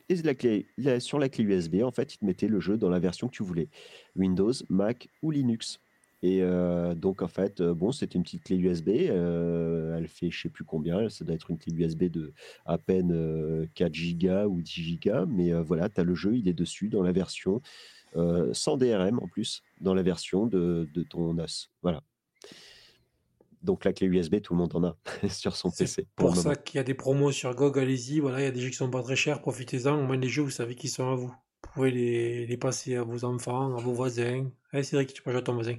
[0.08, 3.28] et sur la clé USB, en fait, il te mettait le jeu dans la version
[3.28, 3.68] que tu voulais,
[4.16, 5.80] Windows, Mac ou Linux.
[6.22, 8.88] Et euh, donc, en fait, euh, bon, c'était une petite clé USB.
[8.88, 11.08] Euh, elle fait je sais plus combien.
[11.08, 12.32] Ça doit être une clé USB de
[12.66, 15.26] à peine 4 Go ou 10 Go.
[15.26, 17.60] Mais voilà, tu as le jeu, il est dessus dans la version
[18.52, 21.68] sans DRM en plus, dans la version de, de ton NAS.
[21.82, 22.02] Voilà.
[23.62, 24.96] Donc la clé USB, tout le monde en a
[25.28, 26.06] sur son PC.
[26.16, 28.60] Pour, ça qu'il y a des promos sur GOG, allez-y, voilà, il y a des
[28.60, 31.10] jeux qui sont pas très chers, profitez-en, au moins les jeux, vous savez qu'ils sont
[31.10, 31.28] à vous.
[31.64, 34.48] Vous pouvez les, les, passer à vos enfants, à vos voisins.
[34.72, 35.76] Eh, c'est vrai que tu peux jouer à ton voisin.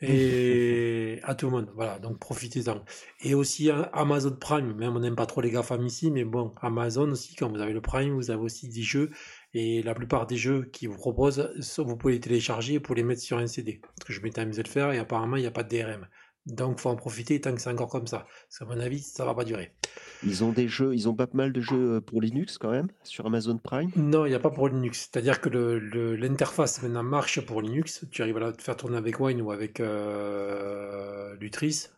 [0.00, 2.82] Et à tout le monde, voilà, donc profitez-en.
[3.22, 6.54] Et aussi hein, Amazon Prime, même on n'aime pas trop les GAFAM ici, mais bon,
[6.62, 9.10] Amazon aussi, quand vous avez le Prime, vous avez aussi des jeux,
[9.52, 13.20] et la plupart des jeux qui vous proposent, vous pouvez les télécharger pour les mettre
[13.20, 13.80] sur un CD.
[13.82, 15.68] Parce que je m'étais amusé de le faire, et apparemment, il n'y a pas de
[15.68, 16.06] DRM.
[16.46, 18.26] Donc, faut en profiter tant que c'est encore comme ça.
[18.48, 19.74] Parce qu'à mon avis, ça va pas durer.
[20.22, 22.88] Ils ont des jeux, ils ont pas mal de jeux euh, pour Linux quand même
[23.02, 23.90] sur Amazon Prime?
[23.96, 25.10] Non, il n'y a pas pour Linux.
[25.10, 28.06] C'est-à-dire que l'interface maintenant marche pour Linux.
[28.10, 31.88] Tu arrives à te faire tourner avec Wine ou avec euh, Lutris.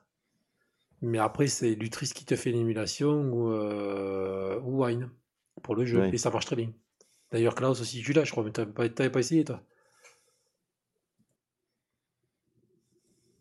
[1.02, 5.10] Mais après, c'est Lutris qui te fait l'émulation ou, euh, ou Wine
[5.62, 6.04] pour le jeu.
[6.12, 6.72] Et ça marche très bien.
[7.30, 9.62] D'ailleurs, Klaus aussi, tu l'as, je crois, mais tu n'avais pas essayé, toi?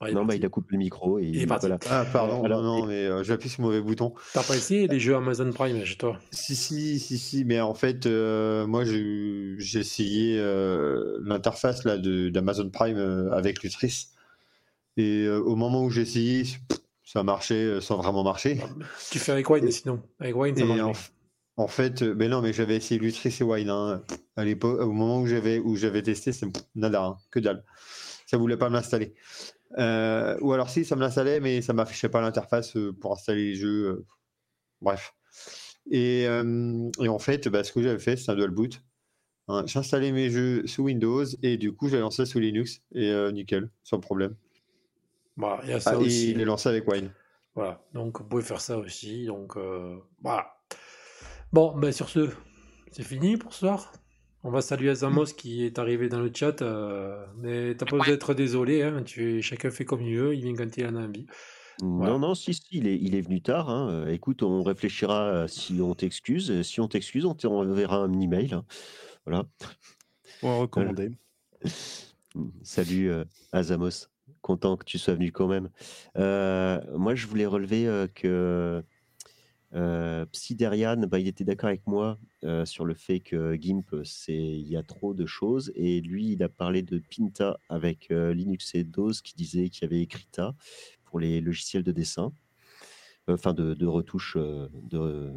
[0.09, 1.67] Il Non, bah, il a coupé le micro et Il est parti.
[1.67, 1.79] voilà.
[1.89, 4.13] Ah, pardon, Alors, non, non, mais euh, j'appuie sur le mauvais bouton.
[4.33, 6.19] T'as pas essayé les jeux Amazon Prime chez toi?
[6.31, 12.29] Si, si, si, si, mais en fait, euh, moi, j'ai essayé euh, l'interface là de-
[12.29, 14.07] d'Amazon Prime euh, avec Lutris.
[14.97, 18.59] Et euh, au moment où j'ai essayé, pff, ça marchait euh, sans vraiment marcher.
[19.11, 20.01] Tu fais avec Wine sinon.
[20.19, 21.11] Avec Wine, ça Et marche
[21.57, 24.01] en, fait, ben non, mais j'avais essayé Lutris et Wine hein,
[24.35, 27.63] à l'époque, au moment où j'avais où j'avais testé, c'est nada, hein, que dalle.
[28.25, 29.13] Ça voulait pas m'installer.
[29.77, 33.45] Euh, ou alors si, ça me l'installait, mais ça m'affichait pas l'interface euh, pour installer
[33.51, 33.87] les jeux.
[33.87, 34.05] euh,
[34.81, 35.13] bref.
[35.89, 38.83] Et, et en fait, bah, ce que j'avais fait, c'est un dual boot.
[39.47, 43.71] Hein, J'installais mes jeux sous Windows et du coup, j'ai lancé sous Linux et nickel,
[43.83, 44.35] sans problème.
[45.63, 47.11] Y a ça Ah, et il est lancé avec Wine.
[47.55, 49.25] Voilà, donc vous pouvez faire ça aussi.
[49.25, 50.53] Donc euh, voilà.
[51.51, 52.29] Bon, ben sur ce,
[52.91, 53.91] c'est fini pour ce soir?
[54.43, 56.61] On va saluer Azamos qui est arrivé dans le chat.
[56.61, 60.41] euh, mais t'as pas besoin d'être désolé, hein, tu, chacun fait comme il veut, il
[60.43, 61.27] vient quand il en a envie.
[61.79, 62.13] Voilà.
[62.13, 63.69] Non, non, si, si, il est, il est venu tard.
[63.69, 64.07] hein.
[64.07, 66.61] Écoute, on réfléchira euh, si on t'excuse.
[66.63, 68.53] Si on t'excuse, on t'enverra un email.
[68.53, 68.65] hein.
[69.25, 69.45] Voilà.
[70.41, 71.11] On va recommander.
[72.63, 74.07] Salut euh, Azamos,
[74.41, 75.69] content que tu sois venu quand même.
[76.17, 78.83] Euh, moi, je voulais relever euh, que
[79.73, 84.33] euh, Psyderian, bah, il était d'accord avec moi euh, sur le fait que GIMP, c'est
[84.35, 85.71] il y a trop de choses.
[85.75, 89.83] Et lui, il a parlé de Pinta avec euh, Linux et DOS qui disait qu'il
[89.83, 90.55] y avait Ecrita
[91.05, 92.33] pour les logiciels de dessin,
[93.29, 95.33] Euh, enfin de, de retouche, euh, de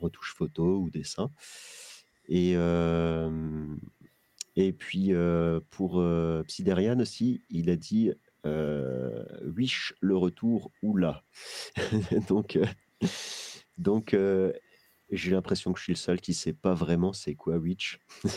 [0.00, 1.30] retouche photo ou dessin.
[2.28, 3.76] Et euh,
[4.56, 8.12] et puis euh, pour euh, Psyderian aussi, il a dit
[8.46, 9.24] euh,
[9.56, 11.22] Wish le retour ou là?
[12.28, 12.64] donc euh,
[13.78, 14.52] donc euh,
[15.10, 18.00] j'ai l'impression que je suis le seul qui sait pas vraiment c'est quoi Wish.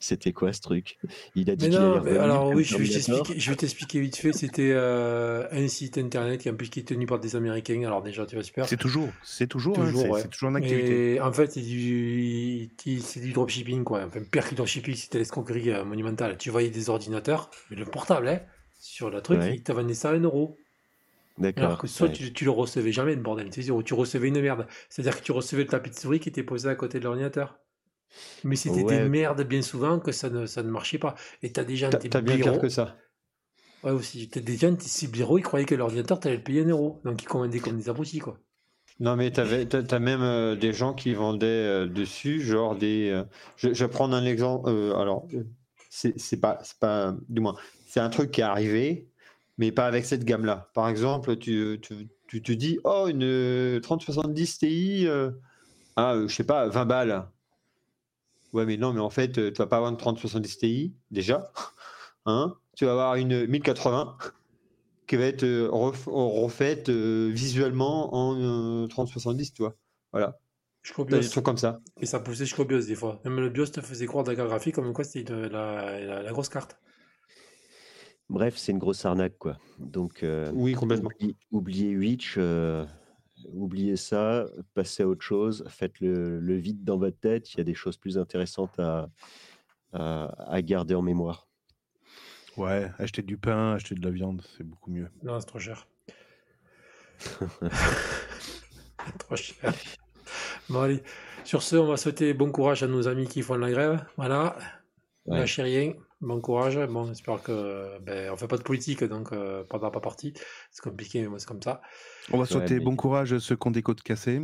[0.00, 0.98] C'était quoi ce truc?
[1.34, 3.50] Il a dit Mais qu'il non, allait mais revenir alors oui, je vais t'expliquer, je
[3.50, 4.32] vais t'expliquer vite fait.
[4.32, 7.82] C'était euh, un site internet qui, en plus, qui est tenu par des Américains.
[7.84, 8.66] Alors déjà, tu vas super.
[8.66, 10.22] C'est toujours, c'est toujours, hein, Toujours, ouais.
[10.22, 11.14] c'est toujours en activité.
[11.16, 12.70] Et en fait, c'est du,
[13.32, 14.04] dropshipping, quoi.
[14.06, 16.38] Enfin, pire que du dropshipping, c'était l'escroquerie euh, monumentale.
[16.38, 18.40] Tu voyais des ordinateurs, mais le portable, hein,
[18.80, 19.56] sur le truc, Ouais.
[19.56, 20.56] ils te vendaient ça à un euro.
[21.56, 21.78] Alors D'accord.
[21.78, 22.12] que soit ouais.
[22.12, 24.66] tu, tu le recevais jamais, le bordel, ou tu recevais une merde.
[24.88, 27.58] C'est-à-dire que tu recevais le tapis de souris qui était posé à côté de l'ordinateur.
[28.44, 29.02] Mais c'était Ouais.
[29.02, 31.16] des merdes bien souvent que ça ne, ça ne marchait pas.
[31.42, 32.96] Et t'as des gens, T'as t'as bien pire que ça.
[33.82, 34.28] Ouais, aussi.
[34.28, 37.00] T'as tes ces blaireaux, ils croyaient que l'ordinateur, t'allais le payer un euro.
[37.04, 38.38] Donc ils commandaient comme des abrutis, quoi.
[39.00, 43.10] Non, mais t'avais, t'as, même euh, des gens qui vendaient euh, dessus, genre des.
[43.10, 43.24] euh,
[43.56, 44.70] je, vais prendre un exemple.
[44.70, 45.26] alors,
[45.90, 47.56] c'est, c'est pas, c'est pas, du moins,
[47.86, 49.08] c'est un truc qui est arrivé,
[49.58, 50.70] mais pas avec cette gamme-là.
[50.74, 55.30] Par exemple, tu, tu, tu te dis, oh, une euh, 3070 Ti, euh,
[55.96, 57.28] ah, euh, je sais pas, 20 balles.
[58.52, 61.52] Ouais, mais non, mais en fait, euh, tu vas pas avoir une 3070 Ti, déjà.
[62.26, 64.16] Hein tu vas avoir une 1080
[65.06, 69.74] qui va être euh, ref- refaite euh, visuellement en euh, 3070, tu vois.
[70.12, 70.38] Voilà.
[70.82, 71.30] Jusqu'au T'as des BIOS.
[71.30, 71.80] trucs comme ça.
[72.00, 73.20] Et ça poussait jusqu'au BIOS des fois.
[73.24, 76.48] Même le BIOS te faisait croire de la graphie comme quoi c'était la, la grosse
[76.48, 76.78] carte.
[78.30, 79.58] Bref, c'est une grosse arnaque quoi.
[79.78, 81.10] Donc euh, Oui, complètement.
[81.20, 82.86] oublie- oubliez Witch, euh,
[83.52, 87.52] oubliez ça, passez à autre chose, faites le, le vide dans votre tête.
[87.54, 89.08] Il y a des choses plus intéressantes à,
[89.92, 91.46] à, à garder en mémoire.
[92.56, 95.08] Ouais, acheter du pain, acheter de la viande, c'est beaucoup mieux.
[95.22, 95.86] Non, c'est trop cher.
[99.18, 99.72] trop cher.
[100.68, 101.02] Bon, allez.
[101.44, 104.04] Sur ce, on va souhaiter bon courage à nos amis qui font la grève.
[104.16, 104.56] Voilà.
[105.26, 105.38] Ouais.
[105.38, 105.94] Lâchez rien.
[106.20, 106.78] Bon courage.
[106.88, 107.98] Bon, j'espère que.
[108.00, 110.34] Ben, on fait pas de politique, donc euh, prendra pas parti.
[110.70, 111.80] C'est compliqué, mais moi, c'est comme ça.
[112.30, 114.42] On va souhaiter mais- bon courage à ceux qui ont des côtes cassées.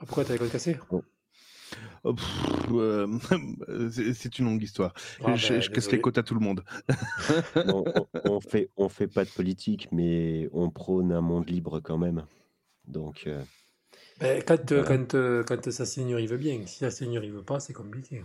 [0.00, 0.76] Ah, Pourquoi t'as les côtes cassées?
[2.04, 2.14] Oh,
[2.72, 3.06] euh,
[4.14, 4.92] c'est une longue histoire.
[5.24, 6.64] Ah, je ben, je casse les côtes à tout le monde.
[7.56, 11.80] on, on- on fait, on fait pas de politique, mais on prône un monde libre
[11.80, 12.26] quand même.
[12.86, 13.42] Donc, euh,
[14.20, 16.60] Ben, quand, euh, quand, euh, quand sa seigneurie veut bien.
[16.66, 18.22] Si la seigneurie veut pas, c'est compliqué.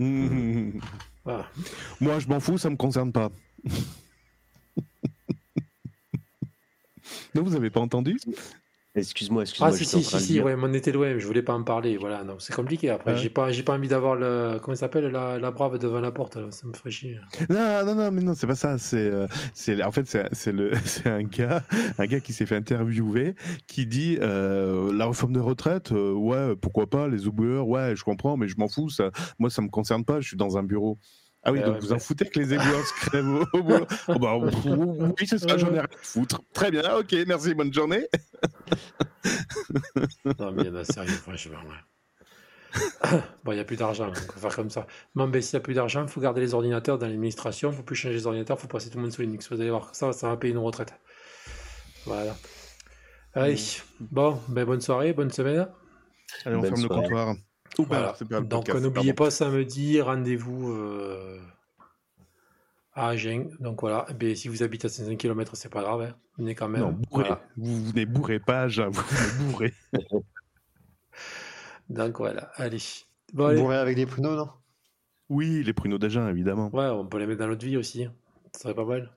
[2.00, 3.28] Moi, je m'en fous, ça me concerne pas.
[7.34, 8.18] non, vous avez pas entendu?
[8.94, 9.70] Excuse-moi, excuse-moi.
[9.72, 11.62] Ah si si si si ouais mais on était loin mais je voulais pas en
[11.62, 13.16] parler voilà donc c'est compliqué après Ouais.
[13.18, 16.10] j'ai pas j'ai pas envie d'avoir le comment ça s'appelle la, la brave devant la
[16.10, 16.50] porte là.
[16.50, 17.18] ça me ferait chier
[17.48, 18.78] Non, non, non, mais non, c'est pas ça.
[18.78, 21.62] C'est, euh, c'est, en fait, c'est, c'est le, c'est un gars,
[21.98, 23.34] un gars qui s'est fait interviewer,
[23.66, 28.02] qui dit euh, la réforme de retraite, euh, ouais, pourquoi pas, les éboueurs, ouais, je
[28.04, 30.20] comprends, mais je m'en fous, ça, moi, ça me concerne pas.
[30.20, 30.98] Je suis dans un bureau.
[31.42, 33.86] Ah oui, Ouais, donc vous mais- en foutez que les éboueurs se crèvent au, boulot
[34.08, 36.42] Oh, bah, Oui, c'est ça, j'en ai rien à foutre.
[36.52, 38.06] Très bien, ok, merci, bonne journée.
[40.38, 42.72] non mais il y en a sérieux franchement ouais.
[43.44, 44.86] bon, il n'y a plus d'argent, donc on va faire comme ça.
[45.14, 47.76] Ben, s'il n'y a plus d'argent, il faut garder les ordinateurs dans l'administration, il ne
[47.76, 49.50] faut plus changer les ordinateurs, il faut passer tout le monde sous Linux.
[49.50, 50.94] Vous allez voir, ça, ça va payer une retraite.
[52.06, 52.36] Voilà.
[53.34, 53.56] Allez,
[53.98, 55.68] bon, ben, bonne soirée, bonne semaine.
[56.44, 57.34] Allez, on Bonne ferme le comptoir.
[57.78, 58.40] Ou pas, Voilà.
[58.42, 61.38] Donc n'oubliez pas samedi, rendez-vous euh,
[62.94, 63.50] à Agen.
[63.60, 66.16] Donc voilà, Eh si vous habitez à 500 km, c'est pas grave, hein.
[66.38, 66.82] venez quand même.
[66.82, 67.24] Non, bourré.
[67.24, 67.42] Voilà.
[67.56, 69.74] Vous venez bourré, pas à jeun, vous venez bourré.
[71.88, 72.78] Donc voilà, allez.
[73.32, 73.60] Bon, allez.
[73.60, 74.48] Bourré avec des pruneaux, non?
[75.28, 76.70] Oui, les pruneaux d'Agen, évidemment.
[76.74, 78.04] Ouais, on peut les mettre dans notre vie aussi.
[78.04, 78.12] hein.
[78.52, 79.10] Ça serait pas mal.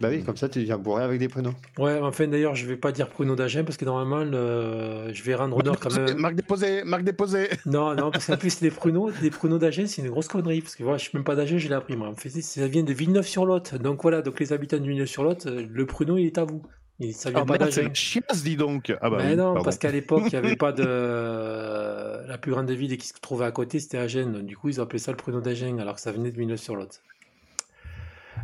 [0.00, 1.54] Bah oui, comme ça, tu deviens bourré avec des pruneaux.
[1.78, 5.34] Ouais, enfin d'ailleurs, je vais pas dire Pruno d'Agen parce que normalement, le- je vais
[5.34, 6.16] rendre honneur quand même.
[6.18, 7.48] Marc déposé, Marc déposé.
[7.66, 10.60] Non, non, parce qu'en plus, les pruneaux, les pruneaux d'Agen, c'est une grosse connerie.
[10.60, 12.08] Parce que voilà, je suis même pas d'Agen, je l'ai appris moi.
[12.08, 13.74] En fait, ça vient de Villeneuve-sur-Lot.
[13.76, 16.62] Donc voilà, donc les habitants de Villeneuve-sur-Lot, euh, le pruneau, il est à vous.
[16.98, 18.92] Il- Ça vient Ah, pas merde, la chiasse, dis donc.
[19.00, 19.62] Ah bah Mais oui, non, pardon.
[19.64, 22.26] parce qu'à l'époque, il n'y avait pas de.
[22.28, 24.42] La plus grande ville qui se trouvait à côté, c'était Agen.
[24.42, 27.00] Du coup, ils ont appelé ça le pruneau d'Agen, alors que ça venait de Villeneuve-sur-Lot.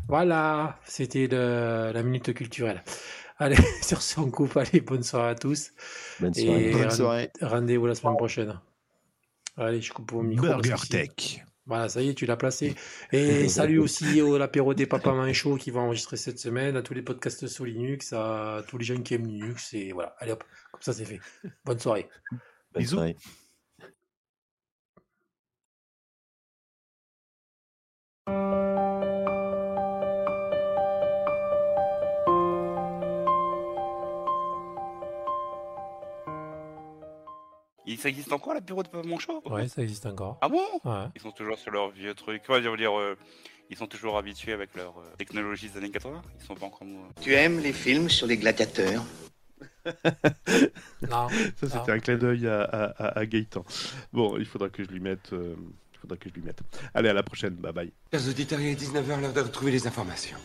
[0.09, 2.83] Voilà, c'était la minute culturelle.
[3.39, 4.57] Allez, sur ce, on coupe.
[4.57, 5.71] Allez, bonne soirée à tous.
[6.19, 6.69] Bonne soirée.
[6.69, 7.31] Et Bonne rend- soirée.
[7.41, 8.59] rendez-vous la semaine prochaine.
[9.57, 10.47] Allez, je coupe mon micro.
[10.47, 11.45] Burger Tech.
[11.67, 12.75] Voilà, ça y est, tu l'as placé.
[13.13, 16.95] Et salut aussi au l'apéro des papas manchots qui va enregistrer cette semaine, à tous
[16.95, 19.75] les podcasts sous Linux, à tous les jeunes qui aiment Linux.
[19.75, 21.21] Et voilà, allez hop, comme ça c'est fait.
[21.67, 22.09] Bonne soirée.
[22.73, 22.97] Bonne Bisous.
[22.97, 23.17] soirée.
[37.89, 39.43] Il, ça existe encore l'apéro de Papa Manchot?
[39.47, 40.37] Ouais, ça existe encore.
[40.43, 40.63] Ah bon?
[40.85, 41.07] Ouais.
[41.15, 42.43] Ils sont toujours sur leur vieux truc.
[42.49, 43.17] Ouais, je veux dire, euh,
[43.71, 46.21] ils sont toujours habitués avec leur euh, technologie des années 80.
[46.39, 46.87] Ils sont pas encore.
[47.23, 49.03] Tu aimes les films sur les gladiateurs?
[51.09, 53.65] Non, Ça, c'était un clin d'œil à, à, à- à Gaëtan.
[54.13, 55.33] Bon, il faudra que je lui mette.
[55.33, 55.57] euh,
[55.95, 56.61] il faudra que je lui mette.
[56.95, 57.55] Allez, à la prochaine.
[57.55, 57.93] Bye bye.
[58.13, 60.37] Chers auditeurs, il est 19h, l'heure de retrouver les informations.